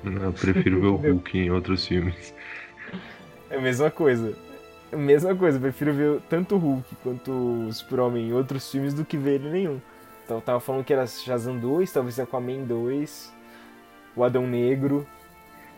Não, 0.05 0.25
eu 0.25 0.33
prefiro 0.35 0.79
ver 0.79 0.87
o 0.89 0.97
Hulk 1.15 1.39
em 1.39 1.51
outros 1.51 1.87
filmes. 1.87 2.35
É 3.49 3.57
a 3.57 3.61
mesma 3.63 3.91
coisa. 3.91 4.37
É 4.93 4.95
a 4.95 4.99
mesma 4.99 5.35
coisa, 5.35 5.57
eu 5.57 5.63
prefiro 5.63 5.95
ver 5.95 6.21
tanto 6.29 6.57
o 6.57 6.59
Hulk 6.59 6.97
quanto 7.03 7.31
o 7.31 7.73
Super-Homem 7.73 8.29
em 8.29 8.33
outros 8.35 8.71
filmes 8.71 8.93
do 8.93 9.07
que 9.07 9.17
ver 9.17 9.37
ele 9.37 9.49
em 9.49 9.53
nenhum. 9.53 9.81
Então 10.23 10.37
eu 10.37 10.43
tava 10.43 10.61
falando 10.61 10.85
que 10.85 10.93
era 10.93 11.07
Shazam 11.07 11.57
2, 11.57 11.91
talvez 11.91 12.21
Aquaman 12.21 12.65
2, 12.65 13.33
o 14.15 14.23
Adão 14.23 14.47
Negro. 14.47 15.07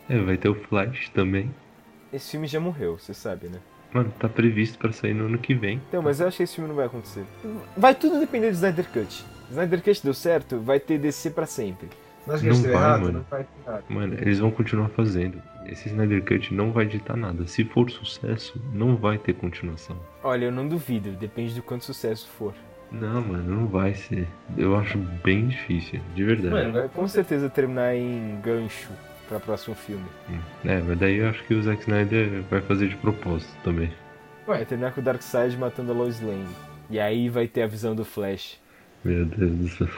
É, 0.08 0.18
vai 0.18 0.36
ter 0.36 0.48
o 0.48 0.54
Flash 0.54 1.08
também. 1.10 1.50
Esse 2.12 2.32
filme 2.32 2.46
já 2.46 2.60
morreu, 2.60 2.98
você 2.98 3.14
sabe, 3.14 3.48
né? 3.48 3.58
Mano, 3.92 4.12
tá 4.18 4.28
previsto 4.28 4.76
para 4.76 4.92
sair 4.92 5.14
no 5.14 5.26
ano 5.26 5.38
que 5.38 5.54
vem. 5.54 5.80
Então, 5.88 6.02
mas 6.02 6.20
eu 6.20 6.26
acho 6.26 6.38
que 6.38 6.42
esse 6.42 6.56
filme 6.56 6.68
não 6.68 6.76
vai 6.76 6.86
acontecer. 6.86 7.24
Vai 7.76 7.94
tudo 7.94 8.18
depender 8.18 8.50
do 8.50 8.54
Snyder 8.54 8.86
Cut. 8.90 9.24
Snyder 9.50 9.82
Cut 9.82 10.02
deu 10.02 10.14
certo, 10.14 10.58
vai 10.58 10.80
ter 10.80 10.98
DC 10.98 11.30
para 11.30 11.46
sempre. 11.46 11.88
Mas 12.26 12.42
não 12.42 12.54
vai, 12.54 12.72
errado, 12.72 13.00
mano. 13.02 13.18
Não 13.18 13.24
vai 13.30 13.46
nada. 13.66 13.84
Mano, 13.88 14.14
eles 14.14 14.38
vão 14.40 14.50
continuar 14.50 14.88
fazendo. 14.88 15.40
Esse 15.66 15.88
Snyder 15.88 16.24
Cut 16.24 16.52
não 16.52 16.72
vai 16.72 16.84
editar 16.84 17.16
nada. 17.16 17.46
Se 17.46 17.64
for 17.64 17.88
sucesso, 17.90 18.60
não 18.72 18.96
vai 18.96 19.16
ter 19.16 19.34
continuação. 19.34 19.96
Olha, 20.22 20.46
eu 20.46 20.52
não 20.52 20.66
duvido, 20.66 21.10
depende 21.12 21.54
do 21.54 21.62
quanto 21.62 21.84
sucesso 21.84 22.28
for. 22.28 22.52
Não, 22.90 23.20
mano, 23.22 23.60
não 23.60 23.66
vai 23.66 23.94
ser. 23.94 24.26
Eu 24.56 24.76
acho 24.76 24.98
bem 24.98 25.48
difícil, 25.48 26.00
de 26.14 26.24
verdade. 26.24 26.54
Mano, 26.54 26.72
vai 26.72 26.88
com 26.88 27.06
certeza 27.06 27.48
terminar 27.48 27.94
em 27.94 28.40
gancho 28.40 28.90
para 29.28 29.40
próximo 29.40 29.74
filme. 29.74 30.06
Hum. 30.30 30.40
É, 30.64 30.80
mas 30.80 30.98
daí 30.98 31.16
eu 31.16 31.28
acho 31.28 31.42
que 31.44 31.54
o 31.54 31.62
Zack 31.62 31.82
Snyder 31.82 32.42
vai 32.50 32.60
fazer 32.60 32.88
de 32.88 32.96
propósito 32.96 33.52
também. 33.62 33.92
Ué, 34.46 34.56
vai 34.56 34.64
terminar 34.64 34.92
com 34.92 35.00
o 35.00 35.04
Darkseid 35.04 35.56
matando 35.56 35.92
a 35.92 35.94
Lois 35.94 36.20
Lane. 36.20 36.48
E 36.90 37.00
aí 37.00 37.28
vai 37.28 37.48
ter 37.48 37.62
a 37.62 37.66
visão 37.66 37.94
do 37.94 38.04
Flash. 38.04 38.58
Meu 39.02 39.24
Deus 39.24 39.52
do 39.52 39.68
céu. 39.68 39.88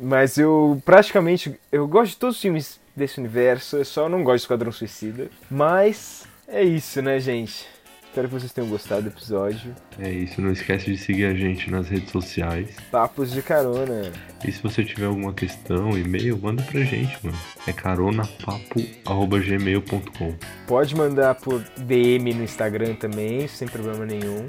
Mas 0.00 0.38
eu 0.38 0.80
praticamente. 0.84 1.58
Eu 1.70 1.86
gosto 1.86 2.12
de 2.12 2.16
todos 2.16 2.36
os 2.36 2.42
filmes 2.42 2.80
desse 2.94 3.18
universo, 3.18 3.76
eu 3.76 3.84
só 3.84 4.08
não 4.08 4.22
gosto 4.22 4.36
de 4.36 4.42
Esquadrão 4.42 4.72
Suicida. 4.72 5.28
Mas 5.50 6.26
é 6.48 6.62
isso, 6.62 7.00
né, 7.02 7.20
gente? 7.20 7.66
Espero 8.10 8.26
que 8.26 8.34
vocês 8.34 8.52
tenham 8.52 8.68
gostado 8.68 9.02
do 9.02 9.08
episódio. 9.08 9.72
É 9.96 10.10
isso, 10.10 10.42
não 10.42 10.50
esquece 10.50 10.90
de 10.90 10.98
seguir 10.98 11.26
a 11.26 11.34
gente 11.34 11.70
nas 11.70 11.88
redes 11.88 12.10
sociais. 12.10 12.74
Papos 12.90 13.30
de 13.30 13.40
carona. 13.40 14.10
E 14.44 14.50
se 14.50 14.60
você 14.60 14.82
tiver 14.82 15.06
alguma 15.06 15.32
questão, 15.32 15.96
e-mail, 15.96 16.36
manda 16.36 16.60
pra 16.64 16.80
gente, 16.80 17.16
mano. 17.24 17.38
É 17.68 17.72
caronapapo.gmail.com 17.72 20.34
Pode 20.66 20.96
mandar 20.96 21.36
por 21.36 21.62
DM 21.78 22.34
no 22.34 22.42
Instagram 22.42 22.96
também, 22.96 23.46
sem 23.46 23.68
problema 23.68 24.04
nenhum. 24.04 24.44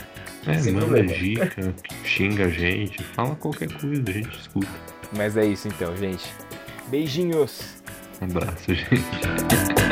É, 0.47 0.57
sem 0.57 0.73
manda 0.73 0.87
problema. 0.87 1.13
dica, 1.13 1.75
xinga 2.03 2.45
a 2.45 2.49
gente, 2.49 3.03
fala 3.03 3.35
qualquer 3.35 3.71
coisa, 3.73 4.01
a 4.07 4.11
gente 4.11 4.39
escuta. 4.39 4.71
Mas 5.15 5.37
é 5.37 5.45
isso 5.45 5.67
então, 5.67 5.95
gente. 5.95 6.33
Beijinhos. 6.87 7.79
Um 8.19 8.25
abraço, 8.25 8.73
gente. 8.73 9.90